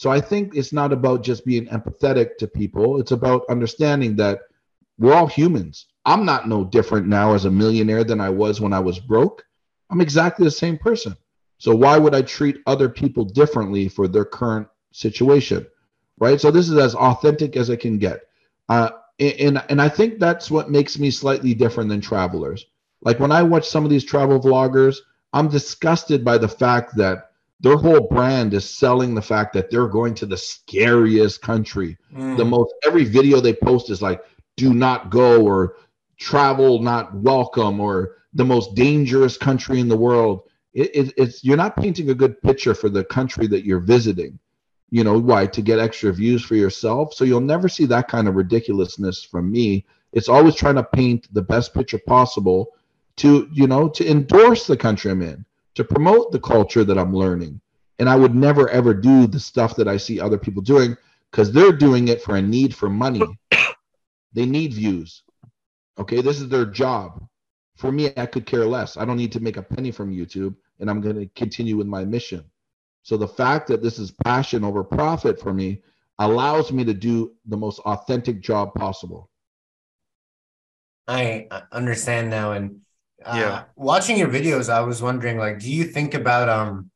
So 0.00 0.10
I 0.10 0.18
think 0.18 0.56
it's 0.56 0.72
not 0.72 0.94
about 0.94 1.22
just 1.22 1.44
being 1.44 1.66
empathetic 1.66 2.38
to 2.38 2.46
people. 2.46 2.98
It's 2.98 3.10
about 3.10 3.44
understanding 3.50 4.16
that 4.16 4.38
we're 4.96 5.12
all 5.12 5.26
humans. 5.26 5.88
I'm 6.06 6.24
not 6.24 6.48
no 6.48 6.64
different 6.64 7.06
now 7.06 7.34
as 7.34 7.44
a 7.44 7.50
millionaire 7.50 8.02
than 8.02 8.18
I 8.18 8.30
was 8.30 8.62
when 8.62 8.72
I 8.72 8.80
was 8.80 8.98
broke. 8.98 9.44
I'm 9.90 10.00
exactly 10.00 10.44
the 10.44 10.50
same 10.50 10.78
person. 10.78 11.18
So 11.58 11.74
why 11.74 11.98
would 11.98 12.14
I 12.14 12.22
treat 12.22 12.62
other 12.66 12.88
people 12.88 13.26
differently 13.26 13.90
for 13.90 14.08
their 14.08 14.24
current 14.24 14.68
situation? 14.90 15.66
Right. 16.18 16.40
So 16.40 16.50
this 16.50 16.70
is 16.70 16.78
as 16.78 16.94
authentic 16.94 17.54
as 17.58 17.68
I 17.68 17.76
can 17.76 17.98
get. 17.98 18.22
Uh, 18.70 18.92
and 19.18 19.62
and 19.68 19.82
I 19.82 19.90
think 19.90 20.18
that's 20.18 20.50
what 20.50 20.70
makes 20.70 20.98
me 20.98 21.10
slightly 21.10 21.52
different 21.52 21.90
than 21.90 22.00
travelers. 22.00 22.64
Like 23.02 23.20
when 23.20 23.32
I 23.32 23.42
watch 23.42 23.68
some 23.68 23.84
of 23.84 23.90
these 23.90 24.04
travel 24.04 24.40
vloggers, 24.40 24.96
I'm 25.34 25.48
disgusted 25.48 26.24
by 26.24 26.38
the 26.38 26.48
fact 26.48 26.96
that 26.96 27.29
their 27.60 27.76
whole 27.76 28.00
brand 28.00 28.54
is 28.54 28.68
selling 28.68 29.14
the 29.14 29.22
fact 29.22 29.52
that 29.52 29.70
they're 29.70 29.88
going 29.88 30.14
to 30.14 30.26
the 30.26 30.36
scariest 30.36 31.42
country. 31.42 31.96
Mm. 32.14 32.36
The 32.36 32.44
most 32.44 32.72
every 32.84 33.04
video 33.04 33.40
they 33.40 33.54
post 33.54 33.90
is 33.90 34.00
like 34.00 34.22
do 34.56 34.74
not 34.74 35.10
go 35.10 35.44
or 35.44 35.76
travel 36.18 36.80
not 36.80 37.14
welcome 37.14 37.80
or 37.80 38.16
the 38.34 38.44
most 38.44 38.74
dangerous 38.74 39.36
country 39.36 39.80
in 39.80 39.88
the 39.88 39.96
world. 39.96 40.42
It, 40.72 40.90
it, 40.94 41.14
it's 41.16 41.44
you're 41.44 41.56
not 41.56 41.76
painting 41.76 42.10
a 42.10 42.14
good 42.14 42.40
picture 42.42 42.74
for 42.74 42.88
the 42.88 43.04
country 43.04 43.46
that 43.48 43.64
you're 43.64 43.80
visiting 43.80 44.38
you 44.90 45.04
know 45.04 45.18
why 45.18 45.46
to 45.46 45.62
get 45.62 45.78
extra 45.78 46.12
views 46.12 46.44
for 46.44 46.56
yourself 46.56 47.14
so 47.14 47.24
you'll 47.24 47.40
never 47.40 47.68
see 47.68 47.86
that 47.86 48.08
kind 48.08 48.28
of 48.28 48.34
ridiculousness 48.34 49.22
from 49.22 49.50
me 49.50 49.86
it's 50.12 50.28
always 50.28 50.54
trying 50.54 50.74
to 50.74 50.84
paint 50.84 51.32
the 51.32 51.42
best 51.42 51.72
picture 51.72 51.98
possible 51.98 52.74
to 53.16 53.48
you 53.52 53.66
know 53.66 53.88
to 53.88 54.08
endorse 54.08 54.66
the 54.66 54.76
country 54.76 55.10
i'm 55.10 55.22
in 55.22 55.44
to 55.74 55.84
promote 55.84 56.32
the 56.32 56.40
culture 56.40 56.84
that 56.84 56.98
i'm 56.98 57.14
learning. 57.14 57.60
And 57.98 58.08
i 58.08 58.16
would 58.16 58.34
never 58.34 58.68
ever 58.70 58.94
do 58.94 59.26
the 59.26 59.40
stuff 59.40 59.76
that 59.76 59.88
i 59.88 59.96
see 59.96 60.20
other 60.20 60.38
people 60.38 60.62
doing 60.62 60.96
because 61.30 61.52
they're 61.52 61.72
doing 61.72 62.08
it 62.08 62.22
for 62.22 62.36
a 62.36 62.42
need 62.42 62.74
for 62.74 62.88
money. 62.88 63.22
They 64.32 64.46
need 64.46 64.74
views. 64.74 65.24
Okay? 65.98 66.20
This 66.20 66.40
is 66.40 66.48
their 66.48 66.64
job. 66.64 67.26
For 67.76 67.90
me 67.90 68.12
i 68.16 68.26
could 68.26 68.46
care 68.46 68.64
less. 68.64 68.96
I 68.96 69.04
don't 69.04 69.16
need 69.16 69.32
to 69.32 69.40
make 69.40 69.56
a 69.56 69.62
penny 69.62 69.90
from 69.90 70.14
youtube 70.14 70.54
and 70.78 70.88
i'm 70.88 71.00
going 71.00 71.16
to 71.16 71.26
continue 71.34 71.76
with 71.76 71.88
my 71.88 72.04
mission. 72.04 72.44
So 73.02 73.16
the 73.16 73.28
fact 73.28 73.66
that 73.68 73.82
this 73.82 73.98
is 73.98 74.10
passion 74.10 74.64
over 74.64 74.84
profit 74.84 75.40
for 75.40 75.52
me 75.52 75.82
allows 76.18 76.70
me 76.70 76.84
to 76.84 76.94
do 76.94 77.32
the 77.46 77.56
most 77.56 77.80
authentic 77.80 78.40
job 78.40 78.74
possible. 78.74 79.30
I 81.08 81.48
understand 81.72 82.30
now. 82.30 82.52
And 82.52 82.80
uh, 83.24 83.36
yeah, 83.36 83.64
watching 83.76 84.16
your 84.16 84.28
videos, 84.28 84.72
I 84.72 84.80
was 84.80 85.02
wondering, 85.02 85.38
like, 85.38 85.58
do 85.58 85.70
you 85.70 85.84
think 85.84 86.14
about 86.14 86.48
um 86.48 86.90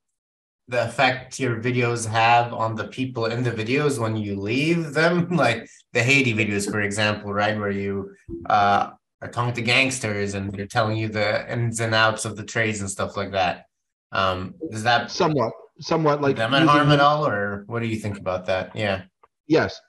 the 0.68 0.84
effect 0.84 1.38
your 1.38 1.60
videos 1.60 2.08
have 2.08 2.54
on 2.54 2.74
the 2.74 2.88
people 2.88 3.26
in 3.26 3.42
the 3.42 3.50
videos 3.50 3.98
when 3.98 4.16
you 4.16 4.40
leave 4.40 4.94
them? 4.94 5.28
like 5.36 5.68
the 5.92 6.02
Haiti 6.02 6.34
videos, 6.34 6.70
for 6.70 6.80
example, 6.80 7.32
right, 7.32 7.58
where 7.58 7.70
you 7.70 8.14
uh 8.48 8.90
are 9.22 9.30
talking 9.30 9.54
to 9.54 9.62
gangsters 9.62 10.34
and 10.34 10.52
they're 10.52 10.66
telling 10.66 10.96
you 10.96 11.08
the 11.08 11.50
ins 11.50 11.80
and 11.80 11.94
outs 11.94 12.24
of 12.24 12.36
the 12.36 12.44
trades 12.44 12.80
and 12.80 12.90
stuff 12.90 13.16
like 13.16 13.32
that. 13.32 13.64
Um, 14.12 14.54
is 14.70 14.82
that 14.84 15.10
somewhat 15.10 15.52
somewhat 15.80 16.20
like 16.20 16.36
them 16.36 16.54
at 16.54 16.66
harm 16.66 16.90
at 16.90 17.00
all, 17.00 17.26
or 17.26 17.64
what 17.66 17.80
do 17.80 17.86
you 17.86 17.96
think 17.96 18.18
about 18.18 18.46
that? 18.46 18.74
Yeah. 18.74 19.02
Yes, 19.46 19.80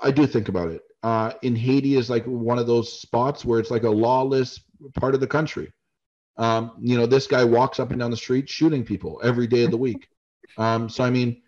I 0.00 0.10
do 0.10 0.26
think 0.26 0.48
about 0.48 0.70
it. 0.70 0.82
Uh, 1.02 1.32
in 1.42 1.56
Haiti 1.56 1.96
is 1.96 2.10
like 2.10 2.24
one 2.24 2.58
of 2.58 2.66
those 2.66 3.00
spots 3.00 3.44
where 3.44 3.58
it's 3.58 3.70
like 3.70 3.84
a 3.84 3.90
lawless 3.90 4.60
part 4.94 5.14
of 5.14 5.20
the 5.20 5.26
country. 5.26 5.72
Um, 6.36 6.72
you 6.80 6.96
know, 6.96 7.06
this 7.06 7.26
guy 7.26 7.44
walks 7.44 7.80
up 7.80 7.90
and 7.90 8.00
down 8.00 8.10
the 8.10 8.16
street 8.16 8.48
shooting 8.48 8.84
people 8.84 9.20
every 9.22 9.46
day 9.46 9.64
of 9.64 9.70
the 9.70 9.76
week. 9.76 10.08
Um, 10.58 10.88
so 10.88 11.04
I 11.04 11.10
mean, 11.10 11.42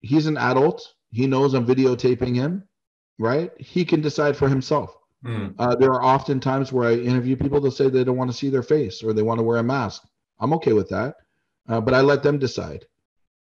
he's 0.00 0.26
an 0.26 0.36
adult. 0.36 0.94
He 1.10 1.26
knows 1.26 1.54
I'm 1.54 1.66
videotaping 1.66 2.34
him, 2.34 2.64
right? 3.18 3.50
He 3.58 3.84
can 3.84 4.00
decide 4.00 4.36
for 4.36 4.48
himself. 4.48 4.96
Mm. 5.24 5.54
Uh, 5.58 5.76
there 5.76 5.92
are 5.92 6.02
often 6.02 6.40
times 6.40 6.72
where 6.72 6.88
I 6.88 6.94
interview 6.94 7.36
people 7.36 7.60
that 7.60 7.72
say 7.72 7.88
they 7.88 8.04
don't 8.04 8.16
want 8.16 8.30
to 8.30 8.36
see 8.36 8.48
their 8.48 8.62
face 8.62 9.02
or 9.02 9.12
they 9.12 9.22
want 9.22 9.38
to 9.38 9.44
wear 9.44 9.58
a 9.58 9.62
mask. 9.62 10.02
I'm 10.38 10.54
okay 10.54 10.72
with 10.72 10.88
that, 10.88 11.16
uh, 11.68 11.80
but 11.80 11.92
I 11.92 12.00
let 12.00 12.22
them 12.22 12.38
decide. 12.38 12.86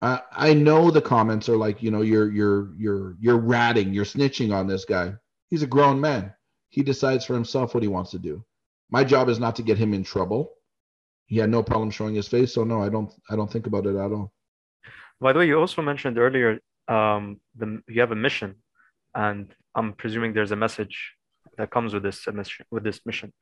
I, 0.02 0.22
I 0.32 0.54
know 0.54 0.90
the 0.90 1.02
comments 1.02 1.50
are 1.50 1.58
like, 1.58 1.84
you 1.84 1.92
know, 1.92 2.02
you're 2.02 2.32
you're 2.32 2.74
you're 2.78 3.16
you're 3.20 3.38
ratting, 3.38 3.94
you're 3.94 4.06
snitching 4.06 4.54
on 4.54 4.68
this 4.68 4.86
guy. 4.86 5.14
He's 5.50 5.64
a 5.64 5.68
grown 5.68 6.00
man. 6.02 6.34
He 6.70 6.84
decides 6.84 7.26
for 7.26 7.34
himself 7.34 7.74
what 7.74 7.84
he 7.84 7.90
wants 7.90 8.12
to 8.12 8.20
do. 8.20 8.44
My 8.90 9.04
job 9.04 9.30
is 9.30 9.40
not 9.40 9.56
to 9.58 9.64
get 9.64 9.78
him 9.78 9.94
in 9.94 10.04
trouble. 10.04 10.54
He 11.26 11.38
had 11.38 11.50
no 11.50 11.62
problem 11.64 11.92
showing 11.92 12.16
his 12.16 12.28
face, 12.28 12.54
so 12.54 12.64
no, 12.64 12.82
I 12.82 12.90
don't 12.90 13.12
I 13.30 13.36
don't 13.36 13.52
think 13.52 13.68
about 13.68 13.86
it 13.86 13.96
at 13.96 14.12
all. 14.12 14.32
By 15.20 15.34
the 15.34 15.40
way, 15.40 15.48
you 15.48 15.60
also 15.60 15.82
mentioned 15.82 16.18
earlier 16.18 16.60
um, 16.88 17.40
the 17.56 17.82
you 17.88 18.00
have 18.02 18.12
a 18.12 18.16
mission, 18.16 18.56
and 19.14 19.54
I'm 19.76 19.94
presuming 19.94 20.34
there's 20.34 20.52
a 20.52 20.56
message 20.56 21.14
that 21.58 21.70
comes 21.70 21.94
with 21.94 22.04
this 22.04 22.26
mission. 22.28 22.66
With 22.72 22.84
this 22.84 23.02
mission, 23.06 23.34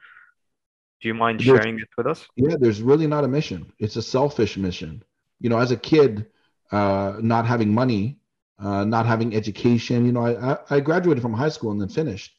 do 1.02 1.08
you 1.08 1.14
mind 1.14 1.42
there's, 1.42 1.60
sharing 1.60 1.80
it 1.80 1.90
with 1.98 2.08
us? 2.08 2.28
Yeah, 2.36 2.56
there's 2.60 2.82
really 2.82 3.08
not 3.08 3.24
a 3.24 3.28
mission. 3.28 3.72
It's 3.78 3.98
a 3.98 4.02
selfish 4.02 4.58
mission. 4.58 5.04
You 5.40 5.50
know, 5.50 5.60
as 5.60 5.72
a 5.72 5.78
kid, 5.78 6.26
uh, 6.72 7.18
not 7.20 7.46
having 7.46 7.72
money, 7.72 8.18
uh, 8.60 8.86
not 8.86 9.06
having 9.06 9.36
education. 9.36 10.06
You 10.06 10.12
know, 10.12 10.26
I, 10.26 10.58
I 10.70 10.80
graduated 10.80 11.22
from 11.22 11.34
high 11.34 11.50
school 11.50 11.72
and 11.72 11.82
then 11.82 11.90
finished. 11.90 12.36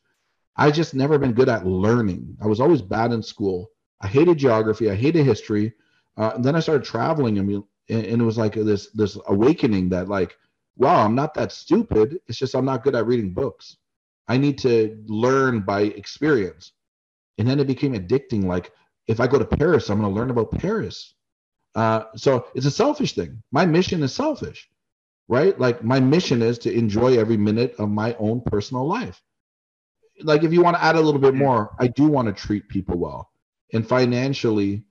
I 0.57 0.71
just 0.71 0.95
never 0.95 1.19
been 1.19 1.33
good 1.33 1.49
at 1.49 1.67
learning. 1.67 2.37
I 2.43 2.47
was 2.47 2.61
always 2.61 2.81
bad 2.81 3.13
in 3.13 3.23
school. 3.23 3.71
I 4.01 4.07
hated 4.07 4.39
geography. 4.39 4.91
I 4.91 4.95
hated 4.95 5.25
history. 5.25 5.75
Uh, 6.17 6.33
and 6.35 6.45
then 6.45 6.57
I 6.57 6.61
started 6.61 6.85
traveling, 6.85 7.39
and, 7.39 7.63
and 7.89 8.23
it 8.23 8.25
was 8.25 8.39
like 8.39 8.55
this 8.55 8.91
this 8.93 9.19
awakening 9.29 9.91
that 9.91 10.09
like, 10.09 10.37
wow, 10.77 11.05
I'm 11.05 11.15
not 11.15 11.35
that 11.35 11.53
stupid. 11.53 12.19
It's 12.27 12.39
just 12.39 12.55
I'm 12.55 12.65
not 12.65 12.83
good 12.85 12.95
at 12.95 13.07
reading 13.07 13.35
books. 13.35 13.77
I 14.29 14.39
need 14.39 14.59
to 14.59 15.03
learn 15.07 15.61
by 15.61 15.83
experience. 15.83 16.73
And 17.39 17.47
then 17.47 17.61
it 17.61 17.67
became 17.67 17.93
addicting. 17.93 18.45
Like, 18.45 18.73
if 19.07 19.21
I 19.21 19.27
go 19.27 19.39
to 19.39 19.45
Paris, 19.45 19.91
I'm 19.91 20.01
going 20.01 20.13
to 20.13 20.19
learn 20.19 20.31
about 20.31 20.53
Paris. 20.53 21.15
Uh, 21.75 22.05
so 22.17 22.47
it's 22.55 22.67
a 22.67 22.71
selfish 22.71 23.13
thing. 23.13 23.43
My 23.53 23.67
mission 23.67 24.03
is 24.03 24.15
selfish, 24.15 24.69
right? 25.29 25.59
Like, 25.59 25.83
my 25.83 26.01
mission 26.01 26.43
is 26.43 26.59
to 26.61 26.73
enjoy 26.73 27.19
every 27.19 27.37
minute 27.37 27.75
of 27.79 27.91
my 27.91 28.15
own 28.19 28.41
personal 28.41 28.87
life. 28.87 29.23
Like, 30.23 30.45
if 30.45 30.53
you 30.53 30.63
want 30.63 30.77
to 30.77 30.83
add 30.83 30.97
a 30.97 31.01
little 31.01 31.21
bit 31.21 31.35
more, 31.35 31.75
I 31.79 31.89
do 31.89 32.07
want 32.07 32.29
to 32.29 32.35
treat 32.35 32.69
people 32.69 32.97
well. 32.99 33.31
And 33.73 33.87
financially, 33.87 34.85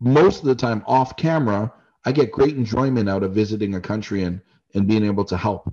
most 0.00 0.40
of 0.40 0.46
the 0.46 0.54
time 0.54 0.82
off 0.86 1.16
camera, 1.16 1.72
I 2.04 2.12
get 2.12 2.32
great 2.32 2.56
enjoyment 2.56 3.08
out 3.08 3.22
of 3.22 3.34
visiting 3.34 3.74
a 3.74 3.80
country 3.80 4.22
and, 4.22 4.40
and 4.74 4.88
being 4.88 5.04
able 5.04 5.24
to 5.26 5.36
help 5.36 5.72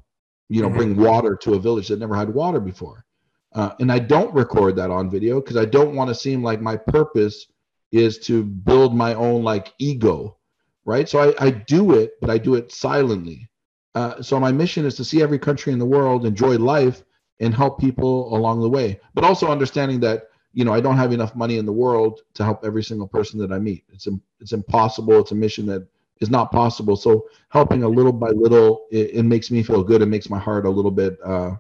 you 0.49 0.61
know, 0.61 0.67
mm-hmm. 0.67 0.77
bring 0.77 0.95
water 0.97 1.35
to 1.35 1.53
a 1.53 1.59
village 1.59 1.87
that 1.87 1.99
never 1.99 2.15
had 2.15 2.33
water 2.33 2.59
before. 2.59 3.05
Uh, 3.53 3.71
and 3.79 3.91
I 3.91 3.99
don't 3.99 4.33
record 4.33 4.75
that 4.75 4.91
on 4.91 5.09
video 5.09 5.39
because 5.39 5.57
I 5.57 5.65
don't 5.65 5.95
want 5.95 6.09
to 6.09 6.15
seem 6.15 6.43
like 6.43 6.61
my 6.61 6.75
purpose 6.75 7.47
is 7.91 8.19
to 8.19 8.43
build 8.43 8.95
my 8.95 9.13
own 9.13 9.43
like 9.43 9.73
ego, 9.79 10.37
right? 10.85 11.07
So 11.07 11.19
I, 11.19 11.45
I 11.45 11.49
do 11.51 11.93
it, 11.93 12.11
but 12.19 12.29
I 12.29 12.37
do 12.37 12.55
it 12.55 12.71
silently. 12.71 13.49
Uh, 13.95 14.21
so 14.21 14.39
my 14.39 14.51
mission 14.51 14.85
is 14.85 14.95
to 14.95 15.03
see 15.03 15.21
every 15.21 15.39
country 15.39 15.73
in 15.73 15.79
the 15.79 15.85
world 15.85 16.25
enjoy 16.25 16.57
life 16.57 17.03
and 17.39 17.53
help 17.53 17.79
people 17.79 18.35
along 18.35 18.61
the 18.61 18.69
way, 18.69 18.99
but 19.13 19.23
also 19.23 19.47
understanding 19.47 19.99
that 20.01 20.27
you 20.53 20.65
know 20.65 20.73
I 20.73 20.81
don't 20.81 20.97
have 20.97 21.11
enough 21.11 21.35
money 21.35 21.57
in 21.57 21.65
the 21.65 21.71
world 21.71 22.21
to 22.35 22.43
help 22.43 22.65
every 22.65 22.83
single 22.83 23.07
person 23.07 23.39
that 23.39 23.51
I 23.51 23.59
meet. 23.59 23.85
It's 23.91 24.07
it's 24.39 24.53
impossible. 24.53 25.19
It's 25.19 25.31
a 25.31 25.35
mission 25.35 25.65
that 25.67 25.87
is 26.19 26.29
not 26.29 26.51
possible. 26.51 26.95
So 26.95 27.27
helping 27.49 27.83
a 27.83 27.87
little 27.87 28.11
by 28.11 28.29
little, 28.29 28.85
it, 28.91 29.11
it 29.13 29.23
makes 29.23 29.49
me 29.51 29.63
feel 29.63 29.83
good. 29.83 30.01
It 30.01 30.07
makes 30.07 30.29
my 30.29 30.39
heart 30.39 30.65
a 30.65 30.69
little 30.69 30.91
bit, 30.91 31.17
uh, 31.23 31.51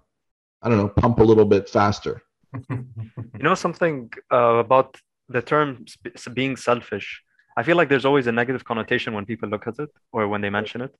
I 0.61 0.69
don't 0.69 0.77
know, 0.77 0.89
pump 0.89 1.19
a 1.19 1.23
little 1.23 1.45
bit 1.45 1.69
faster. 1.69 2.21
you 2.69 3.45
know 3.47 3.55
something 3.55 4.11
uh, 4.31 4.57
about 4.65 4.97
the 5.29 5.41
term 5.41 5.85
being 6.33 6.55
selfish. 6.57 7.23
I 7.55 7.63
feel 7.63 7.77
like 7.77 7.89
there's 7.89 8.05
always 8.05 8.27
a 8.27 8.31
negative 8.31 8.63
connotation 8.65 9.13
when 9.13 9.25
people 9.25 9.49
look 9.49 9.67
at 9.67 9.79
it 9.79 9.89
or 10.11 10.27
when 10.27 10.41
they 10.41 10.49
mention 10.49 10.81
it, 10.81 10.95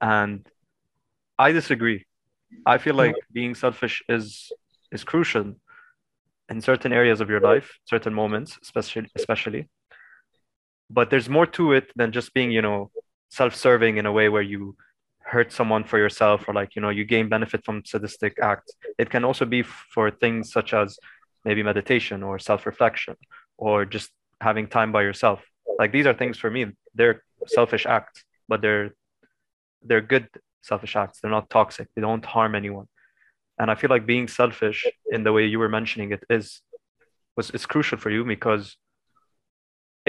and 0.00 0.46
I 1.38 1.52
disagree. 1.52 2.06
I 2.66 2.78
feel 2.78 2.94
like 2.94 3.16
being 3.32 3.54
selfish 3.54 4.02
is 4.08 4.52
is 4.92 5.04
crucial 5.04 5.54
in 6.48 6.60
certain 6.60 6.92
areas 6.92 7.20
of 7.20 7.28
your 7.28 7.40
life, 7.40 7.78
certain 7.84 8.14
moments, 8.14 8.58
especially 8.62 9.08
especially. 9.16 9.68
But 10.90 11.10
there's 11.10 11.28
more 11.28 11.46
to 11.58 11.72
it 11.72 11.90
than 11.96 12.12
just 12.12 12.34
being 12.34 12.50
you 12.50 12.62
know 12.62 12.90
self-serving 13.30 13.96
in 13.96 14.06
a 14.06 14.12
way 14.12 14.28
where 14.28 14.42
you 14.42 14.76
hurt 15.18 15.50
someone 15.50 15.82
for 15.84 15.98
yourself 15.98 16.44
or 16.46 16.54
like 16.54 16.76
you 16.76 16.82
know 16.82 16.90
you 16.90 17.04
gain 17.04 17.28
benefit 17.28 17.64
from 17.64 17.84
sadistic 17.84 18.38
acts. 18.40 18.72
It 18.98 19.10
can 19.10 19.24
also 19.24 19.44
be 19.44 19.62
for 19.62 20.10
things 20.10 20.52
such 20.52 20.72
as 20.74 20.98
maybe 21.44 21.62
meditation 21.62 22.22
or 22.22 22.38
self-reflection 22.38 23.16
or 23.58 23.84
just 23.84 24.10
having 24.40 24.66
time 24.68 24.92
by 24.92 25.02
yourself. 25.02 25.42
Like 25.78 25.92
these 25.92 26.06
are 26.06 26.14
things 26.14 26.38
for 26.38 26.50
me. 26.50 26.66
They're 26.94 27.22
selfish 27.46 27.86
acts 27.86 28.24
but 28.48 28.60
they're 28.62 28.90
they're 29.82 30.00
good 30.00 30.28
selfish 30.70 30.96
acts 30.96 31.20
they're 31.20 31.36
not 31.38 31.50
toxic. 31.50 31.88
They 31.94 32.02
don't 32.02 32.24
harm 32.24 32.54
anyone. 32.54 32.88
And 33.58 33.70
i 33.70 33.74
feel 33.80 33.90
like 33.94 34.06
being 34.14 34.28
selfish 34.28 34.80
in 35.14 35.20
the 35.26 35.32
way 35.36 35.44
you 35.52 35.58
were 35.62 35.72
mentioning 35.78 36.08
it 36.16 36.22
is 36.38 36.46
was 37.36 37.50
is 37.50 37.66
crucial 37.66 37.98
for 37.98 38.10
you 38.10 38.22
because 38.24 38.76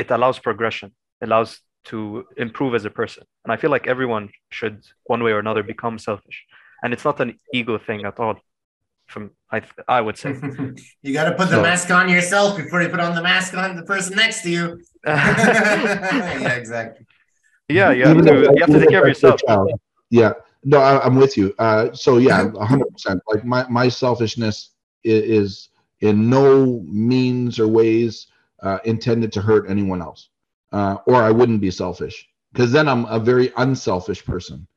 it 0.01 0.11
allows 0.11 0.37
progression. 0.39 0.89
Allows 1.21 1.51
to 1.85 2.25
improve 2.37 2.73
as 2.75 2.85
a 2.85 2.93
person. 3.01 3.23
And 3.43 3.49
i 3.53 3.57
feel 3.61 3.71
like 3.75 3.85
everyone 3.87 4.25
should 4.57 4.77
one 5.13 5.21
way 5.25 5.31
or 5.31 5.39
another 5.39 5.63
become 5.63 5.95
selfish. 6.09 6.39
And 6.81 6.93
it's 6.93 7.05
not 7.09 7.19
an 7.25 7.31
ego 7.53 7.77
thing 7.87 8.05
at 8.05 8.19
all 8.19 8.35
from 9.07 9.31
i 9.51 9.61
i 9.87 9.99
would 10.05 10.17
say. 10.17 10.31
You 11.05 11.13
got 11.19 11.25
to 11.29 11.35
put 11.39 11.49
so, 11.49 11.55
the 11.55 11.61
mask 11.61 11.87
on 11.91 12.09
yourself 12.09 12.57
before 12.57 12.81
you 12.83 12.89
put 12.89 12.99
on 12.99 13.13
the 13.19 13.25
mask 13.31 13.55
on 13.63 13.75
the 13.75 13.83
person 13.83 14.15
next 14.23 14.41
to 14.43 14.49
you. 14.49 14.65
Yeah 15.05 16.55
exactly. 16.63 17.05
Yeah 17.79 17.91
you 17.97 18.05
have, 18.05 18.25
to, 18.25 18.33
you 18.55 18.61
have 18.63 18.73
to 18.75 18.79
take 18.79 18.89
care 18.89 19.03
of 19.05 19.07
yourself 19.07 19.39
yeah 20.19 20.33
no 20.63 20.79
I, 20.79 21.05
am 21.05 21.15
with 21.15 21.37
you 21.37 21.53
uh, 21.59 21.93
so 21.93 22.17
yeah 22.17 22.45
100% 22.45 23.19
like 23.31 23.43
my, 23.43 23.61
my 23.69 23.87
selfishness 23.89 24.71
is, 25.03 25.23
is 25.39 25.69
in 26.01 26.29
no 26.29 26.81
means 26.87 27.59
or 27.59 27.67
ways 27.67 28.27
uh, 28.61 28.79
intended 28.85 29.31
to 29.33 29.41
hurt 29.41 29.69
anyone 29.69 30.01
else, 30.01 30.29
uh, 30.71 30.97
or 31.05 31.15
I 31.15 31.31
wouldn't 31.31 31.61
be 31.61 31.71
selfish 31.71 32.27
because 32.51 32.71
then 32.71 32.87
I'm 32.87 33.05
a 33.05 33.19
very 33.19 33.51
unselfish 33.57 34.25
person. 34.25 34.67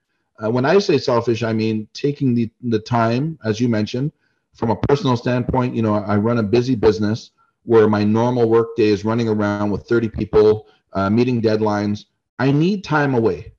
Uh, 0.42 0.50
when 0.50 0.64
I 0.64 0.78
say 0.78 0.98
selfish, 0.98 1.42
I 1.42 1.52
mean 1.52 1.88
taking 1.94 2.34
the, 2.34 2.50
the 2.62 2.78
time, 2.78 3.38
as 3.44 3.60
you 3.60 3.68
mentioned, 3.68 4.12
from 4.54 4.70
a 4.70 4.76
personal 4.76 5.16
standpoint. 5.16 5.74
You 5.74 5.82
know, 5.82 5.94
I 5.94 6.16
run 6.16 6.38
a 6.38 6.42
busy 6.42 6.74
business 6.74 7.30
where 7.64 7.88
my 7.88 8.04
normal 8.04 8.48
work 8.48 8.76
day 8.76 8.88
is 8.88 9.04
running 9.04 9.28
around 9.28 9.70
with 9.70 9.88
30 9.88 10.08
people, 10.10 10.68
uh, 10.92 11.10
meeting 11.10 11.42
deadlines. 11.42 12.04
I 12.38 12.52
need 12.52 12.84
time 12.84 13.14
away. 13.14 13.52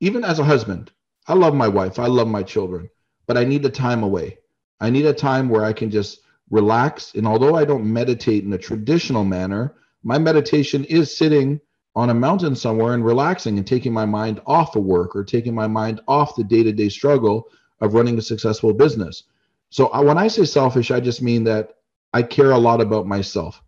Even 0.00 0.24
as 0.24 0.38
a 0.38 0.44
husband, 0.44 0.90
I 1.26 1.34
love 1.34 1.54
my 1.54 1.68
wife, 1.68 1.98
I 1.98 2.06
love 2.06 2.28
my 2.28 2.42
children, 2.42 2.90
but 3.26 3.36
I 3.36 3.44
need 3.44 3.64
a 3.64 3.70
time 3.70 4.02
away. 4.02 4.38
I 4.80 4.90
need 4.90 5.06
a 5.06 5.12
time 5.12 5.48
where 5.48 5.64
I 5.64 5.72
can 5.72 5.90
just 5.90 6.20
relax. 6.50 7.14
And 7.14 7.26
although 7.26 7.54
I 7.54 7.64
don't 7.64 7.90
meditate 7.90 8.44
in 8.44 8.52
a 8.52 8.58
traditional 8.58 9.24
manner, 9.24 9.76
my 10.02 10.18
meditation 10.18 10.84
is 10.84 11.16
sitting 11.16 11.60
on 11.94 12.10
a 12.10 12.14
mountain 12.14 12.56
somewhere 12.56 12.94
and 12.94 13.04
relaxing 13.04 13.58
and 13.58 13.66
taking 13.66 13.92
my 13.92 14.06
mind 14.06 14.40
off 14.46 14.74
of 14.76 14.84
work 14.84 15.14
or 15.14 15.24
taking 15.24 15.54
my 15.54 15.66
mind 15.66 16.00
off 16.08 16.34
the 16.36 16.44
day 16.44 16.62
to 16.62 16.72
day 16.72 16.88
struggle 16.88 17.48
of 17.80 17.94
running 17.94 18.18
a 18.18 18.22
successful 18.22 18.72
business. 18.72 19.24
So 19.70 19.88
I, 19.88 20.00
when 20.00 20.18
I 20.18 20.28
say 20.28 20.44
selfish, 20.44 20.90
I 20.90 21.00
just 21.00 21.22
mean 21.22 21.44
that 21.44 21.76
I 22.12 22.22
care 22.22 22.50
a 22.50 22.58
lot 22.58 22.80
about 22.80 23.06
myself. 23.06 23.62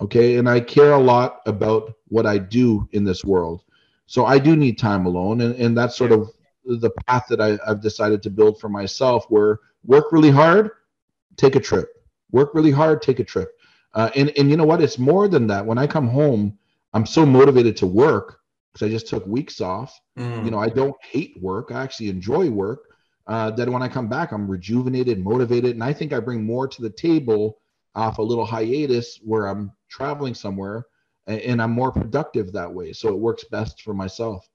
Okay. 0.00 0.36
And 0.36 0.48
I 0.48 0.60
care 0.60 0.92
a 0.92 0.98
lot 0.98 1.40
about 1.46 1.94
what 2.08 2.26
I 2.26 2.38
do 2.38 2.88
in 2.92 3.04
this 3.04 3.24
world. 3.24 3.62
So 4.06 4.26
I 4.26 4.38
do 4.38 4.56
need 4.56 4.78
time 4.78 5.06
alone. 5.06 5.40
And, 5.40 5.54
and 5.56 5.76
that's 5.76 5.96
sort 5.96 6.12
of 6.12 6.30
the 6.64 6.90
path 7.06 7.26
that 7.28 7.40
I, 7.40 7.58
I've 7.66 7.80
decided 7.80 8.22
to 8.22 8.30
build 8.30 8.60
for 8.60 8.68
myself 8.68 9.26
where 9.28 9.60
work 9.84 10.12
really 10.12 10.30
hard, 10.30 10.70
take 11.36 11.56
a 11.56 11.60
trip 11.60 11.88
work 12.32 12.54
really 12.54 12.70
hard, 12.70 13.00
take 13.00 13.20
a 13.20 13.24
trip. 13.24 13.52
Uh, 13.94 14.10
and 14.16 14.32
and 14.36 14.50
you 14.50 14.56
know 14.56 14.64
what? 14.64 14.82
It's 14.82 14.98
more 14.98 15.28
than 15.28 15.46
that. 15.48 15.64
When 15.64 15.78
I 15.78 15.86
come 15.86 16.08
home, 16.08 16.58
I'm 16.94 17.06
so 17.06 17.24
motivated 17.24 17.76
to 17.78 17.86
work 17.86 18.40
because 18.72 18.86
I 18.86 18.90
just 18.90 19.06
took 19.06 19.26
weeks 19.26 19.60
off. 19.60 20.00
Mm. 20.18 20.46
You 20.46 20.50
know, 20.50 20.58
I 20.58 20.70
don't 20.70 20.96
hate 21.04 21.36
work. 21.40 21.70
I 21.70 21.82
actually 21.82 22.08
enjoy 22.08 22.50
work. 22.50 22.88
Uh, 23.28 23.50
that 23.52 23.68
when 23.68 23.82
I 23.82 23.88
come 23.88 24.08
back, 24.08 24.32
I'm 24.32 24.50
rejuvenated, 24.50 25.22
motivated, 25.22 25.72
and 25.72 25.84
I 25.84 25.92
think 25.92 26.12
I 26.12 26.18
bring 26.18 26.42
more 26.42 26.66
to 26.66 26.82
the 26.82 26.90
table 26.90 27.58
off 27.94 28.18
a 28.18 28.22
little 28.22 28.44
hiatus 28.44 29.20
where 29.22 29.46
I'm 29.46 29.70
traveling 29.88 30.34
somewhere, 30.34 30.86
and, 31.28 31.40
and 31.40 31.62
I'm 31.62 31.70
more 31.70 31.92
productive 31.92 32.52
that 32.52 32.72
way. 32.72 32.92
So 32.92 33.10
it 33.10 33.18
works 33.18 33.44
best 33.44 33.82
for 33.82 33.94
myself. 33.94 34.48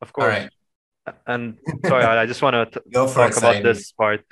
Of 0.00 0.12
course. 0.14 0.28
Right. 0.28 0.50
And 1.26 1.58
sorry, 1.86 2.04
I 2.04 2.26
just 2.26 2.42
want 2.42 2.72
to 2.72 2.80
talk 2.92 3.36
about 3.36 3.62
this 3.62 3.92
part 3.92 4.24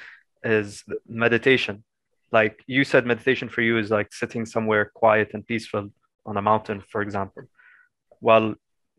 is 0.44 0.84
meditation 1.08 1.82
like 2.30 2.62
you 2.68 2.84
said 2.84 3.04
meditation 3.04 3.48
for 3.48 3.60
you 3.60 3.76
is 3.76 3.90
like 3.90 4.12
sitting 4.12 4.46
somewhere 4.46 4.88
quiet 4.94 5.30
and 5.34 5.44
peaceful 5.44 5.90
on 6.24 6.36
a 6.36 6.42
mountain 6.42 6.80
for 6.92 7.02
example 7.02 7.42
well 8.20 8.54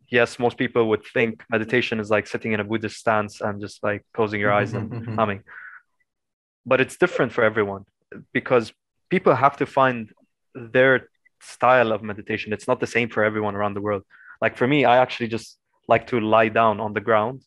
yes, 0.10 0.40
most 0.40 0.58
people 0.58 0.90
would 0.90 1.06
think 1.06 1.44
meditation 1.50 2.00
is 2.00 2.10
like 2.10 2.28
sitting 2.28 2.52
in 2.54 2.60
a 2.60 2.64
Buddhist 2.64 2.98
stance 2.98 3.42
and 3.42 3.62
just 3.62 3.84
like 3.84 4.06
closing 4.14 4.40
your 4.40 4.52
eyes 4.52 4.74
and 4.74 5.16
humming. 5.20 5.44
But 6.66 6.82
it's 6.82 6.98
different 6.98 7.32
for 7.32 7.44
everyone 7.44 7.86
because 8.34 8.74
people 9.10 9.36
have 9.36 9.58
to 9.58 9.66
find 9.66 10.12
their 10.56 11.10
style 11.42 11.92
of 11.92 12.04
meditation. 12.04 12.54
It's 12.54 12.68
not 12.68 12.80
the 12.80 12.88
same 12.88 13.10
for 13.10 13.24
everyone 13.24 13.56
around 13.56 13.76
the 13.76 13.82
world. 13.82 14.04
Like 14.42 14.58
for 14.58 14.68
me, 14.68 14.86
I 14.86 14.98
actually 14.98 15.28
just 15.28 15.58
like 15.88 16.08
to 16.08 16.20
lie 16.20 16.50
down 16.50 16.80
on 16.80 16.94
the 16.94 17.02
ground 17.02 17.44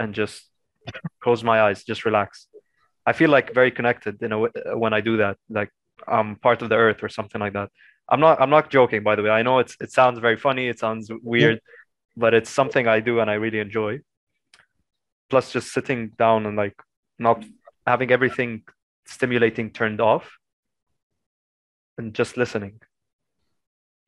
and 0.00 0.14
just 0.14 0.48
close 1.22 1.44
my 1.44 1.60
eyes, 1.60 1.84
just 1.84 2.04
relax. 2.04 2.48
I 3.06 3.12
feel 3.12 3.30
like 3.30 3.54
very 3.54 3.70
connected 3.70 4.20
a 4.22 4.38
way 4.38 4.50
when 4.74 4.92
I 4.92 5.00
do 5.00 5.18
that, 5.18 5.36
like 5.48 5.70
I'm 6.08 6.36
part 6.36 6.62
of 6.62 6.68
the 6.70 6.76
earth 6.76 7.02
or 7.02 7.08
something 7.08 7.40
like 7.40 7.52
that. 7.52 7.70
I'm 8.08 8.20
not 8.20 8.40
I'm 8.40 8.50
not 8.50 8.70
joking 8.70 9.02
by 9.02 9.14
the 9.14 9.22
way. 9.22 9.30
I 9.30 9.42
know 9.42 9.58
it's 9.60 9.76
it 9.80 9.92
sounds 9.92 10.18
very 10.18 10.36
funny, 10.36 10.68
it 10.68 10.78
sounds 10.78 11.10
weird, 11.22 11.60
yeah. 11.62 11.74
but 12.16 12.34
it's 12.34 12.50
something 12.50 12.88
I 12.88 13.00
do 13.00 13.20
and 13.20 13.30
I 13.30 13.34
really 13.34 13.60
enjoy. 13.60 14.00
Plus 15.28 15.52
just 15.52 15.72
sitting 15.72 16.08
down 16.18 16.46
and 16.46 16.56
like 16.56 16.76
not 17.18 17.44
having 17.86 18.10
everything 18.10 18.62
stimulating 19.06 19.70
turned 19.70 20.00
off 20.00 20.38
and 21.98 22.14
just 22.14 22.36
listening. 22.36 22.80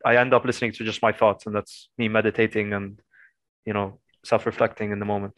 I 0.05 0.17
end 0.17 0.35
up 0.35 0.45
listening 0.45 0.73
to 0.73 0.85
just 0.85 1.03
my 1.03 1.13
thoughts 1.13 1.47
and 1.47 1.55
that's 1.55 1.89
me 1.99 2.09
meditating 2.09 2.73
and 2.73 3.01
you 3.67 3.73
know 3.73 4.01
self-reflecting 4.25 4.91
in 4.91 4.99
the 4.99 5.05
moment. 5.05 5.35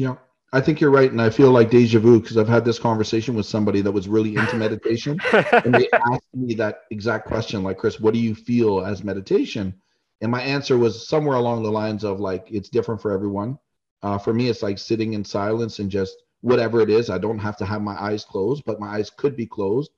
Yeah. 0.00 0.14
I 0.54 0.62
think 0.62 0.80
you're 0.80 0.90
right, 0.90 1.12
and 1.12 1.20
I 1.20 1.28
feel 1.28 1.50
like 1.50 1.68
deja 1.68 2.00
vu 2.00 2.20
because 2.20 2.38
I've 2.38 2.48
had 2.48 2.64
this 2.64 2.78
conversation 2.78 3.34
with 3.34 3.44
somebody 3.44 3.82
that 3.82 3.92
was 3.92 4.08
really 4.08 4.34
into 4.34 4.56
meditation, 4.66 5.20
and 5.32 5.74
they 5.74 5.90
asked 5.92 6.34
me 6.34 6.54
that 6.54 6.84
exact 6.90 7.28
question, 7.28 7.62
like 7.62 7.76
Chris, 7.76 8.00
what 8.00 8.14
do 8.14 8.18
you 8.18 8.34
feel 8.34 8.80
as 8.80 9.04
meditation? 9.04 9.74
And 10.22 10.32
my 10.32 10.40
answer 10.40 10.78
was 10.78 11.06
somewhere 11.06 11.36
along 11.36 11.62
the 11.62 11.70
lines 11.70 12.02
of 12.02 12.18
like 12.18 12.50
it's 12.50 12.70
different 12.70 13.02
for 13.02 13.12
everyone. 13.12 13.58
Uh, 14.02 14.16
for 14.16 14.32
me, 14.32 14.48
it's 14.48 14.62
like 14.62 14.78
sitting 14.78 15.12
in 15.12 15.22
silence 15.22 15.80
and 15.80 15.90
just 15.90 16.16
whatever 16.40 16.80
it 16.80 16.88
is. 16.88 17.10
I 17.10 17.18
don't 17.18 17.38
have 17.38 17.58
to 17.58 17.66
have 17.66 17.82
my 17.82 18.02
eyes 18.02 18.24
closed, 18.24 18.64
but 18.64 18.80
my 18.80 18.88
eyes 18.88 19.10
could 19.10 19.36
be 19.36 19.46
closed. 19.46 19.90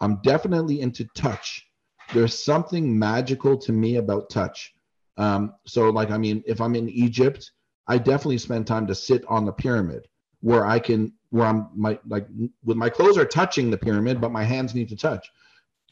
I'm 0.00 0.22
definitely 0.22 0.80
into 0.80 1.04
touch. 1.14 1.66
There's 2.14 2.42
something 2.42 2.98
magical 2.98 3.58
to 3.58 3.72
me 3.72 3.96
about 3.96 4.30
touch. 4.30 4.72
Um, 5.18 5.52
so, 5.66 5.90
like, 5.90 6.10
I 6.10 6.16
mean, 6.16 6.42
if 6.46 6.62
I'm 6.62 6.74
in 6.74 6.88
Egypt 6.88 7.52
I 7.86 7.98
definitely 7.98 8.38
spend 8.38 8.66
time 8.66 8.86
to 8.86 8.94
sit 8.94 9.24
on 9.26 9.44
the 9.44 9.52
pyramid 9.52 10.06
where 10.40 10.66
I 10.66 10.78
can 10.78 11.12
where 11.30 11.46
I'm 11.46 11.68
my 11.74 11.98
like 12.06 12.26
with 12.64 12.76
my 12.76 12.88
clothes 12.88 13.18
are 13.18 13.24
touching 13.24 13.70
the 13.70 13.78
pyramid, 13.78 14.20
but 14.20 14.32
my 14.32 14.44
hands 14.44 14.74
need 14.74 14.88
to 14.90 14.96
touch. 14.96 15.30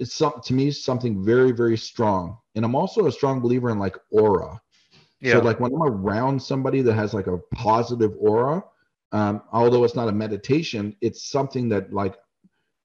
It's 0.00 0.14
some 0.14 0.40
to 0.44 0.54
me 0.54 0.70
something 0.70 1.24
very 1.24 1.52
very 1.52 1.76
strong, 1.76 2.38
and 2.54 2.64
I'm 2.64 2.74
also 2.74 3.06
a 3.06 3.12
strong 3.12 3.40
believer 3.40 3.70
in 3.70 3.78
like 3.78 3.96
aura. 4.10 4.60
Yeah. 5.20 5.34
So 5.34 5.40
like 5.40 5.60
when 5.60 5.72
I'm 5.72 5.82
around 5.82 6.40
somebody 6.40 6.82
that 6.82 6.94
has 6.94 7.14
like 7.14 7.26
a 7.26 7.38
positive 7.54 8.14
aura, 8.18 8.62
um, 9.12 9.42
although 9.52 9.84
it's 9.84 9.96
not 9.96 10.08
a 10.08 10.12
meditation, 10.12 10.96
it's 11.00 11.28
something 11.28 11.68
that 11.70 11.92
like 11.92 12.16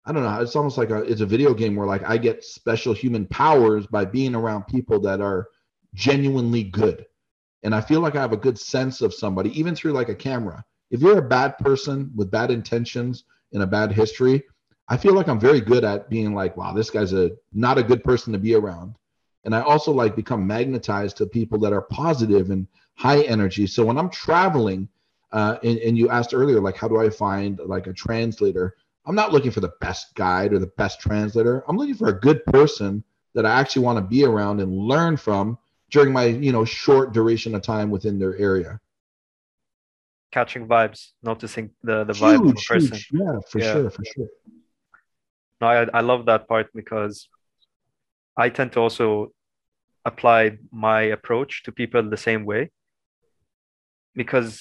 I 0.05 0.11
don't 0.11 0.23
know. 0.23 0.41
It's 0.41 0.55
almost 0.55 0.77
like 0.77 0.89
a 0.89 1.03
it's 1.03 1.21
a 1.21 1.25
video 1.25 1.53
game 1.53 1.75
where 1.75 1.87
like 1.87 2.03
I 2.03 2.17
get 2.17 2.43
special 2.43 2.93
human 2.93 3.25
powers 3.27 3.87
by 3.87 4.05
being 4.05 4.35
around 4.35 4.67
people 4.67 4.99
that 5.01 5.21
are 5.21 5.47
genuinely 5.93 6.63
good 6.63 7.05
and 7.63 7.73
I 7.73 7.81
feel 7.81 8.01
like 8.01 8.15
I 8.15 8.21
have 8.21 8.33
a 8.33 8.37
good 8.37 8.59
sense 8.59 9.01
of 9.01 9.13
somebody, 9.13 9.57
even 9.57 9.75
through 9.75 9.93
like 9.93 10.09
a 10.09 10.15
camera. 10.15 10.63
If 10.91 11.01
you're 11.01 11.17
a 11.17 11.27
bad 11.27 11.57
person 11.57 12.11
with 12.15 12.29
bad 12.29 12.51
intentions 12.51 13.23
and 13.53 13.63
a 13.63 13.67
bad 13.67 13.91
history, 13.91 14.43
I 14.89 14.97
feel 14.97 15.13
like 15.13 15.27
I'm 15.27 15.39
very 15.39 15.61
good 15.61 15.83
at 15.83 16.09
being 16.09 16.35
like, 16.35 16.57
wow, 16.57 16.73
this 16.73 16.89
guy's 16.89 17.13
a 17.13 17.31
not 17.53 17.77
a 17.77 17.83
good 17.83 18.03
person 18.03 18.33
to 18.33 18.39
be 18.39 18.53
around. 18.53 18.95
And 19.45 19.55
I 19.55 19.61
also 19.61 19.91
like 19.91 20.15
become 20.15 20.45
magnetized 20.45 21.17
to 21.17 21.25
people 21.25 21.57
that 21.59 21.73
are 21.73 21.81
positive 21.81 22.49
and 22.49 22.67
high 22.95 23.21
energy. 23.21 23.65
So 23.67 23.85
when 23.85 23.97
I'm 23.97 24.09
traveling, 24.09 24.89
uh, 25.31 25.57
and, 25.63 25.79
and 25.79 25.97
you 25.97 26.09
asked 26.09 26.33
earlier, 26.33 26.61
like, 26.61 26.77
how 26.77 26.87
do 26.87 26.99
I 26.99 27.09
find 27.09 27.59
like 27.65 27.87
a 27.87 27.93
translator? 27.93 28.75
I'm 29.05 29.15
not 29.15 29.33
looking 29.33 29.51
for 29.51 29.61
the 29.61 29.73
best 29.81 30.13
guide 30.15 30.53
or 30.53 30.59
the 30.59 30.71
best 30.77 30.99
translator. 30.99 31.63
I'm 31.67 31.77
looking 31.77 31.95
for 31.95 32.09
a 32.09 32.19
good 32.19 32.45
person 32.45 33.03
that 33.33 33.45
I 33.45 33.59
actually 33.59 33.83
want 33.83 33.97
to 33.97 34.03
be 34.03 34.23
around 34.25 34.59
and 34.59 34.77
learn 34.77 35.17
from 35.17 35.57
during 35.93 36.11
my 36.11 36.25
you 36.25 36.51
know 36.51 36.65
short 36.65 37.13
duration 37.13 37.53
of 37.55 37.61
time 37.61 37.89
within 37.95 38.17
their 38.19 38.35
area. 38.35 38.79
Catching 40.31 40.67
vibes 40.67 41.01
noticing 41.21 41.69
the 41.83 42.03
the 42.03 42.13
vibe 42.13 42.43
huge, 42.43 42.57
of 42.57 42.63
a 42.63 42.73
person. 42.73 42.97
huge. 42.97 43.09
yeah 43.21 43.35
for 43.49 43.59
yeah. 43.59 43.73
sure 43.73 43.89
for 43.95 44.03
sure. 44.11 44.29
No 45.61 45.67
I, 45.67 45.77
I 45.99 46.01
love 46.01 46.25
that 46.25 46.47
part 46.51 46.67
because 46.81 47.15
i 48.43 48.49
tend 48.57 48.69
to 48.73 48.79
also 48.85 49.07
apply 50.11 50.57
my 50.71 51.01
approach 51.17 51.63
to 51.63 51.71
people 51.71 52.01
the 52.03 52.23
same 52.29 52.43
way. 52.51 52.61
Because 54.21 54.51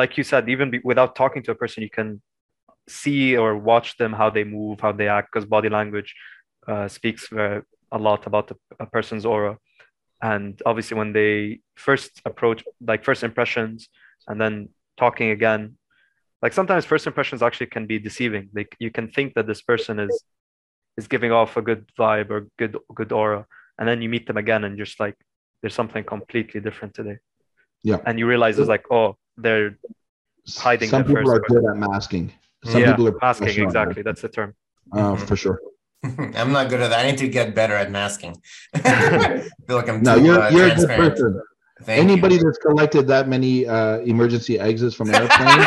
like 0.00 0.12
you 0.18 0.24
said 0.30 0.48
even 0.48 0.70
be, 0.70 0.80
without 0.84 1.16
talking 1.16 1.42
to 1.44 1.50
a 1.50 1.58
person 1.62 1.82
you 1.82 1.94
can 2.00 2.20
see 2.88 3.36
or 3.36 3.50
watch 3.70 3.88
them 3.96 4.12
how 4.20 4.28
they 4.36 4.44
move 4.44 4.80
how 4.84 4.92
they 4.92 5.08
act 5.08 5.28
because 5.28 5.46
body 5.56 5.70
language 5.78 6.14
uh, 6.70 6.86
speaks 6.96 7.22
uh, 7.32 7.60
a 7.92 7.98
lot 7.98 8.26
about 8.26 8.46
the, 8.48 8.56
a 8.78 8.86
person's 8.86 9.26
aura 9.26 9.58
and 10.22 10.60
obviously 10.66 10.96
when 10.96 11.12
they 11.12 11.60
first 11.74 12.20
approach 12.24 12.62
like 12.80 13.04
first 13.04 13.22
impressions 13.22 13.88
and 14.28 14.40
then 14.40 14.68
talking 14.98 15.30
again 15.30 15.76
like 16.42 16.52
sometimes 16.52 16.84
first 16.84 17.06
impressions 17.06 17.42
actually 17.42 17.66
can 17.66 17.86
be 17.86 17.98
deceiving. 17.98 18.48
Like 18.54 18.74
you 18.78 18.90
can 18.90 19.08
think 19.08 19.34
that 19.34 19.46
this 19.46 19.62
person 19.62 19.98
is 20.00 20.24
is 20.96 21.06
giving 21.06 21.32
off 21.32 21.56
a 21.56 21.62
good 21.62 21.86
vibe 21.98 22.30
or 22.30 22.48
good 22.58 22.76
good 22.94 23.12
aura 23.12 23.46
and 23.78 23.88
then 23.88 24.02
you 24.02 24.08
meet 24.08 24.26
them 24.26 24.36
again 24.36 24.64
and 24.64 24.78
just 24.78 24.98
like 24.98 25.16
there's 25.60 25.74
something 25.74 26.04
completely 26.04 26.60
different 26.60 26.94
today. 26.94 27.18
Yeah. 27.82 27.98
And 28.06 28.18
you 28.18 28.26
realize 28.26 28.58
it's 28.58 28.68
like 28.68 28.86
oh 28.90 29.16
they're 29.36 29.78
hiding 30.56 30.88
some 30.88 31.04
people 31.04 31.30
are 31.30 31.40
good 31.40 31.64
at 31.64 31.76
masking. 31.76 32.32
Some 32.64 32.80
yeah, 32.80 32.90
people 32.90 33.08
are 33.08 33.18
masking 33.20 33.62
exactly. 33.62 34.02
that's 34.02 34.22
the 34.22 34.28
term. 34.28 34.54
Uh, 34.92 35.16
for 35.16 35.36
sure 35.36 35.60
I'm 36.34 36.52
not 36.52 36.68
good 36.68 36.80
at 36.80 36.90
that. 36.90 37.04
I 37.04 37.10
need 37.10 37.18
to 37.18 37.28
get 37.28 37.54
better 37.54 37.74
at 37.74 37.90
masking. 37.90 38.40
I 38.74 39.48
feel 39.66 39.76
like 39.76 39.88
I'm 39.88 40.02
no, 40.02 40.16
too, 40.16 40.24
you're, 40.24 40.40
uh, 40.40 40.50
you're 40.50 40.68
a 40.68 40.74
good 40.74 40.88
person. 40.88 41.42
Thank 41.82 42.02
Anybody 42.02 42.34
you. 42.34 42.42
that's 42.42 42.58
collected 42.58 43.06
that 43.08 43.26
many 43.28 43.66
uh, 43.66 43.98
emergency 44.00 44.58
exits 44.58 44.94
from 44.94 45.10
airplanes 45.14 45.66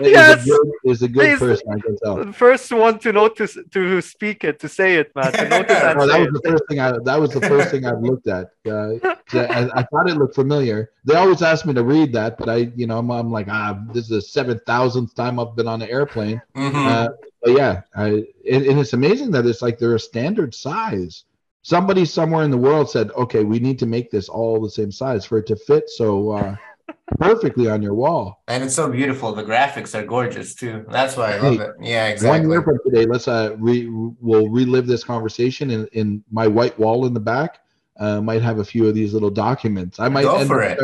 yes. 0.00 0.40
is 0.40 0.46
a 0.46 0.50
good, 0.50 0.68
is 0.84 1.02
a 1.02 1.08
good 1.08 1.38
person. 1.38 1.68
I 1.70 1.80
can 1.80 1.96
tell. 1.98 2.24
The 2.24 2.32
first 2.32 2.70
one 2.72 2.98
to 3.00 3.12
notice 3.12 3.56
to 3.70 4.00
speak 4.00 4.44
it, 4.44 4.58
to 4.60 4.68
say 4.68 4.96
it, 4.96 5.14
man. 5.14 5.32
To 5.32 5.48
notice 5.48 5.80
that 5.80 5.96
was 5.96 6.10
it. 6.10 6.32
the 6.32 6.40
first 6.44 6.64
thing 6.68 6.80
I. 6.80 6.92
That 7.04 7.20
was 7.20 7.32
the 7.32 7.40
first 7.40 7.70
thing 7.70 7.86
I 7.86 7.92
looked 7.92 8.28
at. 8.28 8.50
Uh, 8.66 8.94
I, 9.32 9.70
I, 9.74 9.82
thought 9.84 10.08
it 10.08 10.16
looked 10.16 10.34
familiar. 10.34 10.90
They 11.04 11.14
always 11.14 11.42
ask 11.42 11.66
me 11.66 11.74
to 11.74 11.84
read 11.84 12.12
that, 12.12 12.38
but 12.38 12.48
I, 12.48 12.70
you 12.76 12.86
know, 12.86 12.98
I'm, 12.98 13.10
I'm 13.10 13.30
like, 13.30 13.48
ah, 13.48 13.78
this 13.92 14.04
is 14.04 14.10
the 14.10 14.22
seven 14.22 14.60
thousandth 14.66 15.14
time 15.14 15.38
I've 15.38 15.56
been 15.56 15.68
on 15.68 15.82
an 15.82 15.88
airplane. 15.88 16.40
Mm-hmm. 16.56 16.76
Uh, 16.76 17.08
but 17.42 17.52
yeah, 17.52 17.82
I, 17.94 18.06
and, 18.50 18.66
and 18.66 18.78
it's 18.78 18.92
amazing 18.92 19.30
that 19.32 19.46
it's 19.46 19.62
like 19.62 19.78
they're 19.78 19.94
a 19.94 20.00
standard 20.00 20.54
size. 20.54 21.24
Somebody 21.62 22.04
somewhere 22.04 22.44
in 22.44 22.50
the 22.50 22.58
world 22.58 22.90
said, 22.90 23.10
okay, 23.12 23.44
we 23.44 23.58
need 23.58 23.78
to 23.80 23.86
make 23.86 24.10
this 24.10 24.28
all 24.28 24.60
the 24.60 24.70
same 24.70 24.90
size 24.90 25.24
for 25.24 25.38
it 25.38 25.46
to 25.48 25.56
fit 25.56 25.88
so 25.88 26.30
uh, 26.30 26.56
perfectly 27.18 27.68
on 27.68 27.82
your 27.82 27.94
wall. 27.94 28.42
And 28.48 28.64
it's 28.64 28.74
so 28.74 28.90
beautiful. 28.90 29.34
The 29.34 29.44
graphics 29.44 29.94
are 29.94 30.04
gorgeous 30.04 30.54
too. 30.54 30.84
That's 30.88 31.16
why 31.16 31.34
I 31.34 31.38
love 31.38 31.54
hey, 31.54 31.64
it. 31.64 31.70
Yeah, 31.80 32.06
exactly. 32.08 32.40
One 32.40 32.50
year 32.50 32.62
from 32.62 32.78
today, 32.84 33.06
let's 33.06 33.28
uh, 33.28 33.56
re- 33.58 33.88
we'll 33.88 34.48
relive 34.48 34.86
this 34.86 35.04
conversation 35.04 35.70
in, 35.70 35.86
in 35.92 36.24
my 36.30 36.46
white 36.46 36.78
wall 36.78 37.06
in 37.06 37.14
the 37.14 37.20
back. 37.20 37.60
Uh, 37.98 38.20
might 38.20 38.42
have 38.42 38.60
a 38.60 38.64
few 38.64 38.86
of 38.86 38.94
these 38.94 39.12
little 39.12 39.30
documents. 39.30 39.98
I 39.98 40.08
might 40.08 40.22
go 40.22 40.44
for 40.46 40.62
it. 40.62 40.78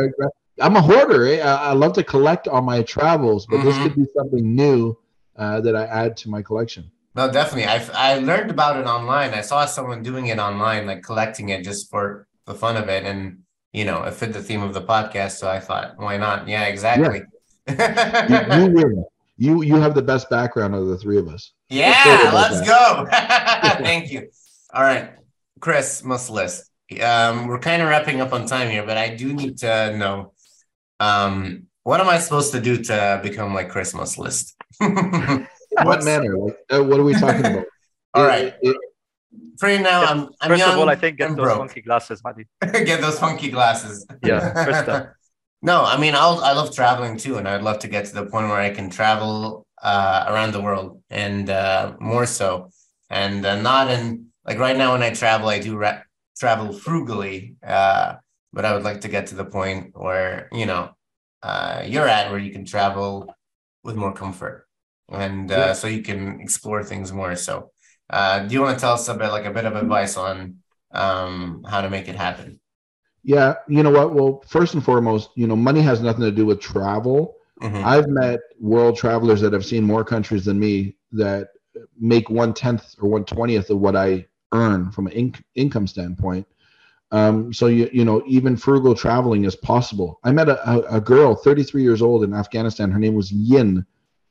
I'm 0.61 0.75
a 0.75 0.81
hoarder. 0.81 1.25
Eh? 1.27 1.39
I, 1.39 1.69
I, 1.69 1.73
love 1.73 1.93
to 1.93 2.03
collect 2.03 2.47
on 2.47 2.65
my 2.65 2.81
travels, 2.81 3.45
but 3.45 3.57
mm-hmm. 3.57 3.65
this 3.67 3.77
could 3.77 3.95
be 3.95 4.05
something 4.15 4.55
new 4.55 4.97
uh, 5.35 5.61
that 5.61 5.75
I 5.75 5.85
add 5.85 6.17
to 6.17 6.29
my 6.29 6.41
collection. 6.41 6.91
No, 7.15 7.31
definitely. 7.31 7.65
I 7.65 7.85
I 7.93 8.19
learned 8.19 8.51
about 8.51 8.77
it 8.79 8.85
online. 8.85 9.33
I 9.33 9.41
saw 9.41 9.65
someone 9.65 10.03
doing 10.03 10.27
it 10.27 10.39
online, 10.39 10.85
like 10.85 11.01
collecting 11.03 11.49
it 11.49 11.63
just 11.63 11.89
for 11.89 12.27
the 12.45 12.53
fun 12.53 12.75
of 12.75 12.89
it, 12.89 13.03
and 13.05 13.39
you 13.71 13.85
know, 13.85 14.03
it 14.03 14.13
fit 14.13 14.33
the 14.33 14.41
theme 14.41 14.61
of 14.61 14.73
the 14.73 14.81
podcast. 14.81 15.31
So 15.31 15.49
I 15.49 15.59
thought, 15.59 15.97
why 15.97 16.17
not? 16.17 16.47
Yeah, 16.47 16.63
exactly. 16.65 17.23
Yeah. 17.67 18.57
you, 18.59 18.79
you. 18.79 19.05
You 19.37 19.63
you 19.63 19.75
have 19.75 19.95
the 19.95 20.01
best 20.01 20.29
background 20.29 20.75
of 20.75 20.87
the 20.87 20.97
three 20.97 21.17
of 21.17 21.27
us. 21.27 21.51
Yeah, 21.67 22.31
let's 22.33 22.65
go. 22.65 23.05
Thank 23.83 24.09
you. 24.09 24.29
All 24.73 24.81
right, 24.81 25.11
Chris 25.59 26.05
must 26.05 26.29
list. 26.29 26.71
Um, 27.03 27.47
we're 27.47 27.59
kind 27.59 27.81
of 27.81 27.89
wrapping 27.89 28.21
up 28.21 28.31
on 28.31 28.45
time 28.45 28.69
here, 28.69 28.85
but 28.85 28.97
I 28.97 29.13
do 29.13 29.33
need 29.33 29.57
to 29.57 29.97
know 29.97 30.31
um, 31.01 31.67
what 31.83 31.99
am 31.99 32.09
I 32.09 32.19
supposed 32.19 32.51
to 32.53 32.61
do 32.61 32.81
to 32.83 33.19
become 33.21 33.53
like 33.53 33.69
Chris 33.69 33.93
Must 33.93 34.17
List? 34.17 34.55
what 35.83 36.03
manner? 36.03 36.37
Like, 36.37 36.57
uh, 36.69 36.83
what 36.83 36.99
are 36.99 37.03
we 37.03 37.13
talking 37.13 37.45
about? 37.45 37.65
All 38.13 38.25
right. 38.25 38.53
it, 38.61 38.67
right. 38.67 38.75
It, 38.75 38.77
For 39.59 39.69
now, 39.79 40.03
I'm, 40.05 40.29
I'm 40.41 40.49
first 40.49 40.59
young, 40.59 40.73
of 40.73 40.79
all, 40.79 40.89
I 40.89 40.95
think 40.95 41.17
get 41.17 41.29
those 41.29 41.37
broke. 41.37 41.57
funky 41.57 41.81
glasses, 41.81 42.23
Madi. 42.23 42.45
get 42.61 43.01
those 43.01 43.19
funky 43.19 43.49
glasses. 43.49 44.05
Yeah, 44.23 44.53
first 44.65 44.81
step. 44.83 45.13
no, 45.61 45.83
I 45.83 45.97
mean, 45.97 46.15
I'll, 46.15 46.39
I 46.43 46.53
love 46.53 46.73
traveling 46.73 47.17
too, 47.17 47.37
and 47.37 47.47
I'd 47.47 47.61
love 47.61 47.79
to 47.79 47.87
get 47.87 48.05
to 48.05 48.13
the 48.13 48.25
point 48.25 48.47
where 48.47 48.59
I 48.59 48.69
can 48.69 48.89
travel 48.89 49.65
uh, 49.81 50.25
around 50.27 50.51
the 50.53 50.61
world 50.61 51.01
and 51.09 51.49
uh, 51.49 51.93
more 51.99 52.25
so, 52.25 52.69
and 53.09 53.45
uh, 53.45 53.61
not 53.61 53.89
in 53.89 54.27
like 54.45 54.59
right 54.59 54.77
now 54.77 54.93
when 54.93 55.03
I 55.03 55.11
travel, 55.11 55.49
I 55.49 55.59
do 55.59 55.75
ra- 55.75 56.03
travel 56.37 56.71
frugally. 56.73 57.55
Uh, 57.65 58.15
but 58.55 58.63
I 58.63 58.73
would 58.73 58.83
like 58.83 59.01
to 59.01 59.09
get 59.09 59.27
to 59.27 59.35
the 59.35 59.45
point 59.45 59.91
where 59.93 60.47
you 60.51 60.65
know 60.65 60.95
uh, 61.43 61.83
you're 61.85 62.07
at, 62.07 62.31
where 62.31 62.39
you 62.39 62.51
can 62.51 62.65
travel 62.65 63.35
with 63.83 63.95
more 63.95 64.13
comfort, 64.13 64.64
and 65.11 65.51
uh, 65.51 65.73
so 65.73 65.87
you 65.87 66.01
can 66.01 66.39
explore 66.41 66.83
things 66.83 67.11
more. 67.11 67.35
So, 67.35 67.71
uh, 68.09 68.39
do 68.39 68.53
you 68.53 68.61
want 68.61 68.77
to 68.77 68.81
tell 68.81 68.93
us 68.93 69.07
a 69.07 69.13
bit, 69.13 69.29
like 69.29 69.45
a 69.45 69.51
bit 69.51 69.65
of 69.65 69.75
advice 69.75 70.17
on 70.17 70.57
um, 70.91 71.63
how 71.67 71.81
to 71.81 71.89
make 71.89 72.07
it 72.07 72.15
happen? 72.15 72.59
Yeah, 73.23 73.55
you 73.67 73.81
know 73.81 73.91
what? 73.91 74.13
Well, 74.13 74.43
first 74.47 74.75
and 74.75 74.83
foremost, 74.83 75.29
you 75.35 75.47
know, 75.47 75.55
money 75.55 75.81
has 75.81 76.01
nothing 76.01 76.21
to 76.21 76.31
do 76.31 76.45
with 76.45 76.59
travel. 76.59 77.35
Mm-hmm. 77.61 77.83
I've 77.85 78.07
met 78.07 78.39
world 78.59 78.97
travelers 78.97 79.41
that 79.41 79.53
have 79.53 79.65
seen 79.65 79.83
more 79.83 80.03
countries 80.03 80.45
than 80.45 80.59
me 80.59 80.97
that 81.13 81.49
make 81.99 82.29
one 82.29 82.53
tenth 82.53 82.95
or 82.99 83.09
one 83.09 83.25
twentieth 83.25 83.69
of 83.69 83.79
what 83.79 83.95
I 83.95 84.27
earn 84.53 84.91
from 84.91 85.07
an 85.07 85.13
in- 85.13 85.43
income 85.55 85.87
standpoint. 85.87 86.45
Um, 87.11 87.53
so 87.53 87.67
you 87.67 87.89
you 87.93 88.03
know 88.03 88.23
even 88.27 88.57
frugal 88.57 88.93
traveling 88.93 89.45
is 89.45 89.55
possible. 89.55 90.19
I 90.23 90.31
met 90.31 90.49
a, 90.49 90.69
a, 90.69 90.97
a 90.97 91.01
girl, 91.01 91.35
33 91.35 91.81
years 91.81 92.01
old 92.01 92.23
in 92.23 92.33
Afghanistan. 92.33 92.91
Her 92.91 92.99
name 92.99 93.15
was 93.15 93.31
Yin. 93.31 93.85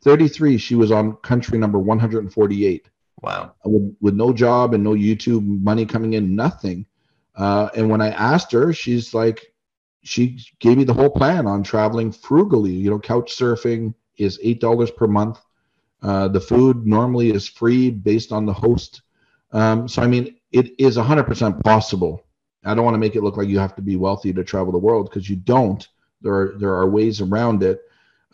33. 0.05 0.59
She 0.59 0.75
was 0.75 0.93
on 0.93 1.17
country 1.17 1.59
number 1.59 1.79
148. 1.79 2.89
Wow. 3.23 3.55
With, 3.65 3.97
with 4.01 4.15
no 4.15 4.33
job 4.33 4.75
and 4.75 4.85
no 4.85 4.93
YouTube 4.93 5.63
money 5.63 5.87
coming 5.87 6.13
in, 6.13 6.37
nothing. 6.37 6.87
Uh, 7.35 7.71
and 7.75 7.89
when 7.91 8.01
I 8.01 8.11
asked 8.11 8.53
her, 8.53 8.73
she's 8.73 9.15
like, 9.15 9.53
she 10.03 10.39
gave 10.61 10.77
me 10.77 10.85
the 10.85 10.93
whole 10.93 11.11
plan 11.11 11.47
on 11.47 11.63
traveling 11.63 12.13
frugally. 12.13 12.73
You 12.73 12.91
know, 12.91 12.99
couch 12.99 13.35
surfing 13.35 13.95
is 14.19 14.39
eight 14.43 14.61
dollars 14.61 14.91
per 14.91 15.07
month. 15.07 15.41
Uh, 16.03 16.29
the 16.29 16.41
food 16.41 16.87
normally 16.87 17.31
is 17.31 17.49
free 17.49 17.91
based 17.91 18.31
on 18.31 18.45
the 18.45 18.53
host. 18.53 19.01
Um, 19.53 19.89
so 19.89 20.03
I 20.03 20.07
mean, 20.07 20.37
it 20.53 20.79
is 20.79 20.99
100% 20.99 21.65
possible. 21.65 22.27
I 22.65 22.75
don't 22.75 22.85
want 22.85 22.95
to 22.95 22.99
make 22.99 23.17
it 23.17 23.23
look 23.23 23.37
like 23.37 23.49
you 23.49 23.59
have 23.59 23.75
to 23.77 23.83
be 23.83 23.97
wealthy 23.97 24.33
to 24.33 24.45
travel 24.45 24.73
the 24.73 24.79
world 24.79 25.09
because 25.09 25.29
you 25.29 25.37
don't. 25.37 25.87
There 26.21 26.35
are 26.35 26.55
there 26.59 26.75
are 26.75 26.89
ways 26.89 27.21
around 27.21 27.63
it. 27.63 27.81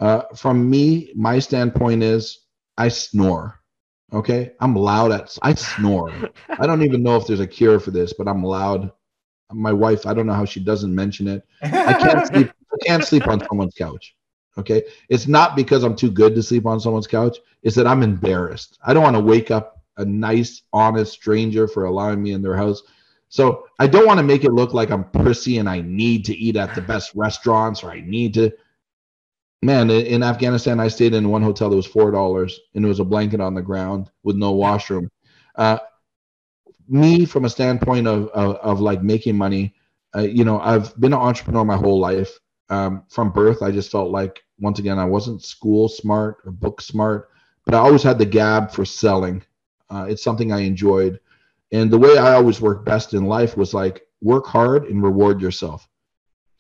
Uh, 0.01 0.23
from 0.35 0.69
me, 0.69 1.13
my 1.15 1.39
standpoint 1.39 2.03
is 2.03 2.47
I 2.77 2.89
snore. 2.89 3.61
Okay, 4.13 4.53
I'm 4.59 4.75
loud 4.75 5.13
at 5.13 5.39
I 5.43 5.55
snore. 5.55 6.13
I 6.49 6.67
don't 6.67 6.83
even 6.83 7.03
know 7.03 7.17
if 7.17 7.27
there's 7.27 7.41
a 7.41 7.47
cure 7.47 7.79
for 7.79 7.93
this, 7.93 8.13
but 8.13 8.27
I'm 8.27 8.43
loud. 8.43 8.91
My 9.53 9.73
wife, 9.73 10.07
I 10.07 10.15
don't 10.15 10.27
know 10.27 10.33
how 10.33 10.45
she 10.45 10.61
doesn't 10.61 10.93
mention 10.95 11.29
it. 11.29 11.45
I 11.63 11.93
can't 11.93 12.27
sleep. 12.27 12.51
I 12.73 12.77
can't 12.87 13.05
sleep 13.05 13.29
on 13.29 13.47
someone's 13.47 13.75
couch. 13.75 14.17
Okay, 14.59 14.83
it's 15.09 15.29
not 15.29 15.55
because 15.55 15.85
I'm 15.85 15.95
too 15.95 16.11
good 16.11 16.35
to 16.35 16.43
sleep 16.43 16.67
on 16.67 16.81
someone's 16.81 17.07
couch. 17.07 17.39
It's 17.63 17.77
that 17.77 17.87
I'm 17.87 18.03
embarrassed. 18.03 18.79
I 18.85 18.95
don't 18.95 19.03
want 19.03 19.17
to 19.17 19.23
wake 19.23 19.51
up 19.51 19.83
a 19.97 20.05
nice, 20.05 20.63
honest 20.73 21.13
stranger 21.13 21.69
for 21.69 21.85
allowing 21.85 22.23
me 22.23 22.33
in 22.33 22.43
their 22.43 22.57
house. 22.57 22.83
So 23.29 23.67
I 23.79 23.87
don't 23.87 24.07
want 24.07 24.19
to 24.19 24.25
make 24.25 24.45
it 24.45 24.53
look 24.53 24.73
like 24.75 24.91
I'm 24.91 25.09
prissy 25.11 25.59
and 25.59 25.69
I 25.69 25.83
need 25.83 26.25
to 26.25 26.37
eat 26.37 26.57
at 26.57 26.75
the 26.75 26.81
best 26.81 27.13
restaurants 27.15 27.85
or 27.85 27.93
I 27.93 28.01
need 28.01 28.35
to 28.35 28.51
man, 29.63 29.91
in 29.91 30.23
Afghanistan, 30.23 30.81
I 30.81 30.89
stayed 30.89 31.15
in 31.15 31.29
one 31.29 31.43
hotel 31.43 31.71
that 31.71 31.77
was 31.77 31.87
four 31.87 32.11
dollars, 32.11 32.59
and 32.75 32.85
it 32.85 32.89
was 32.89 33.01
a 33.01 33.05
blanket 33.05 33.41
on 33.41 33.55
the 33.55 33.63
ground 33.63 34.11
with 34.23 34.37
no 34.37 34.53
washroom. 34.53 35.11
Uh, 35.57 35.79
me, 36.89 37.25
from 37.25 37.45
a 37.45 37.51
standpoint 37.51 38.07
of 38.07 38.29
of, 38.29 38.57
of 38.57 38.81
like 38.81 39.03
making 39.03 39.37
money, 39.37 39.75
uh, 40.15 40.21
you 40.21 40.45
know, 40.45 40.61
I've 40.61 40.99
been 41.01 41.13
an 41.13 41.19
entrepreneur 41.21 41.65
my 41.65 41.77
whole 41.77 42.01
life. 42.01 42.39
Um, 42.69 43.03
from 43.09 43.33
birth, 43.33 43.63
I 43.63 43.73
just 43.73 43.91
felt 43.91 44.13
like 44.13 44.45
once 44.61 44.79
again 44.79 44.99
I 44.99 45.05
wasn't 45.05 45.43
school 45.43 45.89
smart 45.89 46.39
or 46.45 46.53
book 46.53 46.81
smart, 46.81 47.31
but 47.65 47.75
I 47.75 47.79
always 47.79 48.03
had 48.03 48.19
the 48.19 48.27
gab 48.27 48.71
for 48.71 48.85
selling. 48.85 49.43
Uh, 49.91 50.07
it's 50.09 50.23
something 50.23 50.53
I 50.53 50.61
enjoyed, 50.61 51.19
and 51.73 51.91
the 51.91 51.99
way 51.99 52.17
I 52.17 52.35
always 52.35 52.61
worked 52.61 52.85
best 52.85 53.13
in 53.15 53.27
life 53.27 53.57
was 53.57 53.75
like 53.75 54.03
work 54.23 54.47
hard 54.47 54.85
and 54.85 55.03
reward 55.03 55.41
yourself. 55.41 55.89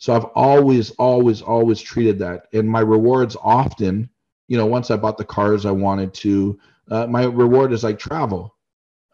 So 0.00 0.14
I've 0.14 0.24
always, 0.34 0.92
always, 0.92 1.42
always 1.42 1.78
treated 1.78 2.18
that. 2.20 2.46
And 2.54 2.66
my 2.66 2.80
rewards 2.80 3.36
often, 3.42 4.08
you 4.48 4.56
know, 4.56 4.64
once 4.64 4.90
I 4.90 4.96
bought 4.96 5.18
the 5.18 5.26
cars 5.26 5.66
I 5.66 5.72
wanted 5.72 6.14
to, 6.14 6.58
uh, 6.90 7.06
my 7.06 7.24
reward 7.24 7.70
is 7.74 7.84
like 7.84 7.98
travel, 7.98 8.56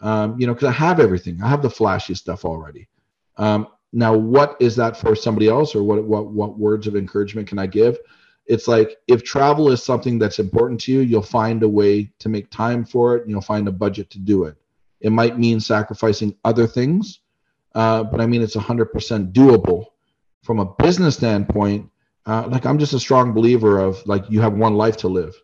um, 0.01 0.39
you 0.39 0.47
know, 0.47 0.55
because 0.55 0.69
I 0.69 0.73
have 0.73 1.01
everything. 1.01 1.43
I 1.43 1.49
have 1.49 1.61
the 1.61 1.69
flashy 1.69 2.15
stuff 2.15 2.45
already. 2.45 2.89
Um, 3.37 3.67
now, 3.93 4.17
what 4.17 4.57
is 4.61 4.77
that 4.77 4.97
for 4.97 5.17
somebody 5.17 5.49
else, 5.49 5.75
or 5.75 5.83
what, 5.83 6.05
what, 6.05 6.29
what 6.29 6.57
words 6.57 6.87
of 6.87 6.95
encouragement 6.95 7.49
can 7.49 7.59
I 7.59 7.67
give? 7.67 7.99
It's 8.47 8.69
like 8.69 8.97
if 9.09 9.25
travel 9.25 9.73
is 9.73 9.83
something 9.83 10.21
that's 10.21 10.39
important 10.39 10.81
to 10.83 10.93
you, 10.93 11.01
you'll 11.01 11.21
find 11.21 11.65
a 11.65 11.69
way 11.69 12.13
to 12.21 12.29
make 12.29 12.49
time 12.51 12.85
for 12.85 13.17
it, 13.17 13.23
and 13.23 13.31
you'll 13.33 13.41
find 13.41 13.67
a 13.67 13.73
budget 13.73 14.09
to 14.11 14.21
do 14.21 14.45
it. 14.45 14.57
It 15.01 15.11
might 15.11 15.37
mean 15.37 15.59
sacrificing 15.59 16.37
other 16.45 16.69
things, 16.69 17.19
uh, 17.75 18.05
but 18.05 18.21
I 18.21 18.27
mean 18.27 18.41
it's 18.41 18.55
100% 18.55 19.33
doable 19.33 19.87
from 20.47 20.61
a 20.61 20.65
business 20.65 21.17
standpoint, 21.17 21.91
uh, 22.25 22.47
like 22.49 22.65
I'm 22.65 22.79
just 22.79 22.95
a 22.95 23.01
strong 23.01 23.33
believer 23.33 23.79
of 23.79 24.05
like 24.07 24.25
you 24.31 24.41
have 24.41 24.55
one 24.55 24.75
life 24.75 24.97
to 24.99 25.09
live, 25.09 25.35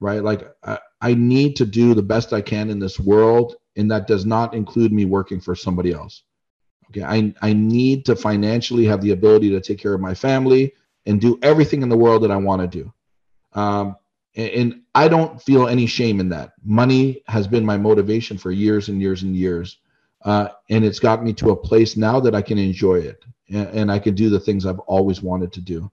right? 0.00 0.22
Like 0.24 0.48
I, 0.64 0.78
I 1.00 1.14
need 1.14 1.54
to 1.56 1.66
do 1.66 1.94
the 1.94 2.02
best 2.02 2.32
I 2.32 2.40
can 2.40 2.70
in 2.70 2.78
this 2.78 2.98
world, 2.98 3.56
and 3.76 3.90
that 3.90 4.06
does 4.06 4.24
not 4.26 4.54
include 4.54 4.92
me 4.92 5.04
working 5.04 5.40
for 5.40 5.54
somebody 5.54 5.92
else. 5.92 6.22
Okay, 6.88 7.04
I 7.04 7.34
I 7.42 7.52
need 7.52 8.06
to 8.06 8.16
financially 8.16 8.86
have 8.86 9.02
the 9.02 9.12
ability 9.12 9.50
to 9.50 9.60
take 9.60 9.78
care 9.78 9.94
of 9.94 10.00
my 10.00 10.14
family 10.14 10.72
and 11.06 11.20
do 11.20 11.38
everything 11.42 11.82
in 11.82 11.90
the 11.90 11.96
world 11.96 12.22
that 12.22 12.30
I 12.30 12.36
want 12.36 12.62
to 12.62 12.82
do. 12.82 12.92
Um, 13.52 13.96
and, 14.34 14.50
and 14.50 14.82
I 14.94 15.08
don't 15.08 15.40
feel 15.40 15.68
any 15.68 15.86
shame 15.86 16.20
in 16.20 16.30
that. 16.30 16.52
Money 16.64 17.22
has 17.26 17.46
been 17.46 17.64
my 17.64 17.76
motivation 17.76 18.38
for 18.38 18.50
years 18.50 18.88
and 18.88 19.00
years 19.00 19.22
and 19.22 19.36
years. 19.36 19.78
Uh, 20.22 20.48
and 20.70 20.84
it's 20.84 20.98
got 20.98 21.22
me 21.22 21.32
to 21.32 21.50
a 21.50 21.56
place 21.56 21.96
now 21.96 22.18
that 22.20 22.34
I 22.34 22.42
can 22.42 22.58
enjoy 22.58 22.96
it 22.96 23.24
and, 23.50 23.68
and 23.68 23.92
I 23.92 23.98
can 23.98 24.14
do 24.14 24.28
the 24.28 24.40
things 24.40 24.66
I've 24.66 24.80
always 24.80 25.22
wanted 25.22 25.52
to 25.52 25.60
do. 25.60 25.90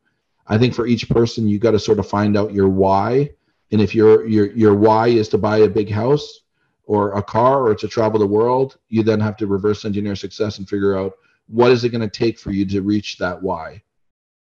I 0.47 0.57
think 0.57 0.73
for 0.73 0.87
each 0.87 1.09
person, 1.09 1.47
you 1.47 1.59
got 1.59 1.71
to 1.71 1.79
sort 1.79 1.99
of 1.99 2.07
find 2.07 2.37
out 2.37 2.53
your 2.53 2.69
why. 2.69 3.31
And 3.71 3.81
if 3.81 3.95
your 3.95 4.27
your 4.27 4.51
your 4.51 4.75
why 4.75 5.07
is 5.07 5.27
to 5.29 5.37
buy 5.37 5.57
a 5.59 5.67
big 5.67 5.89
house 5.89 6.41
or 6.83 7.13
a 7.13 7.23
car 7.23 7.63
or 7.67 7.75
to 7.75 7.87
travel 7.87 8.19
the 8.19 8.27
world, 8.27 8.77
you 8.89 9.01
then 9.01 9.19
have 9.19 9.37
to 9.37 9.47
reverse 9.47 9.85
engineer 9.85 10.15
success 10.15 10.59
and 10.59 10.69
figure 10.69 10.97
out 10.97 11.13
what 11.47 11.71
is 11.71 11.83
it 11.83 11.89
going 11.89 12.07
to 12.07 12.09
take 12.09 12.37
for 12.37 12.51
you 12.51 12.65
to 12.65 12.81
reach 12.81 13.17
that 13.17 13.41
why. 13.41 13.81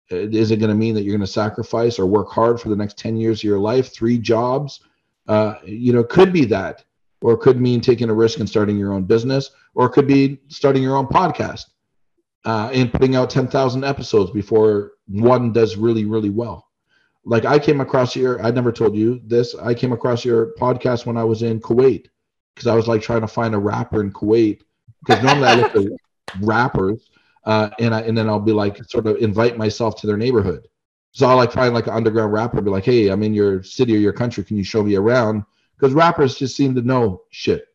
Is 0.09 0.51
it 0.51 0.57
going 0.57 0.71
to 0.71 0.75
mean 0.75 0.95
that 0.95 1.03
you're 1.03 1.15
going 1.15 1.25
to 1.25 1.31
sacrifice 1.31 1.99
or 1.99 2.05
work 2.05 2.29
hard 2.29 2.59
for 2.59 2.69
the 2.69 2.75
next 2.75 2.97
10 2.97 3.15
years 3.17 3.41
of 3.41 3.43
your 3.43 3.59
life, 3.59 3.93
three 3.93 4.17
jobs? 4.17 4.81
Uh, 5.27 5.55
you 5.63 5.93
know, 5.93 6.03
could 6.03 6.33
be 6.33 6.45
that, 6.45 6.83
or 7.21 7.33
it 7.33 7.39
could 7.39 7.59
mean 7.59 7.81
taking 7.81 8.09
a 8.09 8.13
risk 8.13 8.39
and 8.39 8.49
starting 8.49 8.77
your 8.77 8.93
own 8.93 9.03
business, 9.03 9.51
or 9.75 9.87
it 9.87 9.91
could 9.91 10.07
be 10.07 10.39
starting 10.47 10.83
your 10.83 10.95
own 10.95 11.07
podcast 11.07 11.65
uh, 12.45 12.69
and 12.73 12.91
putting 12.91 13.15
out 13.15 13.29
10,000 13.29 13.83
episodes 13.83 14.31
before 14.31 14.93
one 15.07 15.51
does 15.51 15.75
really, 15.75 16.05
really 16.05 16.29
well. 16.29 16.67
Like 17.25 17.45
I 17.45 17.59
came 17.59 17.81
across 17.81 18.15
your, 18.15 18.41
I 18.41 18.51
never 18.51 18.71
told 18.71 18.95
you 18.95 19.21
this. 19.25 19.55
I 19.55 19.73
came 19.73 19.91
across 19.91 20.23
your 20.23 20.53
podcast 20.59 21.05
when 21.05 21.17
I 21.17 21.23
was 21.23 21.43
in 21.43 21.59
Kuwait 21.59 22.07
because 22.55 22.67
I 22.67 22.75
was 22.75 22.87
like 22.87 23.01
trying 23.01 23.21
to 23.21 23.27
find 23.27 23.53
a 23.53 23.59
rapper 23.59 24.01
in 24.01 24.11
Kuwait 24.11 24.61
because 25.05 25.23
normally 25.23 25.47
I 25.47 25.55
look 25.55 25.75
at 25.75 25.91
rappers 26.41 27.09
uh, 27.45 27.69
and 27.79 27.93
I, 27.93 28.01
and 28.01 28.17
then 28.17 28.29
I'll 28.29 28.39
be 28.39 28.53
like 28.53 28.83
sort 28.85 29.05
of 29.05 29.17
invite 29.17 29.57
myself 29.57 29.99
to 30.01 30.07
their 30.07 30.17
neighborhood. 30.17 30.67
So 31.11 31.27
I'll 31.27 31.37
like 31.37 31.51
find 31.51 31.73
like 31.73 31.87
an 31.87 31.93
underground 31.93 32.31
rapper, 32.31 32.61
be 32.61 32.69
like, 32.69 32.85
hey, 32.85 33.09
I'm 33.09 33.23
in 33.23 33.33
your 33.33 33.63
city 33.63 33.95
or 33.95 33.99
your 33.99 34.13
country. 34.13 34.43
Can 34.43 34.57
you 34.57 34.63
show 34.63 34.83
me 34.83 34.95
around? 34.95 35.43
Because 35.79 35.93
rappers 35.93 36.35
just 36.35 36.55
seem 36.57 36.75
to 36.75 36.81
know 36.81 37.23
shit, 37.29 37.67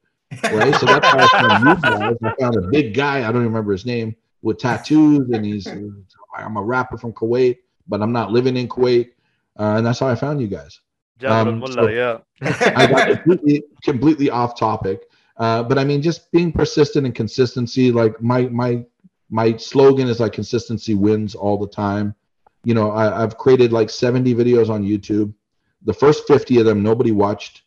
right? 0.43 0.75
so 0.75 0.87
that's 0.87 1.07
how 1.07 1.19
I 1.19 1.29
found 1.29 1.69
you 1.69 1.75
guys. 1.77 2.17
I 2.23 2.35
found 2.41 2.57
a 2.57 2.69
big 2.69 2.95
guy. 2.95 3.19
I 3.19 3.33
don't 3.33 3.37
even 3.37 3.47
remember 3.47 3.73
his 3.73 3.87
name 3.87 4.15
with 4.43 4.59
tattoos, 4.59 5.31
and 5.31 5.45
he's 5.45 5.67
I'm 6.37 6.57
a 6.57 6.63
rapper 6.63 6.99
from 6.99 7.13
Kuwait, 7.13 7.59
but 7.89 8.03
I'm 8.03 8.13
not 8.13 8.31
living 8.31 8.57
in 8.57 8.69
Kuwait, 8.69 9.13
uh, 9.59 9.77
and 9.77 9.87
that's 9.87 9.99
how 9.99 10.09
I 10.09 10.15
found 10.15 10.41
you 10.41 10.49
guys. 10.49 10.81
Um, 11.25 11.65
so 11.67 11.89
yeah. 11.89 12.19
I 12.43 12.87
got 12.87 13.09
completely, 13.23 13.65
completely 13.83 14.31
off 14.31 14.59
topic, 14.59 15.03
uh, 15.39 15.63
but 15.63 15.79
I 15.79 15.85
mean, 15.85 16.03
just 16.03 16.31
being 16.33 16.53
persistent 16.53 17.07
and 17.07 17.15
consistency. 17.15 17.91
Like 17.91 18.21
my 18.21 18.43
my 18.43 18.85
my 19.31 19.57
slogan 19.57 20.09
is 20.09 20.21
like 20.21 20.33
consistency 20.33 20.95
wins 20.95 21.35
all 21.35 21.59
the 21.59 21.69
time. 21.69 22.15
You 22.65 22.75
know, 22.75 22.91
I, 22.91 23.23
I've 23.23 23.37
created 23.37 23.73
like 23.73 23.91
70 23.91 24.35
videos 24.35 24.71
on 24.71 24.85
YouTube. 24.85 25.35
The 25.83 25.93
first 25.93 26.27
50 26.27 26.61
of 26.61 26.65
them 26.65 26.83
nobody 26.83 27.13
watched, 27.13 27.63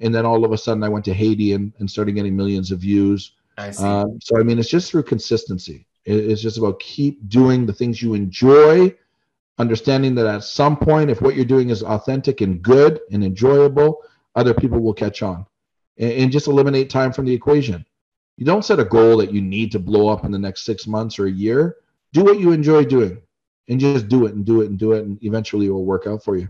and 0.00 0.14
then 0.14 0.24
all 0.24 0.44
of 0.44 0.52
a 0.52 0.58
sudden 0.58 0.82
I 0.82 0.88
went 0.88 1.04
to 1.06 1.14
Haiti 1.14 1.52
and, 1.52 1.72
and 1.78 1.90
started 1.90 2.12
getting 2.12 2.36
millions 2.36 2.70
of 2.70 2.80
views. 2.80 3.32
I 3.58 3.70
see. 3.70 3.84
Um, 3.84 4.18
so 4.20 4.38
I 4.38 4.42
mean, 4.42 4.58
it's 4.58 4.70
just 4.70 4.90
through 4.90 5.04
consistency. 5.04 5.86
It's 6.04 6.42
just 6.42 6.58
about 6.58 6.80
keep 6.80 7.28
doing 7.28 7.64
the 7.64 7.72
things 7.72 8.02
you 8.02 8.14
enjoy, 8.14 8.94
understanding 9.58 10.14
that 10.16 10.26
at 10.26 10.42
some 10.42 10.76
point, 10.76 11.10
if 11.10 11.20
what 11.20 11.36
you're 11.36 11.44
doing 11.44 11.70
is 11.70 11.82
authentic 11.82 12.40
and 12.40 12.60
good 12.60 13.00
and 13.12 13.22
enjoyable, 13.22 14.02
other 14.34 14.54
people 14.54 14.80
will 14.80 14.94
catch 14.94 15.22
on. 15.22 15.46
And, 15.98 16.12
and 16.12 16.32
just 16.32 16.48
eliminate 16.48 16.90
time 16.90 17.12
from 17.12 17.26
the 17.26 17.34
equation. 17.34 17.86
You 18.36 18.46
don't 18.46 18.64
set 18.64 18.80
a 18.80 18.84
goal 18.84 19.18
that 19.18 19.32
you 19.32 19.42
need 19.42 19.70
to 19.72 19.78
blow 19.78 20.08
up 20.08 20.24
in 20.24 20.32
the 20.32 20.38
next 20.38 20.64
six 20.64 20.86
months 20.86 21.18
or 21.18 21.26
a 21.26 21.30
year. 21.30 21.76
Do 22.12 22.24
what 22.24 22.40
you 22.40 22.52
enjoy 22.52 22.84
doing 22.84 23.20
and 23.68 23.78
just 23.78 24.08
do 24.08 24.26
it 24.26 24.34
and 24.34 24.44
do 24.44 24.62
it 24.62 24.70
and 24.70 24.78
do 24.78 24.92
it. 24.92 25.04
And 25.04 25.22
eventually 25.22 25.66
it 25.66 25.70
will 25.70 25.84
work 25.84 26.06
out 26.06 26.24
for 26.24 26.36
you. 26.36 26.48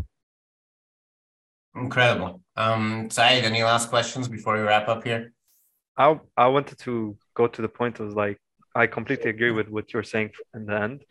Incredible. 1.75 2.42
Um, 2.57 3.11
Saeed, 3.11 3.45
any 3.45 3.63
last 3.63 3.89
questions 3.91 4.29
before 4.29 4.55
we 4.55 4.61
wrap 4.63 4.89
up 4.89 5.05
here? 5.05 5.33
I 5.97 6.19
I 6.37 6.47
wanted 6.49 6.79
to 6.81 7.17
go 7.35 7.47
to 7.49 7.63
the 7.63 7.69
point 7.69 8.01
of 8.01 8.15
like 8.15 8.39
I 8.75 8.87
completely 8.87 9.31
agree 9.31 9.51
with 9.51 9.69
what 9.69 9.93
you're 9.93 10.03
saying 10.15 10.31
in 10.55 10.67
the 10.67 10.77
end. 10.87 11.05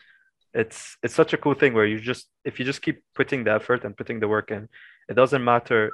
it's 0.54 0.98
it's 1.04 1.16
such 1.16 1.34
a 1.34 1.38
cool 1.44 1.56
thing 1.56 1.74
where 1.76 1.88
you 1.88 2.00
just 2.00 2.28
if 2.46 2.60
you 2.60 2.66
just 2.66 2.82
keep 2.84 3.04
putting 3.16 3.44
the 3.46 3.54
effort 3.54 3.86
and 3.86 3.98
putting 3.98 4.20
the 4.22 4.30
work 4.30 4.52
in, 4.52 4.70
it 5.10 5.16
doesn't 5.16 5.44
matter 5.44 5.92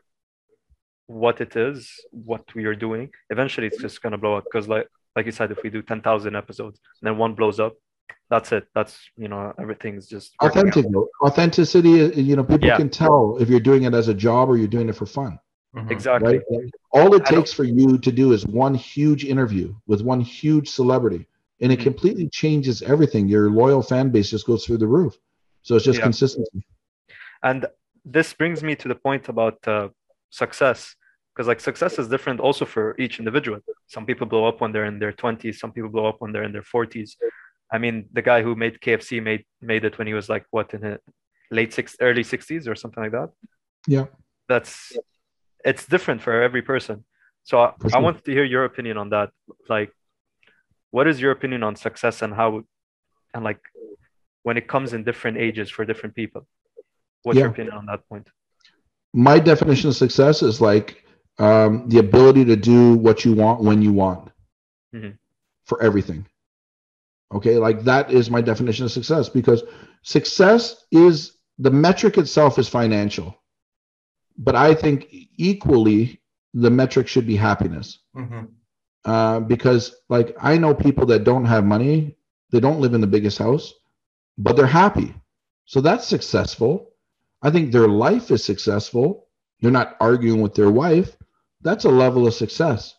what 1.08 1.41
it 1.41 1.56
is, 1.56 1.91
what 2.12 2.43
we 2.56 2.66
are 2.66 2.76
doing. 2.76 3.10
Eventually, 3.30 3.68
it's 3.68 3.82
just 3.82 4.02
gonna 4.02 4.18
blow 4.18 4.36
up 4.38 4.45
because 4.45 4.68
like 4.68 4.88
like 5.16 5.26
you 5.26 5.32
said, 5.32 5.52
if 5.52 5.64
we 5.64 5.70
do 5.70 5.82
ten 5.82 6.02
thousand 6.02 6.36
episodes 6.36 6.80
and 7.02 7.08
then 7.08 7.18
one 7.18 7.36
blows 7.36 7.60
up, 7.60 7.74
that's 8.30 8.51
it. 8.51 8.68
That's 8.76 8.97
you 9.18 9.28
know 9.28 9.53
everything's 9.60 10.08
just 10.08 10.34
authentic. 10.41 10.86
Authenticity, 11.24 12.22
you 12.22 12.36
know, 12.36 12.43
people 12.43 12.68
yeah. 12.68 12.78
can 12.78 12.89
tell 12.89 13.38
if 13.39 13.49
you're 13.49 13.60
doing 13.60 13.84
it 13.84 13.93
as 13.93 14.08
a 14.08 14.14
job 14.14 14.49
or 14.49 14.58
you're 14.58 14.68
doing 14.68 14.89
it 14.89 14.95
for 14.95 15.05
fun. 15.05 15.39
Mm-hmm. 15.76 15.91
Exactly. 15.91 16.39
Right? 16.49 16.72
All 16.91 17.14
it 17.14 17.26
takes 17.26 17.53
for 17.53 17.64
you 17.64 17.97
to 17.97 18.12
do 18.12 18.32
is 18.34 18.45
one 18.45 18.74
huge 18.74 19.26
interview 19.26 19.76
with 19.86 20.01
one 20.01 20.20
huge 20.20 20.70
celebrity, 20.70 21.28
and 21.62 21.72
it 21.72 21.76
mm-hmm. 21.76 21.84
completely 21.84 22.30
changes 22.30 22.82
everything. 22.82 23.28
Your 23.28 23.49
loyal 23.49 23.82
fan 23.82 24.10
base 24.10 24.30
just 24.30 24.45
goes 24.45 24.66
through 24.66 24.78
the 24.78 24.88
roof. 24.88 25.18
So 25.62 25.76
it's 25.76 25.86
just 25.86 25.99
yeah. 25.99 26.03
consistency. 26.03 26.64
And 27.43 27.66
this 28.03 28.34
brings 28.34 28.64
me 28.64 28.76
to 28.76 28.88
the 28.88 28.95
point 28.95 29.30
about 29.30 29.66
uh, 29.68 29.89
success, 30.30 30.95
because 31.34 31.47
like 31.47 31.60
success 31.60 31.99
is 31.99 32.08
different 32.08 32.39
also 32.39 32.66
for 32.66 32.95
each 32.97 33.20
individual. 33.20 33.60
Some 33.88 34.05
people 34.05 34.26
blow 34.28 34.45
up 34.45 34.62
when 34.62 34.72
they're 34.72 34.86
in 34.86 34.99
their 34.99 35.12
20s. 35.12 35.55
Some 35.55 35.72
people 35.72 35.89
blow 35.89 36.08
up 36.08 36.18
when 36.20 36.32
they're 36.32 36.43
in 36.43 36.53
their 36.53 36.64
40s. 36.64 37.12
I 37.72 37.78
mean, 37.78 38.07
the 38.13 38.22
guy 38.22 38.41
who 38.41 38.55
made 38.55 38.80
KFC 38.80 39.22
made 39.22 39.45
made 39.61 39.84
it 39.84 39.97
when 39.97 40.07
he 40.07 40.13
was 40.13 40.30
like 40.30 40.45
what 40.51 40.74
in 40.74 40.82
the 40.82 40.99
late 41.51 41.74
six, 41.74 41.95
early 41.99 42.24
60s 42.24 42.68
or 42.68 42.76
something 42.76 43.03
like 43.03 43.11
that. 43.11 43.30
Yeah. 43.88 44.05
That's 44.47 44.93
it's 45.63 45.86
different 45.86 46.22
for 46.22 46.41
every 46.41 46.61
person. 46.61 47.05
So 47.43 47.59
I, 47.59 47.74
sure. 47.82 47.97
I 47.97 47.99
wanted 47.99 48.26
to 48.26 48.32
hear 48.32 48.43
your 48.43 48.65
opinion 48.65 48.97
on 48.97 49.09
that. 49.09 49.30
Like, 49.70 49.91
what 50.91 51.07
is 51.07 51.20
your 51.22 51.32
opinion 51.32 51.63
on 51.63 51.76
success 51.76 52.22
and 52.22 52.34
how, 52.34 52.63
and 53.34 53.43
like, 53.43 53.59
when 54.43 54.57
it 54.57 54.68
comes 54.68 54.93
in 54.93 55.03
different 55.03 55.38
ages 55.38 55.70
for 55.70 55.86
different 55.86 56.15
people? 56.15 56.47
What's 57.24 57.38
yeah. 57.38 57.43
your 57.43 57.51
opinion 57.51 57.76
on 57.76 57.86
that 57.88 58.07
point? 58.07 58.30
My 59.13 59.39
definition 59.39 59.89
of 59.89 59.95
success 59.95 60.41
is 60.41 60.61
like 60.61 61.05
um, 61.39 61.88
the 61.88 61.99
ability 61.99 62.45
to 62.45 62.55
do 62.55 62.93
what 62.95 63.26
you 63.26 63.34
want 63.34 63.61
when 63.61 63.82
you 63.82 63.93
want 63.93 64.30
mm-hmm. 64.93 65.11
for 65.65 65.82
everything. 65.82 66.26
Okay, 67.34 67.57
like 67.57 67.84
that 67.84 68.11
is 68.11 68.30
my 68.30 68.41
definition 68.41 68.86
of 68.86 68.91
success 68.91 69.30
because 69.30 69.63
success 70.01 70.86
is 70.91 71.38
the 71.59 71.71
metric 71.71 72.17
itself 72.17 72.57
is 72.57 72.69
financial 72.69 73.36
but 74.38 74.55
I 74.55 74.73
think 74.73 75.07
equally 75.38 76.21
the 76.53 76.69
metric 76.69 77.07
should 77.07 77.28
be 77.28 77.36
happiness. 77.36 77.99
Mm-hmm. 78.15 78.45
Uh, 79.05 79.39
because 79.41 79.95
like 80.09 80.36
I 80.41 80.57
know 80.57 80.73
people 80.73 81.05
that 81.07 81.23
don't 81.23 81.45
have 81.45 81.63
money, 81.63 82.15
they 82.51 82.59
don't 82.59 82.80
live 82.80 82.93
in 82.93 83.01
the 83.01 83.07
biggest 83.07 83.38
house, 83.38 83.73
but 84.38 84.55
they're 84.55 84.65
happy. 84.65 85.13
So 85.65 85.82
that's 85.82 86.07
successful. 86.07 86.91
I 87.41 87.49
think 87.49 87.71
their 87.71 87.88
life 87.88 88.32
is 88.32 88.43
successful. 88.43 89.28
They're 89.61 89.71
not 89.71 89.95
arguing 89.99 90.41
with 90.41 90.55
their 90.55 90.71
wife. 90.71 91.15
That's 91.61 91.86
a 91.86 91.89
level 91.89 92.28
of 92.28 92.34
success. 92.34 92.95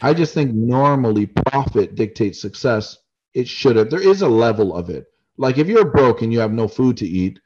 I 0.00 0.14
just 0.14 0.34
think 0.34 0.54
normally 0.54 1.26
profit 1.26 1.94
dictates 1.94 2.40
success. 2.40 2.98
It 3.36 3.46
shouldn't. 3.46 3.90
There 3.90 4.00
is 4.00 4.22
a 4.22 4.28
level 4.28 4.74
of 4.74 4.88
it. 4.88 5.08
Like 5.36 5.58
if 5.58 5.68
you're 5.68 5.84
broke 5.84 6.22
and 6.22 6.32
you 6.32 6.38
have 6.38 6.54
no 6.54 6.66
food 6.66 6.96
to 6.96 7.06
eat, 7.06 7.38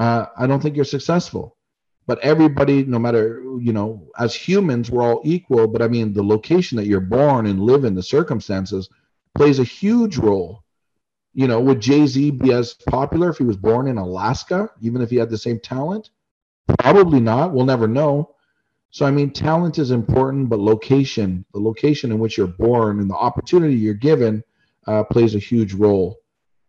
uh, 0.00 0.26
I 0.36 0.48
don't 0.48 0.60
think 0.60 0.74
you're 0.74 0.84
successful. 0.84 1.56
But 2.08 2.18
everybody 2.24 2.84
no 2.84 2.98
matter 2.98 3.40
you 3.60 3.72
know 3.72 4.10
as 4.18 4.34
humans 4.34 4.90
we're 4.90 5.04
all 5.04 5.20
equal. 5.22 5.68
But 5.68 5.80
i 5.80 5.86
mean 5.86 6.12
the 6.12 6.24
location 6.24 6.74
that 6.76 6.88
you're 6.88 6.98
born 7.18 7.46
and 7.46 7.60
live 7.60 7.84
in 7.84 7.94
the 7.94 8.02
circumstances 8.02 8.88
plays 9.36 9.60
a 9.60 9.64
huge 9.80 10.18
role. 10.18 10.64
You 11.34 11.46
know 11.46 11.60
would 11.60 11.80
jay-z 11.80 12.32
be 12.32 12.52
as 12.52 12.74
popular 12.74 13.30
if 13.30 13.38
he 13.38 13.44
was 13.44 13.56
born 13.56 13.86
in 13.86 13.96
alaska 13.96 14.68
even 14.80 15.02
if 15.02 15.10
he 15.10 15.16
had 15.16 15.30
the 15.30 15.38
same 15.38 15.60
talent? 15.60 16.10
Probably 16.80 17.20
not. 17.20 17.52
We'll 17.52 17.64
never 17.64 17.86
know. 17.86 18.34
So 18.90 19.06
i 19.06 19.12
mean 19.12 19.30
talent 19.30 19.78
is 19.78 19.92
important 19.92 20.48
but 20.48 20.58
location 20.58 21.44
the 21.52 21.60
location 21.60 22.10
in 22.10 22.18
which 22.18 22.36
you're 22.36 22.56
born 22.66 22.98
and 22.98 23.08
the 23.08 23.22
opportunity 23.28 23.76
you're 23.76 23.94
given 24.10 24.42
uh, 24.90 25.02
plays 25.12 25.34
a 25.34 25.38
huge 25.50 25.72
role 25.74 26.08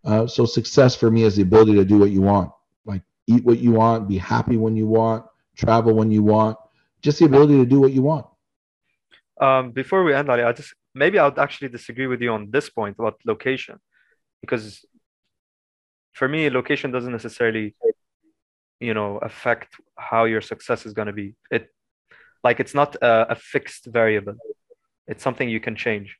uh, 0.09 0.25
so 0.35 0.45
success 0.45 0.91
for 0.95 1.09
me 1.15 1.21
is 1.23 1.35
the 1.37 1.45
ability 1.49 1.73
to 1.73 1.85
do 1.85 1.97
what 1.97 2.11
you 2.15 2.21
want 2.21 2.49
like 2.85 3.03
eat 3.27 3.43
what 3.43 3.59
you 3.65 3.71
want 3.71 4.07
be 4.07 4.17
happy 4.17 4.57
when 4.57 4.75
you 4.75 4.87
want 4.87 5.21
travel 5.59 5.93
when 5.93 6.09
you 6.09 6.23
want, 6.23 6.57
just 7.01 7.19
the 7.19 7.25
ability 7.25 7.57
to 7.63 7.65
do 7.65 7.79
what 7.83 7.91
you 7.91 8.01
want. 8.11 8.25
Um, 9.45 9.71
before 9.71 10.01
we 10.03 10.13
end, 10.13 10.29
Ali, 10.29 10.43
I 10.43 10.51
just 10.53 10.73
maybe 11.03 11.19
I 11.19 11.25
would 11.27 11.39
actually 11.45 11.69
disagree 11.77 12.07
with 12.07 12.21
you 12.21 12.31
on 12.37 12.51
this 12.55 12.67
point 12.69 12.95
about 12.99 13.15
location, 13.25 13.75
because 14.43 14.85
for 16.13 16.27
me, 16.27 16.49
location 16.49 16.91
doesn't 16.91 17.15
necessarily, 17.19 17.75
you 18.79 18.93
know, 18.97 19.17
affect 19.29 19.69
how 20.09 20.25
your 20.33 20.41
success 20.41 20.85
is 20.87 20.93
going 20.97 21.09
to 21.13 21.17
be. 21.23 21.27
It, 21.51 21.63
like, 22.47 22.59
it's 22.63 22.75
not 22.81 22.95
a, 22.95 23.33
a 23.35 23.35
fixed 23.35 23.85
variable. 23.99 24.37
It's 25.07 25.23
something 25.23 25.47
you 25.49 25.61
can 25.67 25.75
change, 25.75 26.17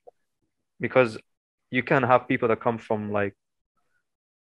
because 0.85 1.11
you 1.71 1.83
can 1.83 2.03
have 2.03 2.27
people 2.27 2.47
that 2.47 2.61
come 2.61 2.77
from 2.77 3.11
like, 3.11 3.35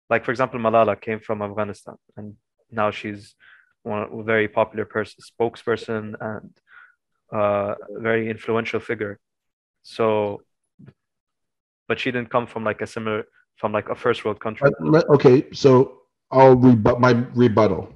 like 0.09 0.25
for 0.25 0.31
example, 0.31 0.59
Malala 0.61 1.01
came 1.01 1.21
from 1.21 1.43
Afghanistan, 1.43 1.95
and 2.17 2.35
now 2.71 2.91
she's 2.91 3.35
one 3.83 4.25
very 4.25 4.49
popular 4.49 4.85
person, 4.85 5.23
spokesperson, 5.23 6.15
and 6.21 6.51
uh, 7.33 7.75
very 7.99 8.29
influential 8.29 8.81
figure. 8.81 9.19
So, 9.83 10.43
but 11.89 11.99
she 11.99 12.11
didn't 12.11 12.31
come 12.31 12.47
from 12.47 12.65
like 12.65 12.81
a 12.83 12.87
similar, 12.87 13.27
from 13.57 13.73
like 13.73 13.89
a 13.89 13.95
first 13.95 14.25
world 14.25 14.41
country. 14.41 14.71
Okay, 14.83 15.47
so 15.53 16.01
I'll 16.31 16.57
rebut 16.57 17.01
my 17.01 17.13
rebuttal. 17.35 17.93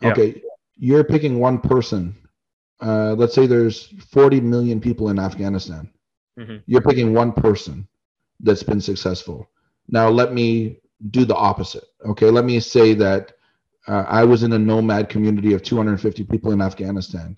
Yeah. 0.00 0.12
Okay, 0.12 0.42
you're 0.76 1.04
picking 1.04 1.38
one 1.38 1.58
person. 1.58 2.14
Uh, 2.80 3.14
let's 3.14 3.34
say 3.34 3.46
there's 3.46 3.86
40 4.10 4.40
million 4.40 4.80
people 4.80 5.08
in 5.08 5.18
Afghanistan. 5.18 5.90
Mm-hmm. 6.38 6.56
You're 6.66 6.82
picking 6.82 7.14
one 7.14 7.32
person 7.32 7.88
that's 8.44 8.62
been 8.62 8.80
successful. 8.80 9.48
Now 9.88 10.08
let 10.08 10.32
me 10.32 10.78
do 11.10 11.24
the 11.24 11.34
opposite. 11.34 11.84
Okay, 12.06 12.30
let 12.30 12.44
me 12.44 12.60
say 12.60 12.94
that 12.94 13.32
uh, 13.86 14.04
I 14.08 14.24
was 14.24 14.42
in 14.42 14.52
a 14.52 14.58
nomad 14.58 15.08
community 15.08 15.52
of 15.52 15.62
250 15.62 16.24
people 16.24 16.52
in 16.52 16.62
Afghanistan. 16.62 17.36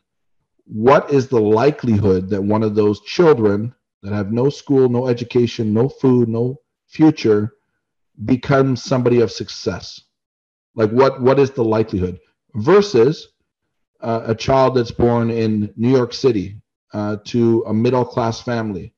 What 0.66 1.10
is 1.10 1.28
the 1.28 1.40
likelihood 1.40 2.28
that 2.30 2.42
one 2.42 2.62
of 2.62 2.74
those 2.74 3.00
children 3.02 3.74
that 4.02 4.12
have 4.12 4.32
no 4.32 4.50
school, 4.50 4.88
no 4.88 5.08
education, 5.08 5.72
no 5.72 5.88
food, 5.88 6.28
no 6.28 6.60
future 6.86 7.54
becomes 8.24 8.82
somebody 8.82 9.20
of 9.20 9.32
success? 9.32 10.00
Like 10.74 10.90
what 10.90 11.20
what 11.22 11.38
is 11.38 11.50
the 11.52 11.64
likelihood 11.64 12.20
versus 12.54 13.28
uh, 14.00 14.22
a 14.26 14.34
child 14.34 14.74
that's 14.74 14.90
born 14.90 15.30
in 15.30 15.72
New 15.76 15.90
York 15.90 16.12
City 16.12 16.60
uh, 16.92 17.16
to 17.24 17.64
a 17.66 17.74
middle 17.74 18.04
class 18.04 18.40
family 18.40 18.92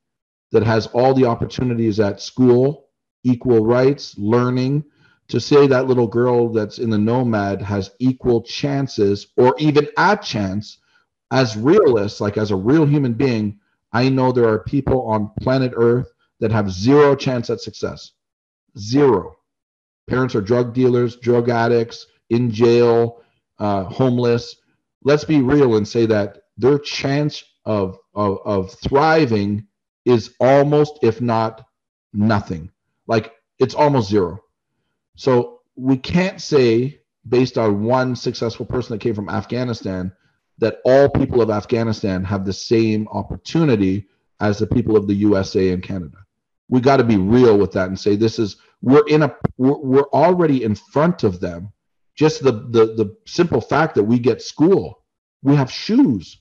that 0.51 0.63
has 0.63 0.87
all 0.87 1.13
the 1.13 1.25
opportunities 1.25 1.99
at 1.99 2.21
school, 2.21 2.87
equal 3.23 3.65
rights, 3.65 4.15
learning, 4.17 4.83
to 5.27 5.39
say 5.39 5.67
that 5.67 5.87
little 5.87 6.07
girl 6.07 6.49
that's 6.49 6.79
in 6.79 6.89
the 6.89 6.97
nomad 6.97 7.61
has 7.61 7.91
equal 7.99 8.41
chances 8.41 9.27
or 9.37 9.55
even 9.59 9.87
a 9.97 10.17
chance 10.17 10.79
as 11.31 11.55
realists 11.55 12.19
like 12.19 12.37
as 12.37 12.49
a 12.49 12.55
real 12.55 12.85
human 12.85 13.13
being 13.13 13.59
i 13.93 14.09
know 14.09 14.31
there 14.31 14.47
are 14.47 14.63
people 14.63 15.03
on 15.03 15.29
planet 15.39 15.71
earth 15.75 16.11
that 16.39 16.51
have 16.51 16.71
zero 16.71 17.15
chance 17.15 17.49
at 17.49 17.59
success. 17.59 18.11
Zero. 18.77 19.35
Parents 20.07 20.35
are 20.35 20.41
drug 20.41 20.73
dealers 20.73 21.17
drug 21.17 21.49
addicts 21.49 22.07
in 22.29 22.49
jail 22.51 23.21
uh, 23.59 23.83
homeless. 23.85 24.55
Let's 25.03 25.25
be 25.25 25.41
real 25.41 25.75
and 25.75 25.87
say 25.87 26.05
that 26.07 26.43
their 26.57 26.79
chance 26.79 27.43
of, 27.65 27.97
of 28.15 28.39
of 28.45 28.71
thriving 28.71 29.67
is 30.05 30.33
almost 30.39 30.99
if 31.01 31.21
not 31.21 31.65
nothing 32.13 32.71
like 33.07 33.33
it's 33.59 33.75
almost 33.75 34.09
zero 34.09 34.41
so 35.19 35.59
we 35.75 35.97
can't 35.97 36.39
say, 36.39 37.01
based 37.27 37.57
on 37.57 37.83
one 37.83 38.15
successful 38.15 38.65
person 38.65 38.93
that 38.93 39.01
came 39.01 39.13
from 39.13 39.27
Afghanistan, 39.27 40.13
that 40.59 40.77
all 40.85 41.09
people 41.09 41.41
of 41.41 41.49
Afghanistan 41.49 42.23
have 42.23 42.45
the 42.45 42.53
same 42.53 43.05
opportunity 43.09 44.07
as 44.39 44.59
the 44.59 44.67
people 44.67 44.95
of 44.95 45.07
the 45.07 45.15
USA 45.15 45.71
and 45.71 45.83
Canada. 45.83 46.19
We 46.69 46.79
got 46.79 46.97
to 46.97 47.03
be 47.03 47.17
real 47.17 47.57
with 47.57 47.73
that 47.73 47.89
and 47.89 47.99
say 47.99 48.15
this 48.15 48.39
is 48.39 48.55
we're 48.81 49.05
in 49.07 49.23
a 49.23 49.35
we're, 49.57 49.79
we're 49.79 50.09
already 50.13 50.63
in 50.63 50.75
front 50.75 51.25
of 51.25 51.41
them. 51.41 51.73
Just 52.15 52.41
the 52.41 52.53
the 52.53 52.85
the 52.95 53.17
simple 53.25 53.59
fact 53.59 53.95
that 53.95 54.03
we 54.03 54.19
get 54.19 54.41
school, 54.41 55.03
we 55.41 55.53
have 55.55 55.69
shoes, 55.69 56.39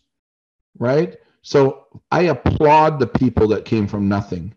right? 0.78 1.16
So 1.43 1.86
I 2.11 2.22
applaud 2.22 2.99
the 2.99 3.07
people 3.07 3.49
that 3.49 3.64
came 3.64 3.86
from 3.86 4.09
nothing. 4.09 4.55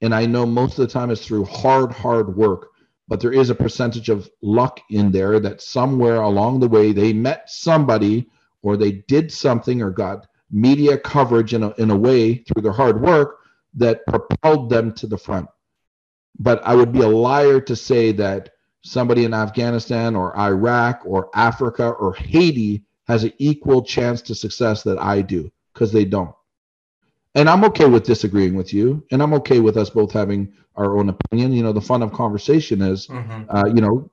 And 0.00 0.14
I 0.14 0.26
know 0.26 0.44
most 0.44 0.78
of 0.78 0.86
the 0.86 0.92
time 0.92 1.10
it's 1.10 1.24
through 1.24 1.46
hard, 1.46 1.92
hard 1.92 2.36
work 2.36 2.68
but 3.08 3.20
there 3.20 3.32
is 3.32 3.50
a 3.50 3.54
percentage 3.54 4.08
of 4.08 4.28
luck 4.42 4.80
in 4.90 5.12
there 5.12 5.38
that 5.38 5.62
somewhere 5.62 6.16
along 6.16 6.60
the 6.60 6.68
way 6.68 6.92
they 6.92 7.12
met 7.12 7.48
somebody 7.48 8.28
or 8.62 8.76
they 8.76 8.92
did 8.92 9.30
something 9.30 9.80
or 9.80 9.90
got 9.90 10.26
media 10.50 10.98
coverage 10.98 11.54
in 11.54 11.62
a, 11.62 11.70
in 11.78 11.90
a 11.90 11.96
way 11.96 12.34
through 12.34 12.62
their 12.62 12.72
hard 12.72 13.00
work 13.00 13.38
that 13.74 14.06
propelled 14.06 14.70
them 14.70 14.92
to 14.94 15.06
the 15.06 15.18
front. 15.18 15.48
But 16.38 16.62
I 16.64 16.74
would 16.74 16.92
be 16.92 17.00
a 17.00 17.08
liar 17.08 17.60
to 17.62 17.76
say 17.76 18.12
that 18.12 18.50
somebody 18.82 19.24
in 19.24 19.34
Afghanistan 19.34 20.16
or 20.16 20.36
Iraq 20.36 21.02
or 21.04 21.30
Africa 21.34 21.90
or 21.90 22.14
Haiti 22.14 22.84
has 23.06 23.24
an 23.24 23.32
equal 23.38 23.82
chance 23.82 24.22
to 24.22 24.34
success 24.34 24.82
that 24.82 24.98
I 24.98 25.22
do 25.22 25.50
because 25.76 25.92
they 25.92 26.06
don't. 26.06 26.34
And 27.34 27.50
I'm 27.50 27.64
okay 27.64 27.84
with 27.84 28.04
disagreeing 28.04 28.54
with 28.54 28.72
you, 28.72 29.04
and 29.12 29.22
I'm 29.22 29.34
okay 29.34 29.60
with 29.60 29.76
us 29.76 29.90
both 29.90 30.10
having 30.10 30.54
our 30.74 30.96
own 30.96 31.10
opinion. 31.10 31.52
You 31.52 31.62
know, 31.62 31.72
the 31.72 31.82
fun 31.82 32.02
of 32.02 32.12
conversation 32.12 32.80
is, 32.80 33.06
mm-hmm. 33.08 33.44
uh, 33.54 33.66
you 33.66 33.82
know, 33.82 34.10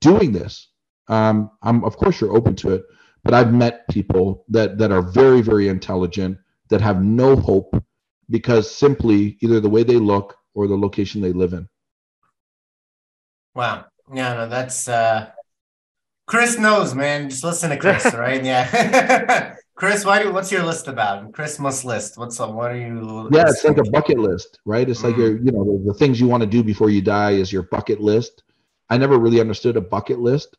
doing 0.00 0.30
this. 0.30 0.68
Um, 1.08 1.50
I'm 1.62 1.82
of 1.82 1.96
course 1.96 2.20
you're 2.20 2.36
open 2.36 2.54
to 2.56 2.74
it, 2.74 2.84
but 3.24 3.34
I've 3.34 3.52
met 3.52 3.88
people 3.88 4.44
that 4.48 4.78
that 4.78 4.92
are 4.92 5.02
very 5.02 5.42
very 5.42 5.66
intelligent 5.66 6.38
that 6.68 6.80
have 6.80 7.02
no 7.02 7.34
hope 7.34 7.74
because 8.30 8.72
simply 8.72 9.36
either 9.40 9.58
the 9.58 9.68
way 9.68 9.82
they 9.82 9.96
look 9.96 10.36
or 10.54 10.68
the 10.68 10.78
location 10.78 11.20
they 11.20 11.32
live 11.32 11.52
in. 11.52 11.68
Wow. 13.56 13.86
Yeah, 14.14 14.34
no, 14.34 14.48
that's 14.48 14.86
uh 14.86 15.30
Chris 16.26 16.56
knows, 16.56 16.94
man. 16.94 17.28
Just 17.28 17.42
listen 17.42 17.70
to 17.70 17.76
Chris, 17.76 18.04
right? 18.14 18.44
Yeah. 18.44 19.56
Chris, 19.80 20.04
why 20.04 20.22
do 20.22 20.30
what's 20.30 20.52
your 20.52 20.62
list 20.62 20.88
about? 20.88 21.32
Christmas 21.32 21.86
list. 21.86 22.18
What's 22.18 22.38
up? 22.38 22.52
What 22.52 22.70
are 22.70 22.76
you 22.76 23.30
Yeah, 23.32 23.48
it's 23.48 23.64
like 23.64 23.78
a 23.78 23.90
bucket 23.90 24.18
list, 24.18 24.60
right? 24.66 24.86
It's 24.86 25.00
mm 25.00 25.04
like 25.04 25.16
your, 25.16 25.38
you 25.38 25.50
know, 25.52 25.64
the, 25.64 25.84
the 25.86 25.94
things 25.94 26.20
you 26.20 26.28
want 26.28 26.42
to 26.42 26.46
do 26.46 26.62
before 26.62 26.90
you 26.90 27.00
die 27.00 27.30
is 27.30 27.50
your 27.50 27.62
bucket 27.62 27.98
list. 27.98 28.42
I 28.90 28.98
never 28.98 29.18
really 29.18 29.40
understood 29.40 29.78
a 29.78 29.80
bucket 29.80 30.20
list. 30.20 30.54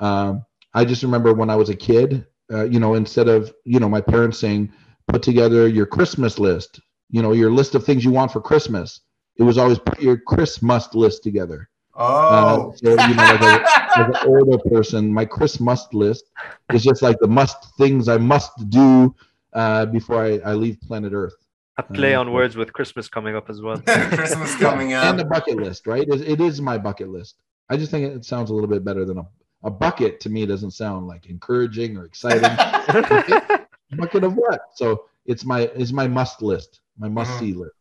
Um, 0.00 0.46
I 0.72 0.86
just 0.86 1.02
remember 1.02 1.34
when 1.34 1.50
I 1.50 1.56
was 1.56 1.68
a 1.68 1.76
kid, 1.76 2.26
uh, 2.50 2.64
you 2.64 2.80
know, 2.80 2.94
instead 2.94 3.28
of, 3.28 3.52
you 3.66 3.78
know, 3.78 3.90
my 3.90 4.00
parents 4.00 4.38
saying, 4.38 4.72
put 5.06 5.22
together 5.22 5.68
your 5.68 5.84
Christmas 5.84 6.38
list, 6.38 6.80
you 7.10 7.20
know, 7.20 7.32
your 7.32 7.50
list 7.50 7.74
of 7.74 7.84
things 7.84 8.06
you 8.06 8.10
want 8.10 8.32
for 8.32 8.40
Christmas. 8.40 9.02
It 9.36 9.42
was 9.42 9.58
always 9.58 9.80
put 9.80 10.00
your 10.00 10.16
Christmas 10.16 10.94
list 10.94 11.22
together. 11.22 11.68
Oh, 11.94 12.70
uh, 12.70 12.76
so, 12.76 12.90
you 12.90 12.96
know, 12.96 13.22
like 13.22 13.42
a, 13.42 13.98
as 13.98 14.06
an 14.08 14.14
older 14.26 14.58
person, 14.70 15.12
my 15.12 15.24
Chris 15.24 15.60
must 15.60 15.92
list 15.92 16.30
is 16.72 16.82
just 16.82 17.02
like 17.02 17.18
the 17.18 17.28
must 17.28 17.76
things 17.76 18.08
I 18.08 18.16
must 18.16 18.70
do 18.70 19.14
uh, 19.52 19.86
before 19.86 20.24
I, 20.24 20.38
I 20.38 20.54
leave 20.54 20.80
planet 20.80 21.12
Earth. 21.12 21.34
A 21.78 21.82
play 21.82 22.14
uh, 22.14 22.20
on 22.20 22.32
words 22.32 22.56
with 22.56 22.72
Christmas 22.72 23.08
coming 23.08 23.36
up 23.36 23.50
as 23.50 23.60
well. 23.60 23.78
Christmas 23.86 24.56
coming 24.56 24.92
up. 24.94 25.04
And 25.04 25.18
the 25.18 25.24
bucket 25.24 25.56
list, 25.56 25.86
right? 25.86 26.06
It, 26.08 26.20
it 26.22 26.40
is 26.40 26.60
my 26.60 26.78
bucket 26.78 27.08
list. 27.08 27.36
I 27.68 27.76
just 27.76 27.90
think 27.90 28.14
it 28.14 28.24
sounds 28.24 28.50
a 28.50 28.54
little 28.54 28.68
bit 28.68 28.84
better 28.84 29.04
than 29.04 29.18
a, 29.18 29.26
a 29.64 29.70
bucket 29.70 30.20
to 30.20 30.30
me 30.30 30.46
doesn't 30.46 30.72
sound 30.72 31.06
like 31.06 31.26
encouraging 31.26 31.96
or 31.96 32.04
exciting. 32.04 32.42
bucket 33.96 34.24
of 34.24 34.34
what? 34.34 34.60
So 34.74 35.04
it's 35.26 35.44
my 35.44 35.62
it's 35.74 35.92
my 35.92 36.08
must 36.08 36.42
list, 36.42 36.80
my 36.98 37.08
must 37.08 37.30
mm-hmm. 37.32 37.40
see 37.40 37.52
list. 37.54 37.74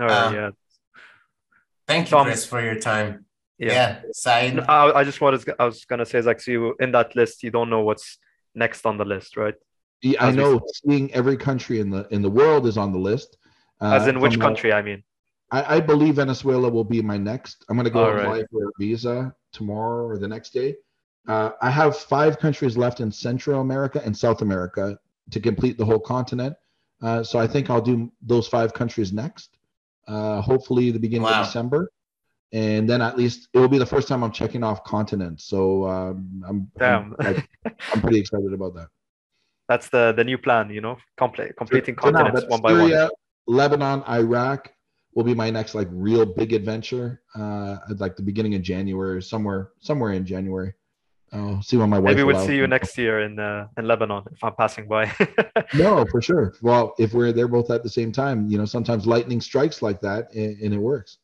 All 0.00 0.06
right, 0.06 0.26
um, 0.26 0.34
yeah. 0.34 0.50
Thank 1.86 2.10
you, 2.10 2.22
Chris, 2.22 2.46
for 2.46 2.60
your 2.62 2.78
time. 2.80 3.26
Yeah, 3.58 3.72
yeah 3.72 4.00
Saeed. 4.12 4.58
I, 4.60 4.92
I 4.92 5.04
just 5.04 5.20
wanted 5.20 5.44
I 5.58 5.64
was 5.64 5.84
gonna 5.84 6.06
say 6.06 6.18
is 6.18 6.26
like 6.26 6.40
so 6.40 6.50
you 6.50 6.74
in 6.80 6.92
that 6.92 7.14
list 7.14 7.42
you 7.42 7.50
don't 7.50 7.70
know 7.70 7.82
what's 7.82 8.18
next 8.54 8.84
on 8.86 8.98
the 8.98 9.04
list, 9.04 9.36
right? 9.36 9.54
Yeah, 10.02 10.24
I 10.24 10.30
know. 10.32 10.60
Seeing 10.86 11.12
every 11.14 11.36
country 11.36 11.80
in 11.80 11.90
the 11.90 12.06
in 12.10 12.20
the 12.20 12.30
world 12.30 12.66
is 12.66 12.76
on 12.76 12.92
the 12.92 12.98
list. 12.98 13.38
Uh, 13.80 13.94
As 13.94 14.06
in 14.06 14.20
which 14.20 14.38
country? 14.38 14.72
I 14.72 14.82
mean, 14.82 15.02
I, 15.50 15.76
I, 15.76 15.80
believe 15.80 16.16
Venezuela 16.16 16.68
will 16.68 16.84
be 16.84 17.02
my 17.02 17.16
next. 17.16 17.64
I'm 17.68 17.76
going 17.76 17.84
to 17.84 17.90
go 17.90 18.04
apply 18.04 18.38
right. 18.38 18.44
for 18.50 18.68
a 18.68 18.70
visa 18.78 19.34
tomorrow 19.52 20.06
or 20.06 20.16
the 20.16 20.28
next 20.28 20.50
day. 20.50 20.76
Uh, 21.26 21.50
I 21.60 21.70
have 21.70 21.96
five 21.96 22.38
countries 22.38 22.76
left 22.76 23.00
in 23.00 23.10
Central 23.10 23.60
America 23.60 24.00
and 24.04 24.16
South 24.16 24.42
America 24.42 24.96
to 25.30 25.40
complete 25.40 25.76
the 25.76 25.84
whole 25.84 25.98
continent. 25.98 26.54
Uh, 27.02 27.22
so 27.24 27.38
I 27.38 27.46
think 27.46 27.68
I'll 27.68 27.80
do 27.80 28.12
those 28.22 28.46
five 28.46 28.72
countries 28.72 29.12
next 29.12 29.58
uh, 30.06 30.40
hopefully 30.40 30.90
the 30.90 30.98
beginning 30.98 31.24
wow. 31.24 31.40
of 31.40 31.46
December. 31.46 31.90
And 32.52 32.88
then 32.88 33.02
at 33.02 33.18
least 33.18 33.48
it 33.52 33.58
will 33.58 33.68
be 33.68 33.78
the 33.78 33.86
first 33.86 34.06
time 34.06 34.22
I'm 34.22 34.30
checking 34.30 34.62
off 34.62 34.84
continents. 34.84 35.44
So 35.44 35.88
um, 35.88 36.42
I'm, 36.46 36.70
Damn. 36.78 37.16
I'm, 37.18 37.26
like, 37.34 37.48
I'm 37.92 38.00
pretty 38.00 38.20
excited 38.20 38.52
about 38.52 38.74
that. 38.76 38.88
That's 39.68 39.88
the 39.88 40.12
the 40.12 40.24
new 40.24 40.36
plan, 40.36 40.68
you 40.70 40.82
know, 40.82 40.98
complete 41.16 41.56
completing 41.56 41.96
so, 41.96 42.12
continents 42.12 42.42
so 42.42 42.48
one 42.48 42.60
by 42.60 42.72
Syria, 42.72 43.08
one. 43.46 43.56
Lebanon, 43.56 44.02
Iraq 44.06 44.70
will 45.14 45.24
be 45.24 45.34
my 45.34 45.50
next 45.50 45.74
like 45.74 45.88
real 45.90 46.26
big 46.26 46.52
adventure. 46.52 47.22
Uh, 47.34 47.78
at 47.90 47.98
like 47.98 48.16
the 48.16 48.22
beginning 48.22 48.54
of 48.54 48.62
January, 48.62 49.22
somewhere 49.22 49.70
somewhere 49.80 50.12
in 50.12 50.26
January. 50.26 50.74
I'll 51.34 51.62
see 51.62 51.76
when 51.76 51.90
my 51.90 51.98
wife. 51.98 52.14
Maybe 52.14 52.22
we'll 52.22 52.46
see 52.46 52.56
you 52.56 52.66
next 52.66 52.96
year 52.96 53.22
in 53.22 53.38
uh, 53.38 53.66
in 53.76 53.86
Lebanon 53.88 54.22
if 54.30 54.42
I'm 54.44 54.54
passing 54.54 54.86
by. 54.86 55.12
no, 55.74 56.04
for 56.06 56.22
sure. 56.22 56.54
Well, 56.62 56.94
if 56.98 57.12
we're 57.12 57.32
there 57.32 57.48
both 57.48 57.70
at 57.70 57.82
the 57.82 57.88
same 57.88 58.12
time, 58.12 58.48
you 58.48 58.56
know, 58.56 58.64
sometimes 58.64 59.06
lightning 59.06 59.40
strikes 59.40 59.82
like 59.82 60.00
that, 60.02 60.32
and, 60.34 60.56
and 60.60 60.72
it 60.72 60.78
works. 60.78 61.18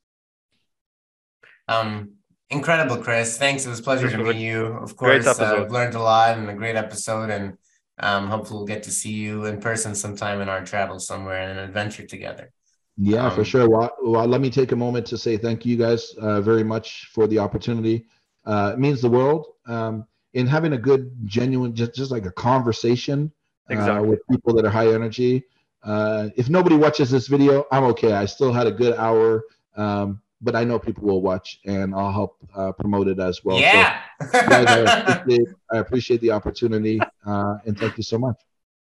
Um, 1.68 2.14
incredible, 2.50 2.96
Chris. 2.96 3.38
Thanks. 3.38 3.64
It 3.64 3.68
was 3.68 3.78
a 3.78 3.82
pleasure 3.84 4.10
to 4.10 4.18
meet 4.18 4.36
you. 4.36 4.64
Of 4.64 4.96
course, 4.96 5.26
uh, 5.26 5.62
I've 5.62 5.70
learned 5.70 5.94
a 5.94 6.02
lot 6.02 6.36
and 6.36 6.50
a 6.50 6.54
great 6.54 6.74
episode, 6.74 7.30
and 7.30 7.56
um, 8.00 8.26
hopefully 8.26 8.58
we'll 8.58 8.66
get 8.66 8.82
to 8.84 8.90
see 8.90 9.12
you 9.12 9.44
in 9.44 9.60
person 9.60 9.94
sometime 9.94 10.40
in 10.40 10.48
our 10.48 10.64
travels 10.64 11.06
somewhere 11.06 11.40
and 11.40 11.56
an 11.56 11.64
adventure 11.64 12.04
together. 12.04 12.50
Yeah, 12.96 13.28
um, 13.28 13.36
for 13.36 13.44
sure. 13.44 13.70
Well, 13.70 13.92
well, 14.02 14.26
let 14.26 14.40
me 14.40 14.50
take 14.50 14.72
a 14.72 14.76
moment 14.76 15.06
to 15.06 15.16
say 15.16 15.36
thank 15.36 15.64
you 15.64 15.76
guys 15.76 16.12
uh, 16.20 16.40
very 16.40 16.64
much 16.64 17.10
for 17.14 17.28
the 17.28 17.38
opportunity 17.38 18.06
uh, 18.44 18.72
it 18.74 18.78
means 18.78 19.00
the 19.00 19.10
world. 19.10 19.46
Um, 19.70 20.06
in 20.32 20.46
having 20.46 20.72
a 20.72 20.78
good, 20.78 21.10
genuine, 21.24 21.74
just, 21.74 21.94
just 21.94 22.10
like 22.10 22.26
a 22.26 22.30
conversation 22.32 23.32
uh, 23.68 23.74
exactly. 23.74 24.08
with 24.08 24.20
people 24.30 24.54
that 24.54 24.64
are 24.64 24.70
high 24.70 24.92
energy. 24.92 25.44
Uh, 25.82 26.28
if 26.36 26.48
nobody 26.48 26.76
watches 26.76 27.10
this 27.10 27.26
video, 27.26 27.64
I'm 27.72 27.84
okay. 27.84 28.12
I 28.12 28.26
still 28.26 28.52
had 28.52 28.66
a 28.66 28.70
good 28.70 28.96
hour, 28.96 29.44
um, 29.76 30.20
but 30.40 30.54
I 30.54 30.64
know 30.64 30.78
people 30.78 31.04
will 31.04 31.22
watch, 31.22 31.60
and 31.64 31.94
I'll 31.94 32.12
help 32.12 32.36
uh, 32.54 32.72
promote 32.72 33.08
it 33.08 33.18
as 33.18 33.44
well. 33.44 33.58
Yeah. 33.58 34.00
So, 34.30 34.46
guys, 34.46 34.66
I, 34.68 34.80
appreciate, 35.14 35.48
I, 35.72 35.78
appreciate, 35.78 36.20
the 36.20 36.30
opportunity, 36.32 37.00
uh, 37.26 37.58
and 37.64 37.78
thank 37.78 37.96
you 37.96 38.02
so 38.02 38.18
much. 38.18 38.36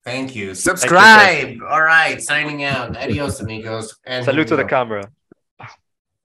Thank 0.05 0.35
you. 0.35 0.55
Subscribe. 0.55 1.21
Thank 1.21 1.57
you, 1.59 1.67
All 1.67 1.83
right, 1.83 2.21
signing 2.21 2.65
out. 2.65 2.97
Adios, 2.97 3.41
amigos. 3.41 3.97
And 4.05 4.25
Salute 4.25 4.49
to 4.49 4.57
the 4.57 4.65
camera. 4.65 5.09